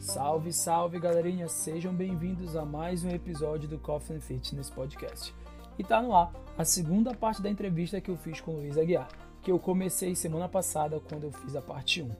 Salve, 0.00 0.50
salve 0.50 0.98
galerinha, 0.98 1.46
sejam 1.46 1.92
bem-vindos 1.92 2.56
a 2.56 2.64
mais 2.64 3.04
um 3.04 3.10
episódio 3.10 3.68
do 3.68 3.78
Coffee 3.78 4.16
and 4.16 4.20
Fitness 4.20 4.70
Podcast. 4.70 5.34
E 5.78 5.84
tá 5.84 6.00
no 6.00 6.16
ar 6.16 6.32
a 6.56 6.64
segunda 6.64 7.14
parte 7.14 7.42
da 7.42 7.50
entrevista 7.50 8.00
que 8.00 8.10
eu 8.10 8.16
fiz 8.16 8.40
com 8.40 8.52
o 8.52 8.56
Luiz 8.56 8.78
Aguiar, 8.78 9.08
que 9.42 9.52
eu 9.52 9.58
comecei 9.58 10.14
semana 10.14 10.48
passada 10.48 10.98
quando 11.06 11.24
eu 11.24 11.32
fiz 11.32 11.54
a 11.54 11.60
parte 11.60 12.00
1. 12.00 12.10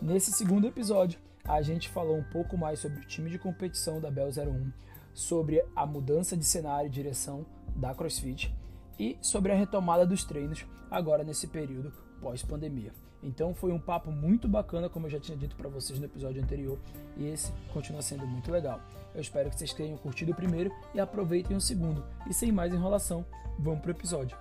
Nesse 0.00 0.32
segundo 0.32 0.66
episódio, 0.66 1.20
a 1.44 1.60
gente 1.60 1.90
falou 1.90 2.16
um 2.16 2.24
pouco 2.24 2.56
mais 2.56 2.80
sobre 2.80 3.00
o 3.00 3.06
time 3.06 3.28
de 3.28 3.38
competição 3.38 4.00
da 4.00 4.10
Bel 4.10 4.28
01, 4.28 4.72
sobre 5.12 5.62
a 5.76 5.84
mudança 5.84 6.38
de 6.38 6.44
cenário 6.44 6.88
e 6.88 6.90
direção 6.90 7.44
da 7.76 7.94
CrossFit 7.94 8.50
e 8.98 9.18
sobre 9.20 9.52
a 9.52 9.56
retomada 9.56 10.06
dos 10.06 10.24
treinos 10.24 10.64
agora 10.90 11.22
nesse 11.22 11.46
período 11.46 11.92
pós-pandemia. 12.18 12.92
Então 13.22 13.54
foi 13.54 13.72
um 13.72 13.78
papo 13.78 14.10
muito 14.10 14.46
bacana, 14.46 14.88
como 14.88 15.06
eu 15.06 15.10
já 15.10 15.18
tinha 15.18 15.36
dito 15.36 15.56
para 15.56 15.68
vocês 15.68 15.98
no 15.98 16.04
episódio 16.04 16.42
anterior, 16.42 16.78
e 17.16 17.26
esse 17.26 17.52
continua 17.72 18.02
sendo 18.02 18.26
muito 18.26 18.50
legal. 18.50 18.80
Eu 19.14 19.20
espero 19.20 19.50
que 19.50 19.56
vocês 19.56 19.72
tenham 19.72 19.96
curtido 19.96 20.32
o 20.32 20.34
primeiro 20.34 20.70
e 20.94 21.00
aproveitem 21.00 21.56
o 21.56 21.60
segundo. 21.60 22.04
E 22.28 22.34
sem 22.34 22.52
mais 22.52 22.72
enrolação, 22.72 23.24
vamos 23.58 23.80
pro 23.80 23.90
episódio. 23.90 24.36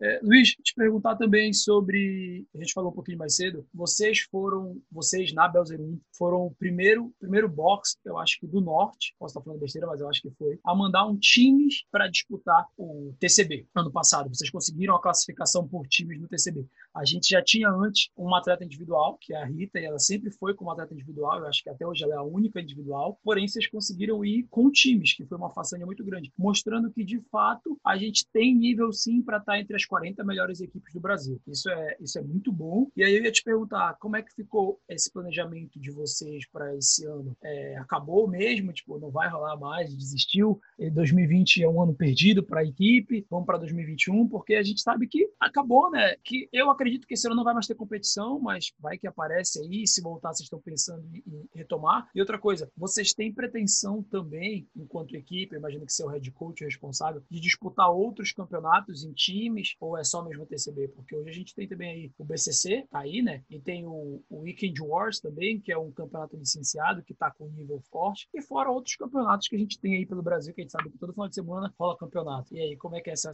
É, 0.00 0.20
Luiz, 0.22 0.50
te 0.62 0.74
perguntar 0.74 1.16
também 1.16 1.52
sobre, 1.52 2.46
a 2.54 2.58
gente 2.58 2.72
falou 2.72 2.92
um 2.92 2.94
pouquinho 2.94 3.18
mais 3.18 3.34
cedo, 3.34 3.66
vocês 3.74 4.20
foram, 4.30 4.80
vocês 4.92 5.32
na 5.32 5.48
Belzer 5.48 5.80
1, 5.80 6.00
foram 6.16 6.46
o 6.46 6.54
primeiro, 6.54 7.12
primeiro 7.18 7.48
box, 7.48 7.98
eu 8.04 8.16
acho 8.16 8.38
que 8.38 8.46
do 8.46 8.60
Norte, 8.60 9.16
posso 9.18 9.32
estar 9.32 9.42
falando 9.42 9.58
besteira, 9.58 9.88
mas 9.88 10.00
eu 10.00 10.08
acho 10.08 10.22
que 10.22 10.30
foi, 10.38 10.56
a 10.64 10.72
mandar 10.72 11.04
um 11.04 11.16
times 11.18 11.84
para 11.90 12.06
disputar 12.06 12.66
o 12.76 13.12
TCB 13.18 13.66
ano 13.74 13.90
passado. 13.90 14.28
Vocês 14.28 14.50
conseguiram 14.50 14.94
a 14.94 15.02
classificação 15.02 15.66
por 15.66 15.84
times 15.88 16.20
no 16.20 16.28
TCB. 16.28 16.64
A 16.94 17.04
gente 17.04 17.30
já 17.30 17.42
tinha 17.42 17.68
antes 17.68 18.08
uma 18.16 18.38
atleta 18.38 18.64
individual, 18.64 19.18
que 19.20 19.34
é 19.34 19.42
a 19.42 19.46
Rita, 19.46 19.80
e 19.80 19.84
ela 19.84 19.98
sempre 19.98 20.30
foi 20.30 20.54
como 20.54 20.70
atleta 20.70 20.94
individual, 20.94 21.40
eu 21.40 21.46
acho 21.46 21.60
que 21.60 21.70
até 21.70 21.84
hoje 21.84 22.04
ela 22.04 22.14
é 22.14 22.18
a 22.18 22.22
única 22.22 22.60
individual, 22.60 23.18
porém 23.24 23.48
vocês 23.48 23.66
conseguiram 23.66 24.24
ir 24.24 24.46
com 24.48 24.70
times, 24.70 25.12
que 25.12 25.26
foi 25.26 25.36
uma 25.36 25.50
façanha 25.50 25.84
muito 25.84 26.04
grande, 26.04 26.32
mostrando 26.38 26.88
que 26.92 27.04
de 27.04 27.20
fato 27.32 27.76
a 27.84 27.96
gente 27.96 28.28
tem 28.32 28.54
nível 28.54 28.92
sim 28.92 29.20
para 29.22 29.38
estar 29.38 29.58
entre 29.58 29.74
as 29.74 29.87
40 29.88 30.22
melhores 30.24 30.60
equipes 30.60 30.92
do 30.92 31.00
Brasil. 31.00 31.40
Isso 31.46 31.68
é, 31.70 31.96
isso 32.00 32.18
é 32.18 32.22
muito 32.22 32.52
bom. 32.52 32.90
E 32.96 33.02
aí 33.02 33.16
eu 33.16 33.24
ia 33.24 33.32
te 33.32 33.42
perguntar, 33.42 33.96
como 33.98 34.16
é 34.16 34.22
que 34.22 34.34
ficou 34.34 34.80
esse 34.88 35.10
planejamento 35.10 35.80
de 35.80 35.90
vocês 35.90 36.46
para 36.46 36.76
esse 36.76 37.04
ano? 37.06 37.36
É, 37.42 37.76
acabou 37.78 38.28
mesmo? 38.28 38.72
Tipo, 38.72 38.98
não 38.98 39.10
vai 39.10 39.28
rolar 39.28 39.56
mais? 39.56 39.94
Desistiu? 39.94 40.60
E 40.78 40.90
2020 40.90 41.62
é 41.62 41.68
um 41.68 41.82
ano 41.82 41.94
perdido 41.94 42.42
para 42.42 42.60
a 42.60 42.64
equipe? 42.64 43.26
Vamos 43.30 43.46
para 43.46 43.58
2021? 43.58 44.28
Porque 44.28 44.54
a 44.54 44.62
gente 44.62 44.80
sabe 44.80 45.06
que 45.08 45.28
acabou, 45.40 45.90
né? 45.90 46.16
Que 46.22 46.48
eu 46.52 46.70
acredito 46.70 47.06
que 47.06 47.14
esse 47.14 47.26
ano 47.26 47.36
não 47.36 47.44
vai 47.44 47.54
mais 47.54 47.66
ter 47.66 47.74
competição, 47.74 48.38
mas 48.38 48.72
vai 48.78 48.98
que 48.98 49.06
aparece 49.06 49.60
aí. 49.60 49.86
Se 49.86 50.02
voltar, 50.02 50.28
vocês 50.28 50.46
estão 50.46 50.60
pensando 50.60 51.04
em, 51.14 51.48
retomar. 51.54 52.08
E 52.14 52.20
outra 52.20 52.38
coisa, 52.38 52.70
vocês 52.76 53.14
têm 53.14 53.32
pretensão 53.32 54.02
também, 54.02 54.68
enquanto 54.76 55.16
equipe, 55.16 55.56
imagino 55.56 55.86
que 55.86 55.92
você 55.92 56.02
é 56.02 56.06
o 56.06 56.08
head 56.08 56.30
coach 56.32 56.64
responsável, 56.64 57.22
de 57.30 57.40
disputar 57.40 57.90
outros 57.90 58.32
campeonatos 58.32 59.04
em 59.04 59.12
times 59.12 59.74
ou 59.80 59.96
é 59.96 60.04
só 60.04 60.22
mesmo 60.22 60.44
o 60.44 60.46
TCB? 60.46 60.88
Porque 60.88 61.14
hoje 61.14 61.30
a 61.30 61.32
gente 61.32 61.54
tem 61.54 61.68
também 61.68 61.90
aí 61.90 62.12
o 62.18 62.24
BCC, 62.24 62.86
tá 62.90 63.00
aí, 63.00 63.22
né? 63.22 63.42
E 63.50 63.60
tem 63.60 63.86
o, 63.86 64.22
o 64.28 64.40
Weekend 64.40 64.80
Wars 64.82 65.20
também, 65.20 65.60
que 65.60 65.72
é 65.72 65.78
um 65.78 65.90
campeonato 65.90 66.36
licenciado, 66.36 67.02
que 67.02 67.14
tá 67.14 67.30
com 67.30 67.48
nível 67.48 67.80
forte. 67.90 68.28
E 68.34 68.42
fora 68.42 68.70
outros 68.70 68.96
campeonatos 68.96 69.48
que 69.48 69.56
a 69.56 69.58
gente 69.58 69.78
tem 69.78 69.96
aí 69.96 70.06
pelo 70.06 70.22
Brasil, 70.22 70.54
que 70.54 70.60
a 70.60 70.64
gente 70.64 70.72
sabe 70.72 70.90
que 70.90 70.98
todo 70.98 71.12
final 71.12 71.28
de 71.28 71.34
semana 71.34 71.72
rola 71.78 71.96
campeonato. 71.96 72.54
E 72.54 72.60
aí, 72.60 72.76
como 72.76 72.96
é 72.96 73.00
que 73.00 73.10
é 73.10 73.12
essa... 73.12 73.30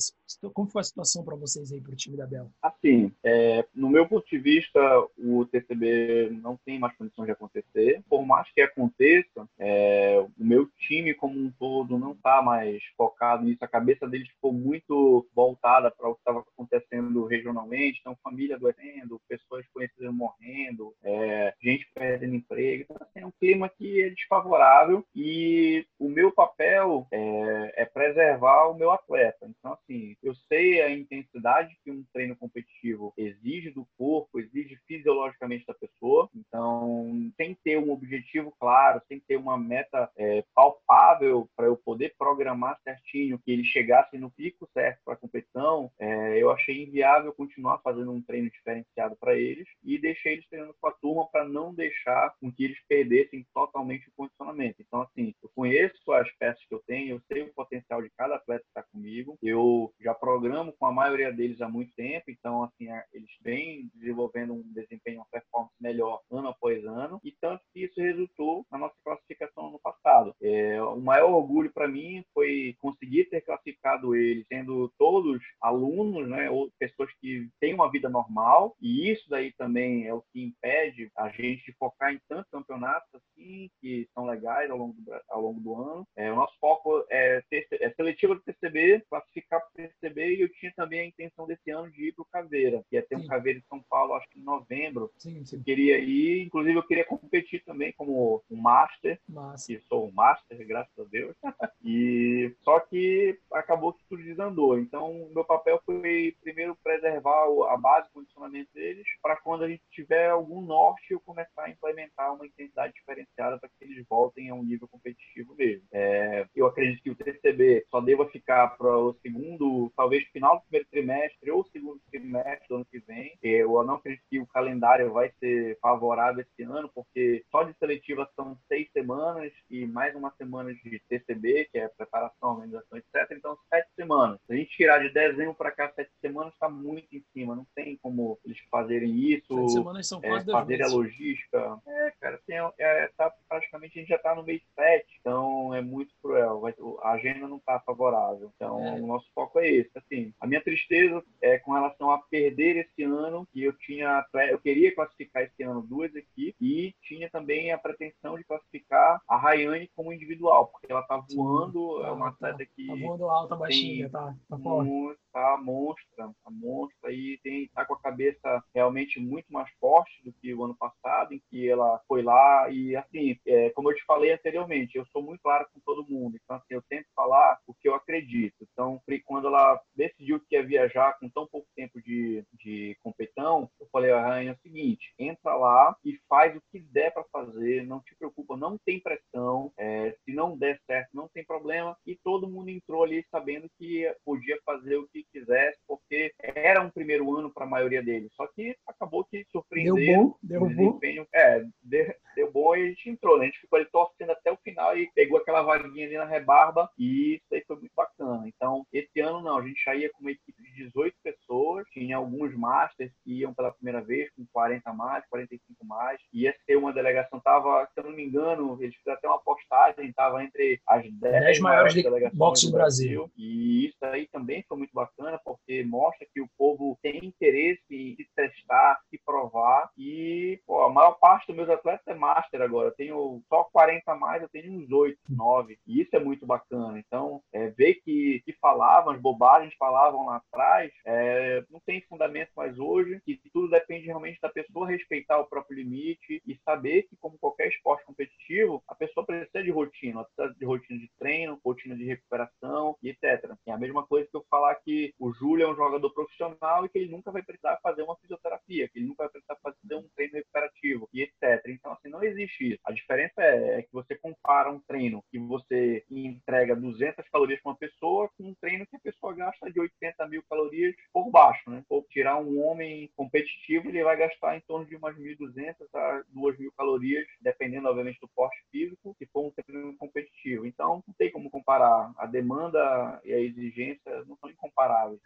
Como 0.52 0.68
foi 0.68 0.80
a 0.80 0.84
situação 0.84 1.24
para 1.24 1.36
vocês 1.36 1.72
aí, 1.72 1.80
pro 1.80 1.96
time 1.96 2.16
da 2.16 2.26
Bel? 2.26 2.50
Assim, 2.62 3.12
é, 3.22 3.66
no 3.74 3.88
meu 3.88 4.06
ponto 4.08 4.26
de 4.28 4.38
vista, 4.38 4.80
o 5.18 5.44
TCB 5.46 6.30
não 6.42 6.58
tem 6.64 6.78
mais 6.78 6.96
condições 6.96 7.26
de 7.26 7.32
acontecer. 7.32 8.02
Por 8.08 8.24
mais 8.26 8.50
que 8.52 8.60
aconteça, 8.60 9.48
é, 9.58 10.18
o 10.38 10.44
meu 10.44 10.68
time 10.78 11.14
como 11.14 11.38
um 11.38 11.50
todo 11.58 11.98
não 11.98 12.14
tá 12.14 12.42
mais 12.42 12.82
focado 12.96 13.44
nisso. 13.44 13.64
A 13.64 13.68
cabeça 13.68 14.06
deles 14.08 14.28
ficou 14.28 14.52
muito 14.52 15.26
voltada 15.34 15.90
para 15.90 16.08
o 16.08 16.14
que 16.14 16.20
estava 16.20 16.33
acontecendo 16.38 17.24
regionalmente, 17.26 18.00
então 18.00 18.16
família 18.22 18.56
adoecendo, 18.56 19.20
pessoas 19.28 19.66
conhecidas 19.72 20.12
morrendo, 20.12 20.94
é, 21.02 21.54
gente 21.62 21.88
perdendo 21.94 22.34
emprego, 22.34 22.84
então 22.84 22.96
assim, 23.00 23.20
é 23.20 23.26
um 23.26 23.32
clima 23.32 23.68
que 23.68 24.02
é 24.02 24.10
desfavorável 24.10 25.04
e 25.14 25.86
o 25.98 26.08
meu 26.08 26.32
papel 26.32 27.06
é, 27.10 27.82
é 27.82 27.84
preservar 27.84 28.68
o 28.68 28.74
meu 28.74 28.90
atleta. 28.90 29.46
Então 29.46 29.72
assim, 29.72 30.16
eu 30.22 30.34
sei 30.48 30.82
a 30.82 30.90
intensidade 30.90 31.76
que 31.84 31.90
um 31.90 32.04
treino 32.12 32.36
competitivo 32.36 33.12
exige 33.16 33.70
do 33.70 33.86
corpo, 33.96 34.40
exige 34.40 34.78
fisiologicamente 34.86 35.66
da 35.66 35.74
pessoa, 35.74 36.28
então 36.34 37.32
que 37.38 37.54
ter 37.62 37.78
um 37.78 37.90
objetivo 37.92 38.52
claro, 38.58 39.00
que 39.08 39.20
ter 39.20 39.36
uma 39.36 39.58
meta 39.58 40.10
é, 40.16 40.44
palpável 40.54 41.48
para 41.56 41.66
eu 41.66 41.76
poder 41.76 42.14
programar 42.18 42.78
certinho 42.82 43.38
que 43.38 43.50
ele 43.50 43.64
chegasse 43.64 44.18
no 44.18 44.30
pico 44.30 44.68
certo 44.72 45.00
para 45.04 45.14
a 45.14 45.16
competição. 45.16 45.90
É, 45.98 46.23
eu 46.38 46.50
achei 46.50 46.82
inviável 46.82 47.32
continuar 47.32 47.78
fazendo 47.78 48.12
um 48.12 48.22
treino 48.22 48.50
diferenciado 48.50 49.16
para 49.16 49.36
eles 49.36 49.66
e 49.82 49.98
deixei 49.98 50.34
eles 50.34 50.48
treinando 50.48 50.74
com 50.80 50.88
a 50.88 50.92
turma 50.92 51.28
para 51.30 51.44
não 51.48 51.74
deixar 51.74 52.34
com 52.40 52.52
que 52.52 52.64
eles 52.64 52.78
perdessem 52.88 53.46
totalmente 53.52 54.08
o 54.08 54.12
condicionamento. 54.16 54.76
Então, 54.80 55.02
assim, 55.02 55.34
eu 55.42 55.50
conheço 55.54 56.12
as 56.12 56.30
peças 56.36 56.64
que 56.66 56.74
eu 56.74 56.82
tenho, 56.86 57.16
eu 57.16 57.20
sei 57.30 57.42
o 57.42 57.54
potencial 57.54 58.02
de 58.02 58.10
cada 58.16 58.36
atleta 58.36 58.62
que 58.62 58.68
está 58.68 58.82
comigo, 58.90 59.38
eu 59.42 59.92
já 60.00 60.14
programo 60.14 60.72
com 60.78 60.86
a 60.86 60.92
maioria 60.92 61.32
deles 61.32 61.60
há 61.60 61.68
muito 61.68 61.92
tempo, 61.94 62.30
então, 62.30 62.64
assim, 62.64 62.90
é, 62.90 63.04
eles 63.12 63.30
vêm 63.40 63.90
desenvolvendo 63.94 64.54
um 64.54 64.62
desempenho, 64.72 65.18
uma 65.18 65.26
performance 65.30 65.74
melhor 65.80 66.20
ano 66.30 66.48
após 66.48 66.84
ano, 66.84 67.20
e 67.24 67.32
tanto 67.40 67.62
que 67.72 67.84
isso 67.84 68.00
resultou 68.00 68.66
na 68.70 68.78
nossa 68.78 68.94
classificação 69.04 69.70
no 69.70 69.78
passado. 69.78 70.34
É, 70.42 70.82
o 70.82 71.00
maior 71.00 71.30
orgulho 71.30 71.72
para 71.72 71.88
mim 71.88 72.24
foi 72.32 72.76
conseguir 72.80 73.24
ter 73.26 73.40
classificado 73.40 74.14
eles, 74.14 74.46
sendo 74.48 74.92
todos 74.98 75.42
alunos, 75.60 76.03
né, 76.26 76.50
ou 76.50 76.70
pessoas 76.78 77.10
que 77.20 77.48
têm 77.60 77.74
uma 77.74 77.90
vida 77.90 78.08
normal, 78.08 78.76
e 78.80 79.10
isso 79.10 79.28
daí 79.28 79.52
também 79.52 80.06
é 80.06 80.14
o 80.14 80.24
que 80.32 80.42
impede 80.42 81.10
a 81.16 81.28
gente 81.28 81.64
de 81.64 81.72
focar 81.78 82.12
em 82.12 82.20
tantos 82.28 82.50
campeonatos 82.50 83.08
assim, 83.14 83.70
que 83.80 84.08
são 84.14 84.26
legais 84.26 84.70
ao 84.70 84.78
longo 84.78 84.94
do, 85.00 85.12
ao 85.28 85.40
longo 85.40 85.60
do 85.60 85.74
ano. 85.74 86.06
É, 86.16 86.30
o 86.32 86.36
nosso 86.36 86.54
foco 86.58 87.04
é, 87.10 87.42
é 87.52 87.90
seletiva 87.90 88.34
do 88.34 88.42
TCB, 88.42 89.04
classificar 89.08 89.60
para 89.60 89.84
o 89.84 89.88
TCB, 89.88 90.36
e 90.36 90.40
eu 90.42 90.52
tinha 90.52 90.72
também 90.76 91.00
a 91.00 91.06
intenção 91.06 91.46
desse 91.46 91.70
ano 91.70 91.90
de 91.90 92.08
ir 92.08 92.12
para 92.12 92.22
o 92.22 92.28
Caveira, 92.30 92.84
que 92.88 92.96
ia 92.96 93.02
ter 93.02 93.16
um 93.16 93.26
Caveira 93.26 93.58
em 93.58 93.68
São 93.68 93.82
Paulo, 93.88 94.14
acho 94.14 94.28
que 94.30 94.38
em 94.38 94.42
novembro. 94.42 95.10
Sim, 95.18 95.44
sim. 95.44 95.56
Eu 95.56 95.64
queria 95.64 95.98
ir, 95.98 96.42
inclusive 96.42 96.76
eu 96.76 96.86
queria 96.86 97.04
competir 97.04 97.62
também 97.64 97.92
como 97.96 98.42
um 98.50 98.56
Master, 98.56 99.18
Massa. 99.28 99.66
que 99.66 99.80
sou 99.80 100.08
um 100.08 100.12
Master, 100.12 100.66
graças 100.66 100.98
a 100.98 101.04
Deus. 101.04 101.34
e 101.84 102.54
só 102.62 102.80
que 102.80 103.38
acabou 103.52 103.92
que 103.92 104.04
tudo 104.08 104.22
desandou. 104.22 104.78
Então, 104.78 105.30
meu 105.34 105.44
papel 105.44 105.80
foi 105.84 105.93
primeiro 106.00 106.76
preservar 106.82 107.44
a 107.70 107.76
base, 107.76 108.08
o 108.08 108.12
condicionamento 108.12 108.70
deles, 108.74 109.06
para 109.22 109.36
quando 109.36 109.64
a 109.64 109.68
gente 109.68 109.82
tiver 109.90 110.30
algum 110.30 110.60
norte, 110.60 111.12
eu 111.12 111.20
começar 111.20 111.64
a 111.64 111.70
implementar 111.70 112.34
uma 112.34 112.46
intensidade 112.46 112.92
diferenciada 112.94 113.58
para 113.58 113.68
que 113.68 113.84
eles 113.84 114.04
voltem 114.08 114.50
a 114.50 114.54
um 114.54 114.62
nível 114.62 114.88
competitivo 114.88 115.54
mesmo. 115.56 115.86
É, 115.92 116.46
eu 116.54 116.66
acredito 116.66 117.02
que 117.02 117.10
o 117.10 117.14
TCB 117.14 117.86
só 117.90 118.00
deva 118.00 118.28
ficar 118.28 118.76
para 118.76 118.96
o 118.96 119.14
segundo, 119.22 119.92
talvez 119.96 120.24
final 120.28 120.56
do 120.56 120.62
primeiro 120.62 120.88
trimestre 120.90 121.50
ou 121.50 121.64
segundo 121.66 122.00
trimestre 122.10 122.68
do 122.68 122.76
ano 122.76 122.86
que 122.90 122.98
vem. 123.00 123.36
Eu 123.42 123.82
não 123.84 123.94
acredito 123.94 124.24
que 124.28 124.40
o 124.40 124.46
calendário 124.46 125.12
vai 125.12 125.32
ser 125.38 125.78
favorável 125.80 126.42
esse 126.42 126.62
ano, 126.62 126.90
porque 126.94 127.44
só 127.50 127.62
de 127.62 127.76
seletiva 127.78 128.28
são 128.34 128.58
seis 128.68 128.90
semanas 128.92 129.52
e 129.70 129.86
mais 129.86 130.14
uma 130.14 130.32
semana 130.36 130.74
de 130.74 131.00
TCB, 131.08 131.68
que 131.70 131.78
é 131.78 131.88
preparação, 131.88 132.50
organização, 132.50 132.98
etc. 132.98 133.30
Então, 133.32 133.56
sete 133.68 133.83
semanas. 134.04 134.40
Se 134.46 134.52
a 134.52 134.56
gente 134.56 134.76
tirar 134.76 134.98
de 134.98 135.10
dezembro 135.10 135.54
para 135.54 135.70
cá 135.70 135.90
sete 135.94 136.10
semanas, 136.20 136.52
está 136.52 136.68
muito 136.68 137.14
em 137.14 137.24
cima. 137.32 137.56
Não 137.56 137.66
tem 137.74 137.96
como 138.02 138.38
eles 138.44 138.58
fazerem 138.70 139.10
isso. 139.16 139.54
Sete 139.54 139.72
semanas 139.72 140.06
são 140.06 140.20
quase 140.20 140.48
é, 140.48 140.52
fazer 140.52 140.82
a 140.82 140.88
logística. 140.88 141.80
É, 141.86 142.12
cara, 142.20 142.40
tem, 142.46 142.56
é, 142.78 143.10
tá, 143.16 143.32
praticamente 143.48 143.98
a 143.98 144.00
gente 144.00 144.08
já 144.08 144.16
está 144.16 144.34
no 144.34 144.44
mês 144.44 144.62
sete, 144.74 145.16
então 145.20 145.74
é 145.74 145.80
muito 145.80 146.14
cruel. 146.22 146.60
Vai, 146.60 146.74
a 147.04 147.12
agenda 147.12 147.46
não 147.46 147.58
está 147.58 147.78
favorável. 147.80 148.50
Então, 148.56 148.82
é. 148.82 149.00
o 149.00 149.06
nosso 149.06 149.30
foco 149.34 149.58
é 149.60 149.68
esse. 149.68 149.90
Assim, 149.96 150.32
a 150.40 150.46
minha 150.46 150.62
tristeza 150.62 151.22
é 151.42 151.58
com 151.58 151.72
relação 151.72 152.10
a 152.10 152.18
perder 152.18 152.76
esse 152.76 153.02
ano, 153.02 153.46
que 153.52 153.62
eu 153.62 153.72
tinha, 153.74 154.24
eu 154.50 154.58
queria 154.58 154.94
classificar 154.94 155.42
esse 155.42 155.62
ano 155.62 155.82
duas 155.82 156.14
equipes 156.14 156.54
e 156.60 156.94
tinha 157.02 157.28
também 157.28 157.70
a 157.72 157.78
pretensão 157.78 158.36
de 158.36 158.44
classificar 158.44 159.20
a 159.28 159.36
Rayane 159.36 159.90
como 159.94 160.12
individual, 160.12 160.68
porque 160.68 160.90
ela 160.90 161.02
tá 161.02 161.22
voando, 161.34 161.98
Sim, 161.98 162.06
é 162.06 162.10
uma 162.10 162.32
tá, 162.32 162.48
atleta 162.48 162.70
que. 162.74 162.86
Tá 162.86 162.94
voando 162.94 163.28
alta, 163.28 163.56
baixinha, 163.56 164.08
tá, 164.08 164.34
tá 164.48 164.58
forte. 164.58 165.18
Tá 165.34 165.58
monstra, 165.60 166.30
a 166.44 166.50
monstra 166.50 167.12
e 167.12 167.38
tem, 167.42 167.68
tá 167.74 167.84
com 167.84 167.94
a 167.94 168.00
cabeça 168.00 168.62
realmente 168.72 169.18
muito 169.18 169.52
mais 169.52 169.68
forte 169.80 170.22
do 170.24 170.32
que 170.32 170.54
o 170.54 170.64
ano 170.64 170.76
passado, 170.76 171.34
em 171.34 171.42
que 171.50 171.68
ela 171.68 172.00
foi 172.06 172.22
lá 172.22 172.70
e, 172.70 172.94
assim, 172.94 173.36
é, 173.44 173.70
como 173.70 173.90
eu 173.90 173.96
te 173.96 174.04
falei 174.04 174.32
anteriormente, 174.32 174.96
eu 174.96 175.04
sou 175.06 175.22
muito 175.22 175.40
claro 175.42 175.66
com 175.74 175.80
todo 175.80 176.08
mundo, 176.08 176.38
então, 176.42 176.56
assim, 176.56 176.74
eu 176.74 176.82
falar 177.14 177.58
o 177.66 177.74
que 177.74 177.88
eu 177.88 177.94
acredito. 177.94 178.54
Então, 178.72 179.00
quando 179.24 179.48
ela 179.48 179.80
decidiu 179.94 180.40
que 180.40 180.54
ia 180.54 180.66
viajar 180.66 181.18
com 181.18 181.28
tão 181.28 181.46
pouco 181.46 181.66
tempo 181.74 182.00
de, 182.02 182.44
de 182.52 182.96
competição, 183.02 183.70
eu 183.80 183.88
falei 183.90 184.10
a 184.10 184.20
Rainha 184.20 184.50
é 184.50 184.54
o 184.54 184.58
seguinte: 184.62 185.14
entra 185.18 185.54
lá 185.54 185.96
e 186.04 186.18
faz 186.28 186.56
o 186.56 186.62
que 186.70 186.80
der 186.80 187.12
para 187.12 187.24
fazer, 187.32 187.86
não 187.86 188.00
te 188.00 188.14
preocupa, 188.16 188.56
não 188.56 188.78
tem 188.78 189.00
pressão, 189.00 189.72
é, 189.78 190.16
se 190.24 190.34
não 190.34 190.56
der 190.56 190.80
certo, 190.86 191.10
não 191.14 191.28
tem 191.28 191.44
problema. 191.44 191.96
E 192.06 192.16
todo 192.16 192.48
mundo 192.48 192.70
entrou 192.70 193.04
ali 193.04 193.24
sabendo 193.30 193.68
que 193.78 194.12
podia 194.24 194.58
fazer 194.64 194.96
o 194.96 195.08
que 195.08 195.24
quisesse, 195.32 195.78
porque 195.86 196.33
era 196.54 196.82
um 196.82 196.90
primeiro 196.90 197.36
ano 197.36 197.50
para 197.50 197.64
a 197.64 197.68
maioria 197.68 198.02
deles. 198.02 198.32
Só 198.34 198.46
que 198.46 198.76
acabou 198.86 199.24
que 199.24 199.44
surpreendeu. 199.50 200.36
Deu 200.42 200.60
bom, 200.60 200.68
deu 200.68 200.92
bom. 200.92 201.26
É, 201.32 201.64
deu, 201.82 202.14
deu 202.34 202.52
bom 202.52 202.76
e 202.76 202.82
a 202.82 202.88
gente 202.88 203.10
entrou, 203.10 203.38
né? 203.38 203.44
A 203.44 203.46
gente 203.46 203.60
ficou 203.60 203.78
ali 203.78 203.88
torcendo 203.90 204.30
até 204.30 204.50
o 204.50 204.56
final 204.58 204.96
e 204.96 205.10
pegou 205.14 205.38
aquela 205.38 205.62
vaguinha 205.62 206.06
ali 206.06 206.16
na 206.16 206.24
rebarba 206.24 206.90
e 206.98 207.36
isso 207.36 207.46
aí 207.52 207.62
foi 207.66 207.76
muito 207.76 207.92
bacana. 207.94 208.46
Então, 208.46 208.86
esse 208.92 209.20
ano 209.20 209.40
não, 209.40 209.58
a 209.58 209.66
gente 209.66 209.82
já 209.82 209.94
ia 209.94 210.10
com 210.10 210.20
uma 210.20 210.32
equipe 210.32 210.62
de 210.62 210.84
18 210.84 211.16
pessoas, 211.22 211.86
tinha 211.90 212.16
alguns 212.16 212.54
masters 212.54 213.12
que 213.24 213.40
iam 213.40 213.54
pela 213.54 213.72
primeira 213.72 214.00
vez 214.00 214.30
com 214.36 214.44
40 214.52 214.92
mais, 214.92 215.24
45 215.28 215.84
mais, 215.84 216.20
ia 216.32 216.54
ser 216.66 216.76
uma 216.76 216.92
delegação, 216.92 217.40
tava, 217.40 217.88
se 217.92 218.00
eu 218.00 218.04
não 218.04 218.12
me 218.12 218.24
engano, 218.24 218.76
eles 218.80 218.94
fizeram 218.96 219.18
até 219.18 219.28
uma 219.28 219.40
postagem, 219.40 220.12
tava 220.12 220.42
entre 220.42 220.80
as 220.86 221.02
10, 221.02 221.20
10 221.20 221.58
maiores 221.60 221.94
delegações 221.94 222.38
boxe 222.38 222.66
do 222.66 222.72
Brasil. 222.72 222.94
Brasil. 222.94 223.32
E 223.36 223.86
isso 223.86 223.96
aí 224.02 224.28
também 224.28 224.64
foi 224.68 224.78
muito 224.78 224.92
bacana, 224.92 225.40
porque 225.44 225.82
mostra 225.84 226.26
que 226.32 226.33
o 226.40 226.48
povo 226.56 226.98
tem 227.02 227.24
interesse 227.24 227.82
em 227.90 228.16
testar, 228.34 229.00
se 229.10 229.18
provar 229.24 229.90
e 229.96 230.60
pô, 230.66 230.82
a 230.82 230.90
maior 230.90 231.12
parte 231.12 231.46
dos 231.46 231.56
meus 231.56 231.68
atletas 231.68 232.06
é 232.06 232.14
master 232.14 232.62
agora. 232.62 232.88
Eu 232.88 232.94
tenho 232.94 233.42
só 233.48 233.64
40 233.64 234.12
a 234.12 234.14
mais, 234.14 234.42
eu 234.42 234.48
tenho 234.48 234.72
uns 234.72 234.90
8, 234.90 235.18
9. 235.28 235.78
E 235.86 236.00
isso 236.00 236.14
é 236.14 236.20
muito 236.20 236.46
bacana. 236.46 236.98
Então, 236.98 237.42
é, 237.52 237.68
ver 237.70 237.94
que, 238.04 238.42
que 238.44 238.52
falavam, 238.54 239.12
as 239.12 239.20
bobagens 239.20 239.74
falavam 239.78 240.26
lá 240.26 240.36
atrás, 240.36 240.92
é, 241.06 241.64
não 241.70 241.80
tem 241.80 242.00
fundamento 242.02 242.50
mais 242.56 242.78
hoje, 242.78 243.20
que 243.24 243.40
tudo 243.52 243.70
depende 243.70 244.06
realmente 244.06 244.40
da 244.40 244.48
pessoa 244.48 244.88
respeitar 244.88 245.38
o 245.38 245.46
próprio 245.46 245.76
limite 245.76 246.42
e 246.46 246.58
saber 246.64 247.02
que, 247.04 247.16
como 247.16 247.38
qualquer 247.38 247.68
esporte 247.68 248.04
competitivo, 248.04 248.82
a 248.88 248.94
pessoa 248.94 249.24
precisa 249.24 249.62
de 249.62 249.70
rotina, 249.70 250.24
precisa 250.24 250.58
de 250.58 250.64
rotina 250.64 250.98
de 250.98 251.10
treino, 251.18 251.60
rotina 251.64 251.96
de 251.96 252.04
recuperação 252.04 252.96
e 253.02 253.10
etc. 253.10 253.54
É 253.66 253.72
a 253.72 253.78
mesma 253.78 254.06
coisa 254.06 254.28
que 254.28 254.36
eu 254.36 254.44
falar 254.50 254.74
que 254.76 255.14
o 255.18 255.32
Júlio 255.32 255.66
é 255.66 255.70
um 255.70 255.76
jogador 255.76 256.10
profissional 256.24 256.84
e 256.84 256.88
que 256.88 256.98
ele 256.98 257.10
nunca 257.10 257.30
vai 257.30 257.42
precisar 257.42 257.78
fazer 257.82 258.02
uma 258.02 258.16
fisioterapia, 258.16 258.88
que 258.88 258.98
ele 258.98 259.06
nunca 259.06 259.24
vai 259.24 259.32
precisar 259.32 259.56
fazer 259.62 259.94
um 259.94 260.08
treino 260.14 260.34
recuperativo 260.34 261.08
e 261.12 261.22
etc. 261.22 261.62
Então, 261.68 261.92
assim, 261.92 262.08
não 262.08 262.22
existe 262.22 262.72
isso. 262.72 262.80
A 262.84 262.92
diferença 262.92 263.42
é, 263.42 263.78
é 263.78 263.82
que 263.82 263.92
você 263.92 264.14
compara 264.16 264.70
um 264.70 264.80
treino 264.80 265.22
que 265.30 265.38
você 265.38 266.04
entrega 266.10 266.74
200 266.74 267.28
calorias 267.28 267.60
para 267.60 267.72
uma 267.72 267.78
pessoa 267.78 268.28
com 268.36 268.48
um 268.48 268.54
treino 268.60 268.86
que 268.86 268.96
a 268.96 269.00
pessoa 269.00 269.34
gasta 269.34 269.70
de 269.70 269.80
80 269.80 270.26
mil 270.28 270.42
calorias 270.48 270.94
por 271.12 271.30
baixo, 271.30 271.70
né? 271.70 271.84
Ou 271.88 272.04
tirar 272.10 272.38
um 272.38 272.60
homem 272.60 273.10
competitivo, 273.16 273.88
ele 273.88 274.02
vai 274.02 274.16
gastar 274.16 274.56
em 274.56 274.60
torno 274.60 274.86
de 274.86 274.96
umas 274.96 275.16
1.200 275.16 275.74
a 275.94 276.24
2.000 276.34 276.70
calorias, 276.76 277.26
dependendo, 277.40 277.88
obviamente, 277.88 278.20
do 278.20 278.28
porte 278.28 278.56
físico, 278.70 279.14
se 279.18 279.26
for 279.26 279.46
um 279.46 279.50
treino 279.50 279.96
competitivo. 279.96 280.66
Então, 280.66 281.02
não 281.06 281.14
tem 281.14 281.30
como 281.30 281.50
comparar. 281.50 282.12
A 282.16 282.26
demanda 282.26 283.20
e 283.24 283.32
a 283.32 283.40
exigência 283.40 284.24
não 284.26 284.36
são 284.36 284.50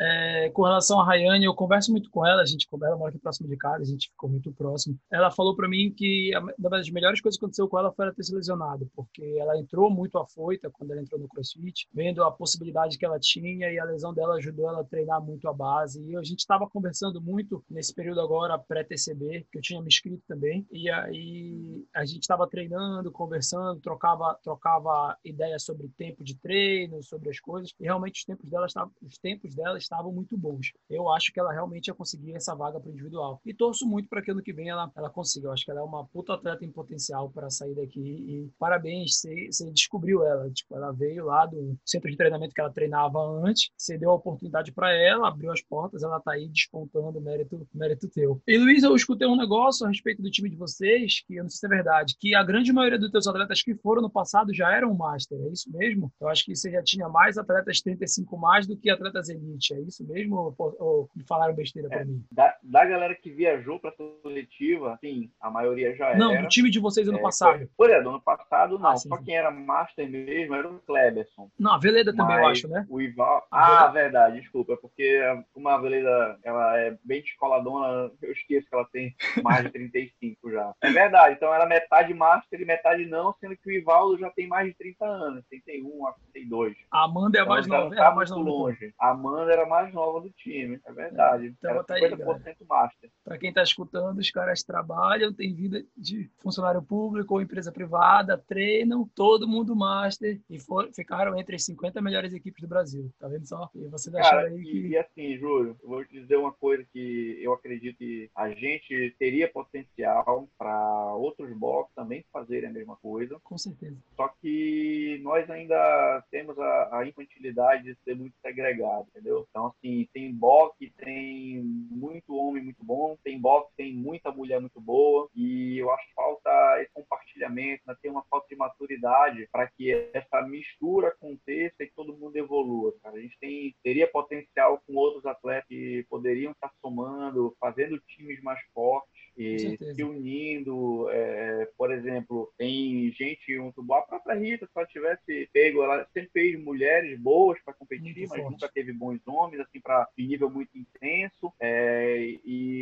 É, 0.00 0.50
com 0.50 0.62
relação 0.62 1.00
a 1.00 1.04
Rayane, 1.04 1.44
eu 1.44 1.54
converso 1.54 1.90
muito 1.90 2.10
com 2.10 2.26
ela, 2.26 2.42
a 2.42 2.46
gente 2.46 2.66
ela 2.82 2.96
mora 2.96 3.10
aqui 3.10 3.18
próximo 3.18 3.48
de 3.48 3.56
casa, 3.56 3.82
a 3.82 3.86
gente 3.86 4.08
ficou 4.10 4.28
muito 4.28 4.52
próximo. 4.52 4.98
Ela 5.10 5.30
falou 5.30 5.56
para 5.56 5.68
mim 5.68 5.92
que 5.96 6.30
uma 6.58 6.70
das 6.70 6.90
melhores 6.90 7.20
coisas 7.20 7.38
que 7.38 7.44
aconteceu 7.44 7.68
com 7.68 7.78
ela 7.78 7.92
foi 7.92 8.06
ela 8.06 8.14
ter 8.14 8.22
se 8.22 8.34
lesionado, 8.34 8.90
porque 8.94 9.36
ela 9.38 9.58
entrou 9.58 9.90
muito 9.90 10.18
afoita 10.18 10.70
quando 10.70 10.92
ela 10.92 11.00
entrou 11.00 11.20
no 11.20 11.28
CrossFit, 11.28 11.88
vendo 11.92 12.22
a 12.22 12.30
possibilidade 12.30 12.98
que 12.98 13.04
ela 13.04 13.18
tinha 13.18 13.70
e 13.70 13.78
a 13.78 13.84
lesão 13.84 14.12
dela 14.14 14.36
ajudou 14.36 14.68
ela 14.68 14.80
a 14.80 14.84
treinar 14.84 15.22
muito 15.22 15.48
a 15.48 15.52
base. 15.52 16.02
E 16.02 16.16
a 16.16 16.22
gente 16.22 16.40
estava 16.40 16.68
conversando 16.68 17.20
muito 17.20 17.64
nesse 17.70 17.94
período 17.94 18.20
agora 18.20 18.58
pré-TCB, 18.58 19.46
que 19.50 19.58
eu 19.58 19.62
tinha 19.62 19.80
me 19.80 19.88
inscrito 19.88 20.22
também, 20.26 20.66
e 20.70 20.90
aí 20.90 21.84
a 21.94 22.04
gente 22.04 22.22
estava 22.22 22.46
treinando, 22.46 23.10
conversando, 23.10 23.80
trocava 23.80 24.38
trocava 24.42 25.16
ideias 25.24 25.64
sobre 25.64 25.88
tempo 25.96 26.24
de 26.24 26.36
treino, 26.36 27.02
sobre 27.02 27.30
as 27.30 27.40
coisas, 27.40 27.74
e 27.78 27.84
realmente 27.84 28.20
os 28.20 28.24
tempos 28.24 28.50
dela 28.50 28.66
estavam 28.66 28.92
os 29.02 29.18
tempos 29.18 29.47
dela 29.54 29.78
estavam 29.78 30.12
muito 30.12 30.36
bons. 30.36 30.72
Eu 30.88 31.10
acho 31.10 31.32
que 31.32 31.40
ela 31.40 31.52
realmente 31.52 31.88
ia 31.88 31.94
conseguir 31.94 32.34
essa 32.34 32.54
vaga 32.54 32.80
para 32.80 32.90
individual. 32.90 33.40
E 33.44 33.54
torço 33.54 33.86
muito 33.86 34.08
para 34.08 34.22
que 34.22 34.30
ano 34.30 34.42
que 34.42 34.52
vem 34.52 34.68
ela 34.68 34.90
ela 34.96 35.10
consiga. 35.10 35.48
Eu 35.48 35.52
acho 35.52 35.64
que 35.64 35.70
ela 35.70 35.80
é 35.80 35.84
uma 35.84 36.06
puta 36.06 36.34
atleta 36.34 36.64
em 36.64 36.70
potencial 36.70 37.30
para 37.30 37.50
sair 37.50 37.74
daqui 37.74 38.00
e 38.00 38.50
parabéns, 38.58 39.18
você, 39.18 39.48
você 39.50 39.70
descobriu 39.70 40.24
ela, 40.24 40.50
tipo, 40.50 40.76
ela 40.76 40.92
veio 40.92 41.24
lá 41.24 41.46
do 41.46 41.76
centro 41.84 42.10
de 42.10 42.16
treinamento 42.16 42.54
que 42.54 42.60
ela 42.60 42.72
treinava 42.72 43.18
antes, 43.44 43.70
você 43.76 43.96
deu 43.96 44.10
a 44.10 44.14
oportunidade 44.14 44.72
para 44.72 44.92
ela, 44.92 45.28
abriu 45.28 45.52
as 45.52 45.62
portas, 45.62 46.02
ela 46.02 46.20
tá 46.20 46.32
aí 46.32 46.48
despontando 46.48 47.20
mérito, 47.20 47.66
mérito 47.74 48.08
teu. 48.08 48.40
E 48.46 48.58
Luiz, 48.58 48.82
eu 48.82 48.94
escutei 48.94 49.26
um 49.26 49.36
negócio 49.36 49.86
a 49.86 49.88
respeito 49.88 50.22
do 50.22 50.30
time 50.30 50.50
de 50.50 50.56
vocês, 50.56 51.22
que 51.26 51.36
eu 51.36 51.42
não 51.42 51.50
sei 51.50 51.58
se 51.58 51.66
é 51.66 51.68
verdade, 51.68 52.16
que 52.18 52.34
a 52.34 52.42
grande 52.42 52.72
maioria 52.72 52.98
dos 52.98 53.10
teus 53.10 53.26
atletas 53.26 53.62
que 53.62 53.74
foram 53.74 54.02
no 54.02 54.10
passado 54.10 54.54
já 54.54 54.72
eram 54.72 54.94
master, 54.94 55.38
é 55.40 55.48
isso 55.48 55.70
mesmo? 55.72 56.12
Eu 56.20 56.28
acho 56.28 56.44
que 56.44 56.54
você 56.54 56.70
já 56.70 56.82
tinha 56.82 57.08
mais 57.08 57.38
atletas 57.38 57.80
35 57.80 58.36
mais 58.36 58.66
do 58.66 58.76
que 58.76 58.90
atletas 58.90 59.28
é 59.72 59.80
isso 59.80 60.06
mesmo? 60.06 60.54
Ou, 60.58 60.76
ou 60.78 61.10
falaram 61.26 61.54
besteira 61.54 61.88
para 61.88 62.02
é, 62.02 62.04
mim? 62.04 62.24
Da, 62.30 62.56
da 62.62 62.84
galera 62.84 63.14
que 63.14 63.30
viajou 63.30 63.78
para 63.78 63.92
coletiva, 64.22 64.98
sim, 65.00 65.30
a 65.40 65.50
maioria 65.50 65.94
já 65.94 66.08
era. 66.08 66.18
Não, 66.18 66.42
do 66.42 66.48
time 66.48 66.70
de 66.70 66.78
vocês 66.78 67.08
ano 67.08 67.18
é, 67.18 67.22
passado. 67.22 67.68
Por 67.76 67.90
exemplo, 67.90 68.10
ano 68.10 68.20
passado 68.20 68.78
não, 68.78 68.90
ah, 68.90 68.96
sim, 68.96 69.08
só 69.08 69.16
sim. 69.16 69.24
quem 69.24 69.36
era 69.36 69.50
master 69.50 70.08
mesmo 70.08 70.54
era 70.54 70.68
o 70.68 70.78
Kleberson. 70.80 71.50
Não, 71.58 71.72
a 71.72 71.78
Veleda 71.78 72.14
também, 72.14 72.36
eu 72.36 72.46
acho, 72.46 72.68
né? 72.68 72.86
O 72.88 73.00
Ival. 73.00 73.46
Ah, 73.50 73.86
verdade, 73.88 74.40
desculpa. 74.40 74.74
É 74.74 74.76
porque 74.76 75.20
como 75.52 75.68
a 75.68 75.78
Veleda 75.78 76.38
ela 76.42 76.78
é 76.78 76.96
bem 77.04 77.22
descoladona, 77.22 78.10
eu 78.22 78.32
esqueço 78.32 78.68
que 78.68 78.74
ela 78.74 78.86
tem 78.92 79.14
mais 79.42 79.64
de 79.64 79.70
35 79.70 80.50
já. 80.50 80.72
É 80.82 80.90
verdade, 80.90 81.34
então 81.34 81.52
era 81.52 81.66
metade 81.66 82.12
master 82.14 82.60
e 82.60 82.64
metade 82.64 83.06
não, 83.06 83.34
sendo 83.40 83.56
que 83.56 83.68
o 83.68 83.72
Ivaldo 83.72 84.18
já 84.18 84.30
tem 84.30 84.46
mais 84.46 84.68
de 84.68 84.74
30 84.74 85.04
anos, 85.04 85.44
31 85.48 86.06
a 86.06 86.12
32. 86.32 86.76
A 86.90 87.04
Amanda 87.04 87.38
é 87.38 87.40
a 87.40 87.44
então, 87.44 87.54
mais 87.54 87.66
nova, 87.66 87.94
era 87.94 88.14
mais 88.14 88.30
nova. 88.30 88.42
longe. 88.42 88.94
A 88.98 89.10
Amanda 89.18 89.52
era 89.52 89.64
a 89.64 89.68
mais 89.68 89.92
nova 89.92 90.20
do 90.20 90.30
time, 90.30 90.80
é 90.84 90.92
verdade. 90.92 91.46
Então, 91.46 91.70
era 91.70 91.84
tá 91.84 91.94
50% 91.96 92.46
aí, 92.46 92.56
master. 92.68 93.10
Para 93.24 93.38
quem 93.38 93.48
está 93.48 93.62
escutando, 93.62 94.18
os 94.18 94.30
caras 94.30 94.62
trabalham, 94.62 95.32
tem 95.32 95.54
vida 95.54 95.84
de 95.96 96.30
funcionário 96.38 96.82
público 96.82 97.34
ou 97.34 97.42
empresa 97.42 97.72
privada, 97.72 98.38
treinam, 98.38 99.08
todo 99.14 99.48
mundo 99.48 99.74
master 99.74 100.40
e 100.48 100.58
for, 100.58 100.88
ficaram 100.94 101.36
entre 101.36 101.56
as 101.56 101.64
50 101.64 102.00
melhores 102.00 102.32
equipes 102.32 102.62
do 102.62 102.68
Brasil. 102.68 103.10
Tá 103.18 103.28
vendo 103.28 103.46
só? 103.46 103.68
E 103.74 103.86
você 103.88 104.10
deixar 104.10 104.44
aí 104.44 104.62
que. 104.62 104.78
E, 104.78 104.88
e 104.90 104.98
assim, 104.98 105.36
Júlio, 105.38 105.76
eu 105.82 105.88
vou 105.88 106.04
te 106.04 106.20
dizer 106.20 106.36
uma 106.36 106.52
coisa 106.52 106.84
que 106.92 107.38
eu 107.42 107.52
acredito 107.52 107.98
que 107.98 108.30
a 108.34 108.50
gente 108.50 109.14
teria 109.18 109.50
potencial 109.50 110.48
para 110.56 111.14
outros 111.14 111.52
blocos 111.58 111.92
também 111.94 112.24
fazerem 112.32 112.70
a 112.70 112.72
mesma 112.72 112.96
coisa. 112.96 113.38
Com 113.42 113.58
certeza. 113.58 113.96
Só 114.16 114.28
que 114.40 115.20
nós 115.22 115.48
ainda 115.50 116.24
temos 116.30 116.58
a, 116.58 116.98
a 116.98 117.06
infantilidade 117.06 117.84
de 117.84 117.98
ser 118.04 118.14
muito 118.14 118.34
segregado, 118.40 119.07
entendeu? 119.08 119.46
Então, 119.50 119.66
assim, 119.66 120.08
tem 120.12 120.32
boxe, 120.32 120.92
tem 120.96 121.60
muito 121.62 122.34
homem 122.34 122.62
muito 122.62 122.84
bom, 122.84 123.16
tem 123.22 123.40
boxe, 123.40 123.70
tem 123.76 123.94
muita 123.94 124.30
mulher 124.30 124.60
muito 124.60 124.80
boa, 124.80 125.28
e 125.34 125.78
eu 125.78 125.90
acho 125.92 126.06
que 126.06 126.14
falta 126.14 126.82
esse 126.82 126.92
compartilhamento, 126.92 127.82
né? 127.86 127.96
tem 128.00 128.10
uma 128.10 128.24
falta 128.30 128.46
de 128.48 128.56
maturidade 128.56 129.48
para 129.50 129.68
que 129.68 129.92
essa 130.12 130.42
mistura 130.42 131.08
aconteça 131.08 131.82
e 131.82 131.90
todo 131.94 132.16
mundo 132.16 132.36
evolua. 132.36 132.94
Cara. 133.02 133.16
A 133.16 133.20
gente 133.20 133.38
tem, 133.38 133.74
teria 133.82 134.10
potencial 134.10 134.82
com 134.86 134.94
outros 134.94 135.24
atletas 135.26 135.68
que 135.68 136.06
poderiam 136.08 136.52
estar 136.52 136.72
somando, 136.80 137.56
fazendo 137.60 138.00
times 138.00 138.40
mais 138.42 138.60
fortes 138.72 139.27
e 139.38 139.78
se 139.94 140.02
unindo. 140.02 141.08
É, 141.10 141.68
por 141.76 141.92
exemplo, 141.92 142.52
tem 142.58 143.10
gente 143.12 143.58
muito 143.58 143.82
boa. 143.82 144.00
A 144.00 144.02
própria 144.02 144.34
Rita, 144.34 144.66
se 144.66 144.72
ela 144.74 144.86
tivesse 144.86 145.48
pego, 145.52 145.82
ela 145.82 146.06
sempre 146.12 146.30
fez 146.32 146.62
mulheres 146.62 147.18
boas 147.18 147.58
para 147.64 147.74
competir, 147.74 148.04
muito 148.04 148.20
mas 148.20 148.40
forte. 148.40 148.52
nunca 148.52 148.68
teve 148.68 148.92
bons 148.92 149.20
homens, 149.26 149.60
assim, 149.60 149.80
para 149.80 150.08
nível 150.16 150.50
muito 150.50 150.76
intenso. 150.76 151.52
É, 151.60 152.18
e 152.44 152.77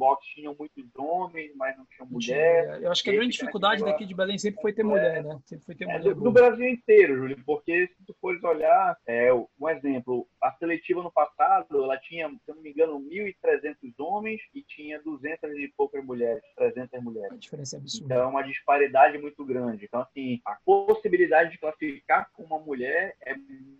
boxe 0.00 0.26
tinham 0.34 0.56
muitos 0.58 0.84
homens, 0.96 1.52
mas 1.56 1.76
não 1.76 1.84
tinha 1.84 2.08
mulher. 2.08 2.82
Eu 2.82 2.90
acho 2.90 3.04
que 3.04 3.10
a 3.10 3.12
grande 3.12 3.32
dificuldade 3.32 3.84
daqui 3.84 4.06
de 4.06 4.14
Belém 4.14 4.38
sempre 4.38 4.62
foi 4.62 4.72
ter 4.72 4.82
mulher, 4.82 5.22
né? 5.22 5.38
Sempre 5.44 5.66
foi 5.66 5.74
ter 5.74 5.84
é, 5.84 5.98
mulher. 5.98 6.14
Do, 6.14 6.22
do, 6.22 6.32
Brasil 6.32 6.66
inteiro, 6.66 7.16
Júlio, 7.16 7.36
porque 7.44 7.88
se 7.88 8.04
tu 8.06 8.16
fores 8.18 8.42
olhar, 8.42 8.96
é, 9.06 9.30
um 9.34 9.68
exemplo, 9.68 10.26
a 10.42 10.52
seletiva 10.52 11.02
no 11.02 11.12
passado, 11.12 11.84
ela 11.84 11.98
tinha, 11.98 12.30
se 12.30 12.40
eu 12.48 12.54
não 12.54 12.62
me 12.62 12.70
engano, 12.70 12.98
1.300 13.00 13.92
homens 13.98 14.40
e 14.54 14.62
tinha 14.62 15.02
200 15.02 15.50
e 15.58 15.72
poucas 15.76 16.02
mulheres, 16.02 16.42
300 16.56 17.02
mulheres. 17.02 17.32
A 17.32 17.36
diferença 17.36 17.76
é 17.76 17.78
absurda. 17.78 18.06
Então, 18.06 18.24
é 18.24 18.26
uma 18.26 18.42
disparidade 18.42 19.18
muito 19.18 19.44
grande. 19.44 19.84
Então, 19.84 20.00
assim, 20.00 20.40
a 20.46 20.56
possibilidade 20.64 21.50
de 21.50 21.58
classificar 21.58 22.30
com 22.32 22.44
uma 22.44 22.58
mulher 22.58 23.14
é 23.26 23.34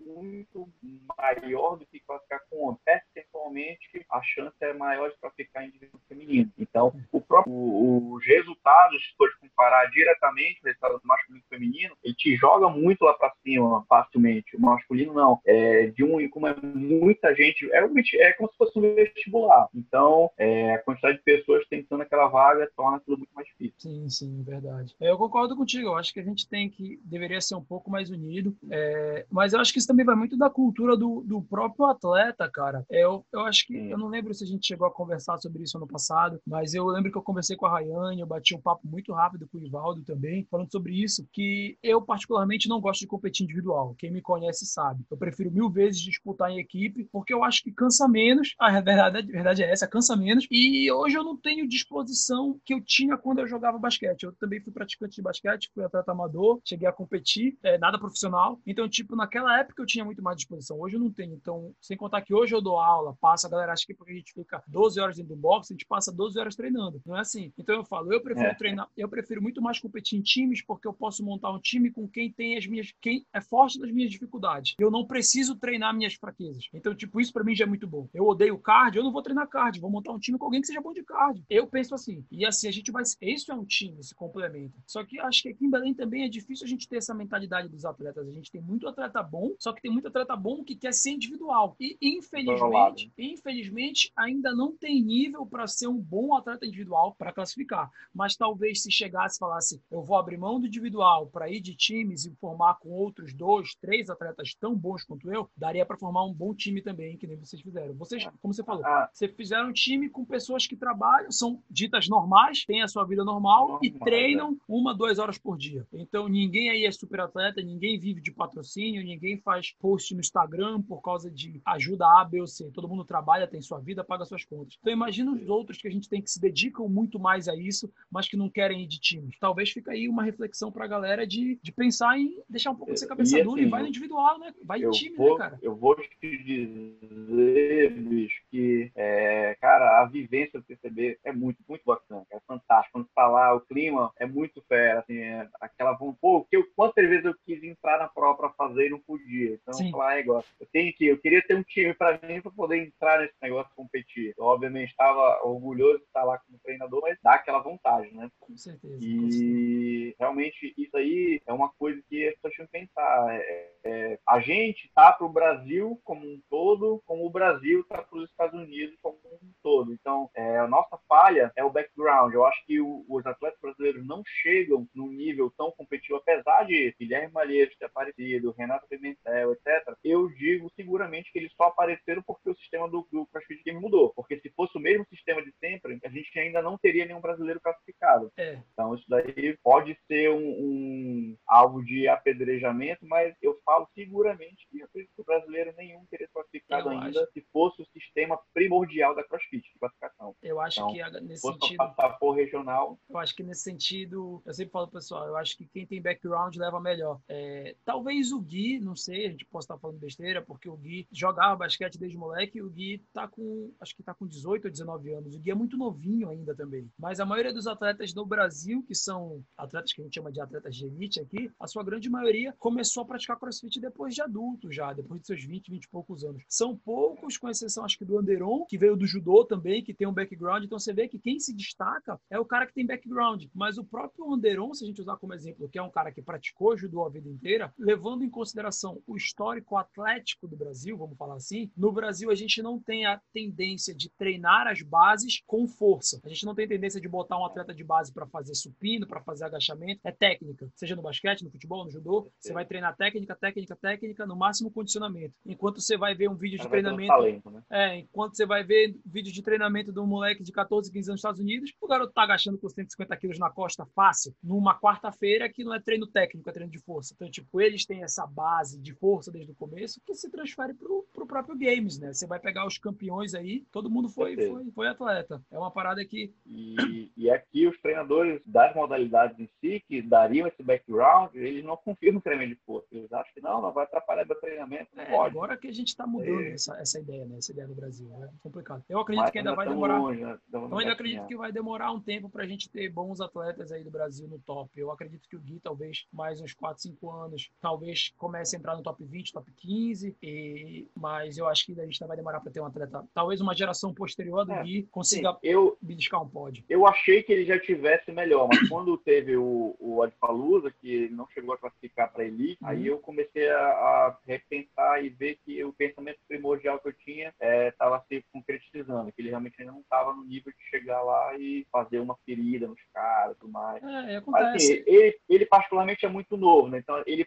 muito 0.05 0.69
maior 1.17 1.77
do 1.77 1.87
que 1.87 2.01
classificar 2.01 2.41
com 2.51 2.57
um 2.57 2.69
homem. 2.69 2.81
Percentualmente, 2.85 4.07
a 4.11 4.23
chance 4.23 4.57
é 4.61 4.73
maior 4.75 5.11
de 5.11 5.19
classificar 5.19 5.65
em 5.65 5.71
feminina. 6.11 6.51
Então, 6.59 6.93
o 7.13 7.21
próprio, 7.21 7.55
os 7.55 8.27
resultados, 8.27 9.03
se 9.03 9.17
for 9.17 9.29
comparar 9.41 9.87
diretamente 9.87 10.61
o 10.63 10.67
resultado 10.67 10.99
do 10.99 11.07
masculino 11.07 11.45
e 11.45 11.49
feminino, 11.49 11.97
ele 12.03 12.15
te 12.15 12.37
joga 12.37 12.69
muito 12.69 13.05
lá 13.05 13.15
para 13.15 13.33
cima, 13.43 13.85
facilmente. 13.89 14.57
O 14.57 14.61
masculino 14.61 15.15
não. 15.15 15.41
É, 15.47 15.87
de 15.87 16.03
um, 16.03 16.29
como 16.29 16.49
é 16.49 16.57
muita 16.61 17.35
gente, 17.35 17.71
é, 17.73 17.85
um, 17.85 17.95
é 17.99 18.33
como 18.33 18.51
se 18.51 18.59
fosse 18.59 18.79
um 18.79 18.95
vestibular. 18.95 19.69
Então, 19.75 20.31
é, 20.37 20.75
a 20.75 20.79
quantidade 20.83 21.19
de 21.19 21.23
pessoas 21.23 21.67
tentando 21.69 22.03
aquela 22.03 22.29
vaga 22.29 22.69
torna 22.77 23.01
tudo 23.01 23.19
muito 23.19 23.33
mais 23.35 23.47
difícil. 23.47 23.75
Sim, 23.79 24.09
sim, 24.09 24.43
verdade. 24.43 24.95
Eu 25.01 25.17
concordo 25.17 25.57
contigo. 25.57 25.89
Eu 25.89 25.97
acho 25.97 26.13
que 26.13 26.21
a 26.21 26.25
gente 26.25 26.49
tem 26.49 26.69
que, 26.69 27.01
deveria 27.05 27.41
ser 27.41 27.55
um 27.55 27.65
pouco 27.65 27.91
mais 27.91 28.11
unido. 28.11 28.57
É, 28.71 29.27
mas 29.31 29.53
eu 29.53 29.61
acho 29.61 29.73
que 29.73 29.79
isso 29.79 29.89
também 29.89 30.05
vai 30.05 30.17
muito 30.17 30.37
da 30.37 30.51
cultura 30.51 30.97
do, 30.97 31.23
do 31.23 31.43
próprio 31.43 31.87
atleta, 31.87 32.51
cara. 32.51 32.85
Eu, 32.91 33.25
eu 33.33 33.41
acho 33.41 33.67
que, 33.67 33.77
eu 33.77 33.99
não 33.99 34.09
lembro 34.09 34.35
se 34.35 34.45
a 34.45 34.47
gente 34.47 34.67
chegou 34.67 34.87
a 34.87 34.93
conversar 34.93 35.39
sobre 35.39 35.63
isso 35.63 35.77
ano 35.77 35.87
passado, 35.87 36.00
mas 36.47 36.75
eu 36.75 36.87
lembro 36.87 37.11
que 37.11 37.19
eu 37.19 37.23
conversei 37.23 37.57
com 37.57 37.67
a 37.67 37.71
Rayane, 37.71 38.21
eu 38.21 38.27
bati 38.27 38.55
um 38.55 38.61
papo 38.61 38.87
muito 38.87 39.13
rápido 39.13 39.49
com 39.49 39.59
o 39.59 39.65
Ivaldo 39.65 40.03
também, 40.03 40.47
falando 40.51 40.71
sobre 40.71 40.95
isso, 40.95 41.27
que 41.33 41.79
eu 41.83 42.01
particularmente 42.03 42.69
não 42.69 42.81
gosto 42.81 43.01
de 43.01 43.07
competir 43.07 43.45
individual. 43.45 43.95
Quem 43.99 44.11
me 44.11 44.21
conhece 44.21 44.67
sabe. 44.67 45.05
Eu 45.11 45.17
prefiro 45.17 45.51
mil 45.51 45.71
vezes 45.71 46.01
disputar 46.01 46.51
em 46.51 46.59
equipe, 46.59 47.09
porque 47.13 47.33
eu 47.33 47.45
acho 47.45 47.63
que 47.63 47.73
cansa 47.73 48.09
menos. 48.09 48.55
A 48.59 48.81
verdade, 48.81 49.19
a 49.19 49.23
verdade 49.23 49.63
é 49.63 49.71
essa, 49.71 49.87
cansa 49.87 50.17
menos. 50.17 50.47
E 50.51 50.91
hoje 50.91 51.17
eu 51.17 51.25
não 51.25 51.37
tenho 51.37 51.69
disposição 51.69 52.59
que 52.65 52.75
eu 52.75 52.81
tinha 52.81 53.17
quando 53.17 53.41
eu 53.41 53.47
jogava 53.47 53.79
basquete. 53.79 54.25
Eu 54.25 54.33
também 54.33 54.61
fui 54.61 54.73
praticante 54.73 55.17
de 55.17 55.23
basquete, 55.23 55.71
fui 55.75 55.85
atleta 55.85 56.13
amador, 56.13 56.61
cheguei 56.65 56.89
a 56.89 56.93
competir, 56.93 57.57
é, 57.63 57.79
nada 57.79 57.99
profissional. 57.99 58.61
Então, 58.67 58.89
tipo, 58.89 59.17
naquela 59.17 59.59
época 59.59 59.83
eu 59.83 59.87
tinha 59.87 60.05
muito 60.05 60.23
mais 60.23 60.37
disposição. 60.37 60.81
Hoje 60.81 60.97
eu 60.97 61.01
não 61.01 61.11
tenho. 61.11 61.35
Então, 61.35 61.75
sem 61.81 61.97
contar 61.97 62.23
que 62.23 62.35
hoje 62.35 62.55
eu 62.55 62.61
dou 62.61 62.79
aula, 62.79 63.17
passa, 63.21 63.47
a 63.47 63.51
galera 63.51 63.73
acha 63.73 63.87
que 63.87 63.95
porque 63.95 64.13
a 64.13 64.17
gente 64.17 64.33
fica 64.33 64.63
12 64.67 65.01
horas 65.01 65.17
dentro 65.17 65.35
do 65.35 65.41
box, 65.41 65.71
a 65.71 65.75
gente 65.75 65.87
passa 65.91 66.13
12 66.13 66.39
horas 66.39 66.55
treinando. 66.55 67.03
Não 67.05 67.17
é 67.17 67.21
assim. 67.21 67.53
Então 67.59 67.75
eu 67.75 67.85
falo, 67.85 68.13
eu 68.13 68.23
prefiro 68.23 68.47
é. 68.47 68.55
treinar, 68.55 68.89
eu 68.97 69.09
prefiro 69.09 69.43
muito 69.43 69.61
mais 69.61 69.81
competir 69.81 70.17
em 70.17 70.23
times 70.23 70.63
porque 70.63 70.87
eu 70.87 70.93
posso 70.93 71.25
montar 71.25 71.51
um 71.51 71.59
time 71.59 71.91
com 71.91 72.09
quem 72.09 72.31
tem 72.31 72.57
as 72.57 72.65
minhas, 72.65 72.95
quem 73.01 73.27
é 73.33 73.41
forte 73.41 73.79
das 73.81 73.91
minhas 73.91 74.13
dificuldades. 74.13 74.77
Eu 74.79 74.91
não 74.91 75.05
preciso 75.05 75.57
treinar 75.57 75.95
minhas 75.95 76.15
fraquezas. 76.15 76.69
Então, 76.73 76.95
tipo, 76.95 77.21
isso 77.21 77.33
para 77.33 77.43
mim 77.43 77.57
já 77.57 77.65
é 77.65 77.69
muito 77.69 77.89
bom. 77.89 78.09
Eu 78.15 78.25
odeio 78.25 78.57
card, 78.57 78.97
eu 78.97 79.03
não 79.03 79.11
vou 79.11 79.23
treinar 79.23 79.49
card, 79.49 79.81
vou 79.81 79.91
montar 79.91 80.13
um 80.13 80.19
time 80.19 80.39
com 80.39 80.45
alguém 80.45 80.61
que 80.61 80.69
seja 80.69 80.81
bom 80.81 80.93
de 80.93 81.03
card. 81.03 81.43
Eu 81.51 81.67
penso 81.67 81.93
assim. 81.93 82.25
E 82.31 82.47
assim 82.47 82.69
a 82.69 82.73
gente 82.73 82.93
vai, 82.93 83.03
isso 83.03 83.51
é 83.51 83.55
um 83.55 83.65
time, 83.65 84.03
se 84.05 84.15
complementa. 84.15 84.79
Só 84.87 85.03
que 85.05 85.19
acho 85.19 85.43
que 85.43 85.49
aqui 85.49 85.65
em 85.65 85.71
Belém 85.71 85.93
também 85.93 86.25
é 86.25 86.29
difícil 86.29 86.65
a 86.65 86.69
gente 86.69 86.89
ter 86.89 86.99
essa 86.99 87.13
mentalidade 87.13 87.69
dos 87.69 87.85
atletas. 87.85 88.29
A 88.29 88.33
gente 88.33 88.53
tem 88.53 88.61
muito 88.61 88.87
atleta 88.87 89.21
bom, 89.23 89.55
só 89.59 89.73
que 89.73 89.83
tem 89.83 89.91
muito 89.91 90.07
atleta 90.07 90.37
bom 90.37 90.63
que 90.63 90.77
quer 90.77 90.93
ser 90.93 91.11
individual. 91.11 91.75
E 91.81 91.97
infelizmente, 92.01 93.13
infelizmente 93.19 94.13
ainda 94.17 94.55
não 94.55 94.77
tem 94.77 95.03
nível 95.03 95.47
para 95.47 95.67
ser 95.81 95.89
um 95.89 95.99
bom 95.99 96.35
atleta 96.35 96.67
individual 96.67 97.15
para 97.19 97.33
classificar. 97.33 97.91
Mas 98.15 98.37
talvez 98.37 98.83
se 98.83 98.91
chegasse 98.91 99.37
e 99.37 99.39
falasse, 99.39 99.83
eu 99.91 100.03
vou 100.03 100.17
abrir 100.17 100.37
mão 100.37 100.61
do 100.61 100.67
individual 100.67 101.27
para 101.27 101.51
ir 101.51 101.61
de 101.61 101.75
times 101.75 102.25
e 102.25 102.35
formar 102.37 102.75
com 102.75 102.91
outros 102.91 103.35
dois, 103.35 103.75
três 103.75 104.09
atletas 104.09 104.55
tão 104.55 104.77
bons 104.77 105.05
quanto 105.05 105.31
eu, 105.33 105.49
daria 105.57 105.85
para 105.85 105.99
formar 105.99 106.25
um 106.25 106.33
bom 106.33 106.55
time 106.55 106.81
também, 106.81 107.17
que 107.17 107.27
nem 107.27 107.37
vocês 107.37 107.61
fizeram. 107.61 107.95
Vocês, 107.95 108.27
como 108.41 108.55
você 108.55 108.65
falou, 108.65 108.85
ah. 108.85 109.09
vocês 109.13 109.33
fizeram 109.35 109.69
um 109.69 109.73
time 109.73 110.09
com 110.09 110.25
pessoas 110.25 110.67
que 110.67 110.77
trabalham, 110.77 111.31
são 111.31 111.63
ditas 111.71 112.09
normais, 112.09 112.65
têm 112.65 112.83
a 112.83 112.89
sua 112.89 113.05
vida 113.05 113.25
normal, 113.25 113.41
normal 113.41 113.79
e 113.83 113.91
treinam 113.91 114.53
é. 114.53 114.57
uma, 114.69 114.95
duas 114.95 115.19
horas 115.19 115.39
por 115.39 115.57
dia. 115.57 115.87
Então 115.93 116.29
ninguém 116.29 116.71
aí 116.71 116.85
é 116.85 116.91
super 116.91 117.21
atleta, 117.21 117.63
ninguém 117.63 117.99
vive 117.99 118.21
de 118.21 118.33
patrocínio, 118.33 119.03
ninguém 119.03 119.39
faz 119.39 119.73
post 119.79 120.15
no 120.15 120.21
Instagram 120.21 120.83
por 120.83 121.01
causa 121.01 121.31
de 121.31 121.61
ajuda 121.65 122.07
A, 122.07 122.25
B 122.25 122.41
ou 122.41 122.47
C. 122.47 122.71
Todo 122.71 122.89
mundo 122.89 123.05
trabalha, 123.05 123.47
tem 123.47 123.61
sua 123.61 123.79
vida, 123.79 124.05
paga 124.05 124.25
suas 124.25 124.45
contas. 124.45 124.77
Então 124.81 124.93
imagina 124.93 125.33
os 125.33 125.49
outros 125.49 125.70
que 125.77 125.89
a 125.89 125.91
gente 125.91 126.09
tem 126.09 126.23
que 126.23 126.31
se 126.31 126.41
dedicam 126.41 126.89
muito 126.89 127.19
mais 127.19 127.49
a 127.49 127.55
isso, 127.55 127.93
mas 128.11 128.29
que 128.29 128.37
não 128.37 128.49
querem 128.49 128.83
ir 128.83 128.87
de 128.87 129.01
times. 129.01 129.39
Talvez 129.39 129.71
fique 129.71 129.91
aí 129.91 130.09
uma 130.09 130.23
reflexão 130.23 130.71
para 130.71 130.85
a 130.85 130.89
galera 130.89 131.27
de, 131.27 131.59
de 131.63 131.73
pensar 131.73 132.19
em 132.19 132.43
deixar 132.49 132.71
um 132.71 132.77
pouco 132.77 132.93
essa 132.93 133.07
cabeça 133.07 133.39
e, 133.39 133.43
dura 133.43 133.61
assim, 133.61 133.67
e 133.67 133.71
vai 133.71 133.83
no 133.83 133.89
individual, 133.89 134.39
né? 134.39 134.53
Vai 134.63 134.83
em 134.83 134.91
time, 134.91 135.11
né, 135.11 135.17
vou, 135.17 135.33
né, 135.33 135.39
cara? 135.39 135.59
Eu 135.63 135.75
vou 135.75 135.97
te 135.97 136.45
dizer, 136.45 137.91
bicho, 137.93 138.43
que, 138.51 138.91
é, 138.95 139.57
cara, 139.61 140.01
a 140.01 140.07
vivência 140.07 140.59
do 140.59 140.65
PCB 140.65 141.19
é 141.25 141.33
muito, 141.33 141.59
muito 141.69 141.83
bacana, 141.85 142.25
é 142.31 142.41
fantástico. 142.41 142.93
Quando 142.93 143.09
falar 143.15 143.55
o 143.55 143.61
clima 143.61 144.13
é 144.19 144.27
muito 144.27 144.63
fera, 144.69 145.01
assim, 145.01 145.19
é 145.19 145.49
aquela 145.61 145.93
vontade, 145.93 146.19
pô, 146.21 146.45
que 146.45 146.57
eu, 146.57 146.67
quantas 146.75 147.09
vezes 147.09 147.25
eu 147.25 147.35
quis 147.47 147.63
entrar 147.63 147.99
na 147.99 148.09
prova 148.09 148.37
para 148.37 148.51
fazer 148.51 148.87
e 148.87 148.91
não 148.91 148.99
podia. 148.99 149.55
Então, 149.55 149.75
Sim. 149.75 149.91
falar, 149.91 150.17
é 150.17 150.21
igual, 150.21 150.45
eu 150.59 150.67
tenho 150.73 150.93
que, 150.93 151.07
eu 151.07 151.19
queria 151.19 151.43
ter 151.43 151.57
um 151.57 151.63
time 151.63 151.95
para 151.95 152.19
mim 152.27 152.41
para 152.41 152.51
poder 152.51 152.79
entrar 152.79 153.21
nesse 153.21 153.35
negócio 153.41 153.71
competir. 153.75 154.35
Eu, 154.37 154.45
obviamente, 154.45 154.91
estava 154.91 155.41
orgulhoso 155.61 155.99
de 155.99 156.05
estar 156.05 156.25
lá 156.25 156.39
como 156.39 156.59
treinador, 156.59 157.01
mas 157.03 157.19
dá 157.23 157.35
aquela 157.35 157.61
vontade, 157.61 158.15
né? 158.15 158.31
Com 158.41 158.57
certeza. 158.57 158.99
E 159.01 159.17
com 159.17 159.31
certeza. 159.31 160.17
realmente 160.19 160.75
isso 160.77 160.97
aí 160.97 161.41
é 161.47 161.53
uma 161.53 161.69
coisa 161.71 162.03
que 162.09 162.27
as 162.27 162.35
pessoas 162.37 162.69
têm 162.71 162.87
que 162.87 162.93
pensar. 162.95 163.35
É, 163.35 163.71
é, 163.85 164.19
a 164.29 164.41
gente 164.41 164.91
tá 164.95 165.13
para 165.13 165.27
o 165.27 165.33
Brasil 165.33 166.01
como 166.05 166.27
um 166.27 166.41
todo, 166.49 167.03
como 167.07 167.27
o 167.27 167.31
Brasil 167.31 167.85
tá 167.85 168.03
para 168.03 168.19
os 168.19 168.31
Estados 168.31 168.59
Unidos 168.59 168.97
como 169.03 169.19
um 169.43 169.53
todo. 169.63 169.93
Então, 169.93 170.31
é, 170.35 170.59
a 170.59 170.67
nossa 170.67 170.99
falha 171.09 171.53
é 171.57 171.65
o 171.65 171.71
background. 171.71 172.33
Eu 172.33 172.45
acho 172.45 172.65
que 172.67 172.81
o, 172.81 173.05
os 173.09 173.25
atletas 173.27 173.61
brasileiros 173.61 174.07
não 174.07 174.23
chegam 174.25 174.89
num 174.95 175.09
nível 175.09 175.53
tão 175.57 175.71
competitivo, 175.73 176.17
apesar 176.19 176.65
de 176.65 176.95
Guilherme 176.99 177.33
Malheiro 177.33 177.71
ter 177.79 177.87
aparecido, 177.87 178.55
Renato 178.57 178.87
Pimentel, 178.89 179.53
etc. 179.53 179.97
Eu 180.05 180.29
digo 180.29 180.71
seguramente 180.75 181.33
que 181.33 181.39
eles 181.39 181.53
só 181.55 181.65
apareceram 181.65 182.23
porque 182.23 182.51
o 182.51 182.57
sistema 182.57 182.89
do, 182.89 183.07
do 183.13 183.27
CrossFit 183.27 183.63
Game 183.65 183.81
mudou. 183.81 184.11
Porque 184.15 184.39
se 184.41 184.51
fosse 184.51 184.77
o 184.77 184.81
mesmo 184.81 185.07
sistema 185.09 185.43
de 185.43 185.50
sempre, 185.59 185.99
a 186.05 186.09
gente 186.09 186.39
ainda 186.39 186.63
não 186.63 186.79
teria 186.79 187.07
nenhum 187.07 187.21
brasileiro 187.21 187.61
classificado. 187.61 188.33
É. 188.37 188.61
Então, 188.73 188.95
isso 188.95 189.05
daí 189.09 189.57
pode 189.63 189.99
ser 190.07 190.31
um, 190.31 190.37
um 190.39 191.37
alvo 191.47 191.83
de 191.85 192.09
apedrejamento, 192.09 193.07
mas 193.07 193.35
eu 193.43 193.59
falo 193.65 193.89
seguramente 193.95 194.67
que 194.71 194.83
o 195.19 195.25
brasileiro 195.25 195.73
nenhum 195.77 196.05
teria 196.11 196.29
classificado 196.33 196.93
eu 196.93 196.99
ainda 196.99 197.23
acho. 197.23 197.33
se 197.33 197.47
fosse 197.53 197.83
o 197.83 197.87
sistema 197.87 198.39
primordial 198.53 199.15
da 199.15 199.25
CrossFit 199.25 199.63
de 199.63 199.79
classificação. 199.79 200.35
Eu 200.43 200.61
acho 200.61 200.81
então, 200.81 200.93
que 200.93 201.21
nesse 201.21 201.43
sentido. 201.43 201.77
passar 201.77 202.11
por 202.19 202.33
regional. 202.33 202.99
Eu 203.09 203.19
acho 203.19 203.35
que 203.35 203.43
nesse 203.43 203.63
sentido, 203.63 204.43
eu 204.45 204.55
sempre 204.55 204.73
falo 204.73 204.89
pessoal, 204.89 205.27
eu 205.27 205.37
acho 205.37 205.57
que 205.57 205.67
quem 205.67 205.87
tem 205.87 206.03
background 206.03 206.57
leva 206.57 206.81
melhor. 206.81 207.21
É, 207.29 207.77
talvez 207.85 208.33
o 208.33 208.41
Gui, 208.41 208.81
não 208.81 208.97
sei, 208.97 209.27
a 209.27 209.31
gente 209.31 209.45
possa 209.45 209.67
estar 209.67 209.79
falando 209.79 209.99
besteira, 209.99 210.43
porque 210.43 210.69
o 210.69 210.77
Gui 210.77 211.07
jogava 211.13 211.57
basquete 211.57 211.99
desde 211.99 212.19
moleque 212.19 212.59
e 212.59 212.63
o 212.63 212.71
Gui 212.71 213.05
tá 213.13 213.29
com, 213.29 213.73
acho 213.81 213.95
que 213.97 214.03
tá 214.03 214.15
com 214.15 214.27
18 214.27 214.65
ou 214.65 214.71
19 214.71 215.13
anos. 215.13 215.30
O 215.37 215.41
Gui 215.41 215.51
é 215.51 215.55
muito 215.55 215.77
novinho 215.77 216.29
ainda 216.29 216.55
também. 216.55 216.91
Mas 216.99 217.21
a 217.21 217.27
maioria 217.27 217.53
dos 217.53 217.67
atletas 217.67 218.13
do 218.13 218.25
Brasil, 218.25 218.83
que 218.83 218.95
são 218.95 219.45
atletas 219.57 219.93
que 219.93 220.01
a 220.01 220.05
gente 220.05 220.15
chama 220.15 220.33
de 220.33 220.41
atletas 220.41 220.77
de 220.77 220.87
elite 220.87 221.21
aqui, 221.21 221.51
a 221.59 221.67
sua 221.67 221.83
grande 221.83 222.09
maioria 222.09 222.55
começou 222.59 223.03
a 223.03 223.07
praticar 223.07 223.39
crossfit 223.39 223.81
depois 223.81 224.15
de 224.15 224.23
adulto 224.23 224.71
já, 224.73 224.93
depois 224.93 225.21
de 225.21 225.27
seus 225.27 225.45
20, 225.45 225.71
20 225.71 225.85
e 225.85 225.89
poucos 225.89 226.25
anos. 226.25 226.43
São 226.49 226.77
poucos, 226.77 227.37
com 227.37 227.49
exceção 227.49 227.85
acho 227.85 227.99
que 227.99 228.05
do 228.05 228.19
Anderon, 228.19 228.65
que 228.67 228.79
veio 228.79 228.97
do 228.97 229.07
judô 229.07 229.45
também, 229.45 229.83
que 229.83 229.95
tem 229.95 230.07
um 230.07 230.13
background. 230.13 230.65
Então 230.65 230.79
você 230.79 230.93
vê 230.93 231.09
que 231.09 231.19
quem 231.19 231.39
se 231.39 231.55
destaca 231.55 232.21
é 232.31 232.39
o 232.39 232.45
cara 232.45 232.67
que 232.67 232.75
tem 232.75 232.87
background. 232.87 233.45
Mas 233.55 233.79
o 233.79 233.85
próprio 233.85 234.33
Anderon, 234.33 234.75
se 234.75 234.85
a 234.85 234.87
gente 234.87 235.01
usar 235.01 235.17
como 235.17 235.35
exemplo, 235.35 235.69
que 235.69 235.79
é 235.79 235.83
um 235.83 235.91
cara 235.91 236.13
que 236.13 236.23
praticou 236.23 236.77
judô 236.77 237.05
a 237.05 237.11
vida 237.11 237.29
inteira, 237.29 237.73
levando 237.79 238.25
em 238.25 238.31
consideração 238.31 239.03
o 239.07 239.17
histórico 239.17 239.77
atlético 239.77 240.49
do 240.49 240.57
Brasil, 240.57 240.97
vamos 240.97 241.17
falar 241.17 241.37
assim, 241.37 241.71
no 241.77 241.93
Brasil 241.93 242.31
a 242.31 242.35
gente 242.35 242.63
não 242.63 242.79
tem 242.79 243.07
a 243.07 243.21
tendência 243.33 243.95
de 243.95 244.09
treinar 244.11 244.67
as 244.67 244.83
bases 244.83 245.20
com 245.47 245.67
força. 245.67 246.21
A 246.25 246.29
gente 246.29 246.45
não 246.45 246.55
tem 246.55 246.67
tendência 246.67 247.01
de 247.01 247.09
botar 247.09 247.39
um 247.39 247.45
atleta 247.45 247.75
de 247.75 247.85
base 247.85 248.13
para 248.13 248.27
fazer 248.27 248.55
supino, 248.55 249.07
para 249.07 249.21
fazer 249.21 249.45
agachamento. 249.45 250.01
É 250.05 250.13
técnica 250.13 250.41
técnica. 250.41 250.69
Seja 250.75 250.97
no 250.97 251.03
basquete, 251.03 251.43
no 251.43 251.51
futebol, 251.51 251.85
no 251.85 251.91
judô, 251.91 252.31
você 252.39 252.53
vai 252.53 252.65
treinar 252.65 252.97
técnica, 252.97 253.35
técnica, 253.35 253.77
técnica, 253.77 254.27
no 254.27 254.37
máximo 254.37 254.71
condicionamento. 254.71 255.35
Enquanto 255.45 255.81
você 255.81 255.97
vai 255.97 256.15
ver 256.15 256.29
um 256.29 256.35
vídeo 256.35 256.59
de 256.59 256.69
treinamento. 256.69 257.09
Talento, 257.09 257.51
né? 257.51 257.63
É, 257.71 257.99
enquanto 257.99 258.37
você 258.37 258.47
vai 258.47 258.65
ver 258.65 258.97
vídeo 259.05 259.33
de 259.33 259.43
treinamento 259.43 259.93
de 259.93 260.01
um 260.01 260.07
moleque 260.07 260.43
de 260.43 260.53
14, 260.53 260.91
15 260.91 260.99
anos 260.99 261.09
nos 261.09 261.21
Estados 261.21 261.41
Unidos, 261.41 261.73
o 261.81 261.87
garoto 261.87 262.13
tá 262.13 262.23
agachando 262.23 262.59
com 262.59 262.69
150 262.69 263.17
quilos 263.17 263.39
na 263.39 263.51
costa 263.51 263.85
fácil, 263.87 264.35
numa 264.43 264.79
quarta-feira 264.79 265.49
que 265.49 265.65
não 265.65 265.75
é 265.75 265.81
treino 265.81 266.07
técnico, 266.07 266.49
é 266.49 266.53
treino 266.53 266.71
de 266.71 266.79
força. 266.79 267.15
Então, 267.15 267.31
tipo, 267.31 267.61
eles 267.61 267.85
têm 267.85 268.03
essa 268.03 268.27
base 268.27 268.81
de 268.81 268.95
força 268.95 269.31
desde 269.31 269.53
o 269.53 269.55
começo 269.55 270.01
que 270.05 270.15
se 270.15 270.31
transfere 270.31 270.75
pro, 270.75 271.07
pro 271.13 271.27
próprio 271.27 271.57
games, 271.57 271.99
né? 271.99 272.13
Você 272.13 272.27
vai 272.27 272.39
pegar 272.39 272.67
os 272.67 272.79
campeões 272.79 273.35
aí, 273.35 273.65
todo 273.71 273.91
mundo 273.91 274.09
foi, 274.09 274.37
foi, 274.37 274.71
foi 274.71 274.89
atleta. 274.89 275.10
É 275.51 275.59
uma 275.59 275.71
parada 275.71 276.05
que. 276.05 276.35
E, 276.47 277.11
e 277.17 277.31
aqui 277.31 277.67
os 277.67 277.79
treinadores 277.81 278.41
das 278.45 278.75
modalidades 278.75 279.39
em 279.39 279.49
si, 279.61 279.83
que 279.87 280.03
dariam 280.03 280.47
esse 280.47 280.63
background, 280.63 281.35
eles 281.35 281.65
não 281.65 281.77
confiam 281.77 282.15
no 282.15 282.21
treinamento 282.21 282.55
de 282.57 282.65
força. 282.65 282.87
Eles 282.93 283.13
acham 283.13 283.33
que 283.33 283.41
não, 283.41 283.61
não 283.61 283.73
vai 283.73 283.85
atrapalhar 283.85 284.25
meu 284.25 284.37
treinamento. 284.41 284.89
É, 284.97 285.07
pode. 285.07 285.37
agora 285.37 285.57
que 285.57 285.69
a 285.69 285.73
gente 285.73 285.89
está 285.89 286.07
mudando 286.07 286.43
é. 286.43 286.53
essa, 286.53 286.77
essa 286.79 286.99
ideia, 286.99 287.25
né? 287.25 287.39
Essa 287.39 287.53
ideia 287.53 287.69
no 287.69 287.75
Brasil. 287.75 288.11
É 288.23 288.29
complicado. 288.41 288.85
Eu 288.89 289.01
acredito 289.01 289.23
Mas 289.23 289.31
que 289.31 289.39
ainda 289.39 289.55
vai 289.55 289.69
demorar. 289.69 289.99
Longe, 289.99 290.23
né? 290.23 290.39
Eu 290.53 290.79
ainda 290.79 290.93
acredito 290.93 291.27
que 291.27 291.37
vai 291.37 291.53
demorar 291.53 291.93
um 291.93 292.01
tempo 292.01 292.29
para 292.29 292.45
a 292.45 292.47
gente 292.47 292.69
ter 292.71 292.89
bons 292.89 293.21
atletas 293.21 293.73
aí 293.73 293.85
do 293.85 293.91
Brasil 293.91 294.29
no 294.29 294.39
top. 294.39 294.71
Eu 294.79 294.91
acredito 294.91 295.29
que 295.29 295.37
o 295.37 295.41
Gui, 295.41 295.61
talvez 295.61 296.07
mais 296.13 296.41
uns 296.41 296.55
4, 296.55 296.83
5 296.83 297.11
anos, 297.11 297.51
talvez 297.61 298.13
comece 298.17 298.57
a 298.57 298.59
entrar 298.59 298.77
no 298.77 298.83
top 298.83 299.05
20, 299.05 299.33
top 299.33 299.51
15. 299.53 300.17
E... 300.23 300.89
Mas 300.97 301.39
eu 301.39 301.49
acho 301.49 301.67
que 301.67 301.73
a 301.81 301.85
gente 301.85 302.03
ainda 302.03 302.09
vai 302.09 302.17
demorar 302.17 302.41
para 302.41 302.51
ter 302.51 302.61
um 302.61 302.67
atleta. 302.67 303.05
Talvez 303.13 303.41
uma 303.41 303.55
geração 303.55 303.93
posterior 303.93 304.45
do 304.45 304.53
é, 304.53 304.63
Gui 304.63 304.89
consiga 305.01 305.33
sim, 305.33 305.39
eu, 305.43 305.79
beliscar 305.81 306.23
um 306.23 306.29
pódio. 306.29 306.65
Eu 306.69 306.87
achei 306.87 307.23
que 307.23 307.33
ele 307.33 307.45
já 307.45 307.59
tivesse 307.59 308.13
melhor, 308.13 308.49
mas 308.49 308.69
quando 308.69 308.97
teve 308.99 309.37
o, 309.37 309.75
o 309.79 310.03
Adpalusa, 310.03 310.73
que 310.81 311.09
não 311.11 311.27
chegou 311.31 311.55
a 311.55 311.59
classificar 311.59 312.13
para 312.13 312.25
Elite, 312.25 312.63
uhum. 312.63 312.69
aí 312.69 312.87
eu 312.87 312.99
comecei 312.99 313.49
a, 313.49 313.59
a, 313.59 314.19
repensar 314.27 315.03
e 315.05 315.09
ver 315.09 315.39
que 315.45 315.63
o 315.65 315.73
pensamento 315.73 316.19
primordial 316.29 316.79
que 316.79 316.89
eu 316.89 316.93
tinha 316.93 317.33
estava 317.41 317.97
é, 317.97 318.15
se 318.15 318.25
concretizando, 318.33 319.13
que 319.13 319.23
ele 319.23 319.31
realmente 319.31 319.57
ainda 319.59 319.73
não 319.73 319.81
estava 319.81 320.13
no 320.15 320.25
nível 320.25 320.53
de 320.53 320.71
chegar 320.71 321.03
lá 321.03 321.37
e 321.37 321.67
fazer 321.73 321.99
uma 321.99 322.17
ferida 322.25 322.67
nos 322.67 322.81
caras 322.93 323.37
e 323.37 323.41
tudo 323.41 323.53
mais. 323.53 323.83
É, 323.83 324.17
acontece. 324.17 324.45
Mas, 324.45 324.55
assim, 324.63 324.83
ele, 324.87 325.19
ele 325.29 325.47
particularmente 325.47 326.05
é 326.05 326.09
muito 326.09 326.37
novo, 326.37 326.69
né? 326.69 326.79
Então 326.79 327.03
ele 327.07 327.27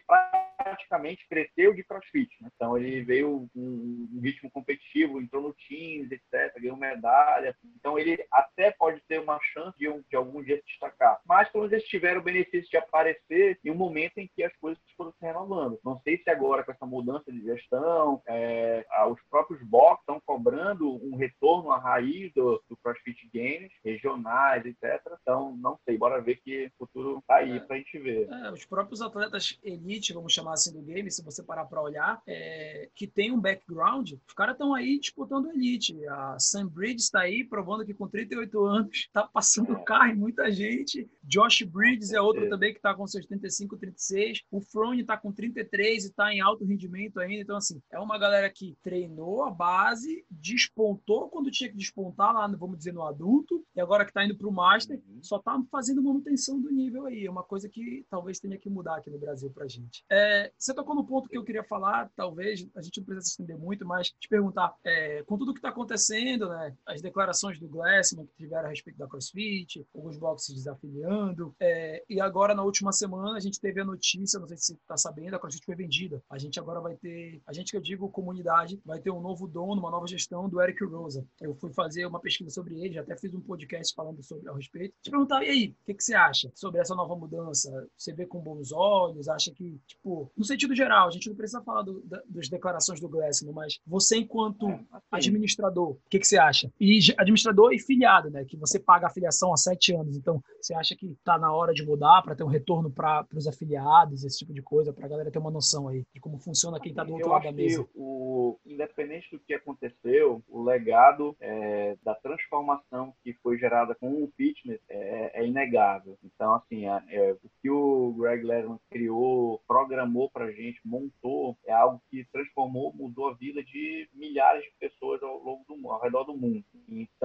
praticamente 0.64 1.26
cresceu 1.28 1.74
de 1.74 1.84
crossfit. 1.84 2.30
Né? 2.40 2.48
Então 2.54 2.76
ele 2.76 3.02
veio 3.02 3.48
com 3.52 3.60
um 3.60 4.20
ritmo 4.20 4.50
competitivo, 4.50 5.20
entrou 5.20 5.42
no 5.42 5.54
Teams, 5.68 6.10
etc., 6.10 6.60
ganhou 6.60 6.76
medalha. 6.76 7.56
Então 7.76 7.98
ele 7.98 8.24
até 8.32 8.70
pode 8.70 9.00
ter 9.08 9.20
uma 9.20 9.38
chance 9.52 9.76
de, 9.78 9.86
de 10.08 10.16
algum 10.16 10.42
dia 10.42 10.56
se 10.56 10.66
destacar. 10.66 11.20
Mas 11.26 11.48
pelo 11.50 11.62
menos 11.64 11.72
eles 11.72 11.88
tiveram 11.88 12.20
o 12.20 12.24
benefício 12.24 12.70
de 12.70 12.76
aparecer 12.76 13.58
em 13.64 13.70
um 13.70 13.74
momento 13.74 14.18
em 14.18 14.28
que 14.34 14.42
as 14.42 14.54
coisas 14.56 14.82
foram 14.96 15.12
se 15.12 15.24
renovando. 15.24 15.78
Não 15.84 16.00
sei 16.00 16.18
se 16.18 16.30
agora 16.30 16.64
com 16.64 16.72
essa 16.72 16.86
mudança 16.86 17.30
de 17.30 17.42
gestão, 17.42 18.22
é, 18.26 18.84
os 19.10 19.20
próprios 19.28 19.62
box 19.62 20.00
estão 20.00 20.20
cobrando 20.24 20.88
um 21.04 21.16
retorno 21.16 21.70
à 21.70 21.78
raiz 21.78 22.32
do, 22.34 22.62
do 22.68 22.76
CrossFit 22.78 23.28
Games, 23.32 23.72
regionais, 23.84 24.64
etc. 24.64 25.00
Então 25.20 25.56
não 25.56 25.78
sei, 25.84 25.98
bora 25.98 26.20
ver 26.20 26.36
que 26.36 26.66
o 26.78 26.86
futuro 26.86 27.22
tá 27.26 27.36
aí 27.36 27.56
é, 27.56 27.60
pra 27.60 27.76
gente 27.76 27.98
ver. 27.98 28.28
É, 28.28 28.50
os 28.50 28.64
próprios 28.64 29.02
atletas 29.02 29.58
elite, 29.62 30.12
vamos 30.12 30.32
chamar 30.32 30.54
assim 30.54 30.72
do 30.72 30.82
game, 30.82 31.10
se 31.10 31.24
você 31.24 31.42
parar 31.42 31.64
para 31.66 31.82
olhar, 31.82 32.22
é, 32.26 32.88
que 32.94 33.06
tem 33.06 33.32
um 33.32 33.40
background, 33.40 34.12
os 34.26 34.34
caras 34.34 34.54
estão 34.54 34.74
aí 34.74 34.98
disputando 34.98 35.50
elite. 35.50 35.94
A 36.06 36.38
Sam 36.38 36.66
Bridges 36.68 37.04
está 37.04 37.20
aí 37.20 37.44
provando 37.54 37.84
que 37.84 37.94
com 37.94 38.08
38 38.08 38.64
anos 38.64 38.96
está 38.96 39.22
passando 39.22 39.74
o 39.74 39.84
carro 39.84 40.10
em 40.10 40.16
muita 40.16 40.50
gente. 40.50 41.08
Josh 41.22 41.62
Bridges 41.62 42.12
é 42.12 42.20
outro 42.20 42.48
também 42.48 42.72
que 42.72 42.80
está 42.80 42.92
com 42.92 43.06
seus 43.06 43.24
35, 43.26 43.76
36. 43.76 44.42
O 44.50 44.60
Frone 44.60 45.02
está 45.02 45.16
com 45.16 45.30
33 45.30 46.02
e 46.04 46.08
está 46.08 46.34
em 46.34 46.40
alto 46.40 46.64
rendimento 46.64 47.20
ainda. 47.20 47.42
Então, 47.42 47.56
assim, 47.56 47.80
é 47.92 47.98
uma 48.00 48.18
galera 48.18 48.50
que 48.50 48.76
treinou 48.82 49.44
a 49.44 49.52
base, 49.52 50.24
despontou 50.28 51.28
quando 51.28 51.48
tinha 51.48 51.70
que 51.70 51.76
despontar 51.76 52.34
lá, 52.34 52.44
vamos 52.48 52.76
dizer, 52.76 52.92
no 52.92 53.04
adulto, 53.04 53.64
e 53.76 53.80
agora 53.80 54.04
que 54.04 54.10
está 54.10 54.24
indo 54.24 54.36
para 54.36 54.48
o 54.48 54.52
Master, 54.52 55.00
uhum. 55.06 55.22
só 55.22 55.36
está 55.36 55.56
fazendo 55.70 56.02
manutenção 56.02 56.60
do 56.60 56.72
nível 56.72 57.06
aí. 57.06 57.24
É 57.24 57.30
uma 57.30 57.44
coisa 57.44 57.68
que 57.68 58.04
talvez 58.10 58.40
tenha 58.40 58.58
que 58.58 58.68
mudar 58.68 58.96
aqui 58.96 59.10
no 59.10 59.18
Brasil 59.18 59.48
para 59.48 59.68
gente. 59.68 60.04
É, 60.10 60.50
você 60.58 60.74
tocou 60.74 60.96
no 60.96 61.06
ponto 61.06 61.28
que 61.28 61.38
eu 61.38 61.44
queria 61.44 61.62
falar, 61.62 62.10
talvez 62.16 62.66
a 62.74 62.82
gente 62.82 62.98
não 62.98 63.04
precisa 63.04 63.26
se 63.26 63.30
estender 63.30 63.56
muito, 63.56 63.86
mas 63.86 64.10
te 64.10 64.28
perguntar, 64.28 64.74
é, 64.84 65.22
com 65.22 65.38
tudo 65.38 65.52
que 65.52 65.60
está 65.60 65.68
acontecendo, 65.68 66.48
né, 66.48 66.74
as 66.86 67.00
declarações 67.00 67.43
do 67.52 67.68
Glassman 67.68 68.26
que 68.26 68.36
tiveram 68.36 68.66
a 68.66 68.70
respeito 68.70 68.98
da 68.98 69.06
CrossFit, 69.06 69.86
alguns 69.94 70.18
boxes 70.18 70.54
desafiliando, 70.54 71.54
é, 71.60 72.02
e 72.08 72.20
agora 72.20 72.54
na 72.54 72.62
última 72.62 72.92
semana 72.92 73.36
a 73.36 73.40
gente 73.40 73.60
teve 73.60 73.80
a 73.80 73.84
notícia, 73.84 74.40
não 74.40 74.48
sei 74.48 74.56
se 74.56 74.66
você 74.66 74.72
está 74.74 74.96
sabendo, 74.96 75.36
a 75.36 75.38
CrossFit 75.38 75.64
foi 75.64 75.74
vendida. 75.74 76.22
A 76.30 76.38
gente 76.38 76.58
agora 76.58 76.80
vai 76.80 76.96
ter, 76.96 77.40
a 77.46 77.52
gente 77.52 77.70
que 77.70 77.76
eu 77.76 77.80
digo 77.80 78.08
comunidade, 78.08 78.80
vai 78.84 79.00
ter 79.00 79.10
um 79.10 79.20
novo 79.20 79.46
dono, 79.46 79.80
uma 79.80 79.90
nova 79.90 80.06
gestão 80.06 80.48
do 80.48 80.60
Eric 80.60 80.84
Rosa. 80.84 81.26
Eu 81.40 81.54
fui 81.54 81.72
fazer 81.72 82.06
uma 82.06 82.20
pesquisa 82.20 82.50
sobre 82.50 82.80
ele, 82.80 82.94
já 82.94 83.00
até 83.00 83.16
fiz 83.16 83.34
um 83.34 83.40
podcast 83.40 83.94
falando 83.94 84.22
sobre 84.22 84.48
a 84.48 84.54
respeito. 84.54 84.94
Te 85.02 85.10
perguntar, 85.10 85.42
e 85.44 85.48
aí, 85.48 85.76
o 85.82 85.84
que, 85.86 85.94
que 85.94 86.04
você 86.04 86.14
acha 86.14 86.50
sobre 86.54 86.80
essa 86.80 86.94
nova 86.94 87.14
mudança? 87.16 87.86
Você 87.96 88.12
vê 88.12 88.26
com 88.26 88.40
bons 88.40 88.72
olhos? 88.72 89.28
Acha 89.28 89.52
que, 89.52 89.80
tipo, 89.86 90.30
no 90.36 90.44
sentido 90.44 90.74
geral, 90.74 91.08
a 91.08 91.10
gente 91.10 91.28
não 91.28 91.36
precisa 91.36 91.62
falar 91.62 91.82
do, 91.82 92.00
da, 92.02 92.22
das 92.26 92.48
declarações 92.48 93.00
do 93.00 93.08
Glassman, 93.08 93.52
mas 93.52 93.80
você, 93.86 94.16
enquanto 94.16 94.68
é, 94.68 94.84
administrador, 95.10 95.90
o 95.90 96.00
que, 96.08 96.18
que 96.18 96.26
você 96.26 96.38
acha? 96.38 96.72
E 96.80 96.98
administrador 97.18 97.33
e 97.72 97.78
filiado, 97.78 98.30
né? 98.30 98.44
Que 98.44 98.56
você 98.56 98.78
paga 98.78 99.06
a 99.06 99.10
filiação 99.10 99.52
há 99.52 99.56
sete 99.56 99.94
anos. 99.94 100.16
Então, 100.16 100.42
você 100.60 100.74
acha 100.74 100.94
que 100.96 101.06
está 101.06 101.38
na 101.38 101.52
hora 101.52 101.72
de 101.72 101.84
mudar 101.84 102.22
para 102.22 102.34
ter 102.34 102.44
um 102.44 102.48
retorno 102.48 102.90
para 102.90 103.26
os 103.34 103.46
afiliados, 103.46 104.24
esse 104.24 104.38
tipo 104.38 104.52
de 104.52 104.62
coisa, 104.62 104.92
para 104.92 105.06
a 105.06 105.08
galera 105.08 105.30
ter 105.30 105.38
uma 105.38 105.50
noção 105.50 105.88
aí 105.88 106.04
de 106.12 106.20
como 106.20 106.38
funciona 106.38 106.80
quem 106.80 106.90
está 106.90 107.04
do 107.04 107.12
outro 107.12 107.28
Eu 107.28 107.32
lado 107.32 107.44
da 107.44 107.52
mesa? 107.52 107.86
o, 107.94 108.58
independente 108.64 109.30
do 109.30 109.38
que 109.38 109.54
aconteceu, 109.54 110.42
o 110.48 110.62
legado 110.62 111.36
é, 111.40 111.96
da 112.02 112.14
transformação 112.14 113.14
que 113.22 113.32
foi 113.34 113.58
gerada 113.58 113.94
com 113.94 114.22
o 114.22 114.32
fitness 114.36 114.80
é, 114.88 115.42
é 115.42 115.46
inegável. 115.46 116.18
Então, 116.22 116.54
assim, 116.54 116.86
é, 116.86 117.02
é 117.08 117.32
o 117.32 117.50
que 117.60 117.70
o 117.70 118.14
Greg 118.18 118.44
Lesman 118.44 118.78
criou, 118.90 119.62
programou 119.66 120.30
para 120.30 120.52
gente, 120.52 120.80
montou, 120.84 121.56
é 121.66 121.72
algo 121.72 122.00
que 122.10 122.24
transformou, 122.32 122.92
mudou 122.94 123.28
a 123.28 123.34
vida 123.34 123.62
de 123.62 124.08
milhares 124.12 124.64
de 124.64 124.72
pessoas 124.78 125.22
ao 125.22 125.42
longo 125.42 125.64
do 125.68 125.74
ao 125.90 126.00
redor 126.00 126.24
do 126.24 126.36
mundo. 126.36 126.64
Então, 126.88 127.23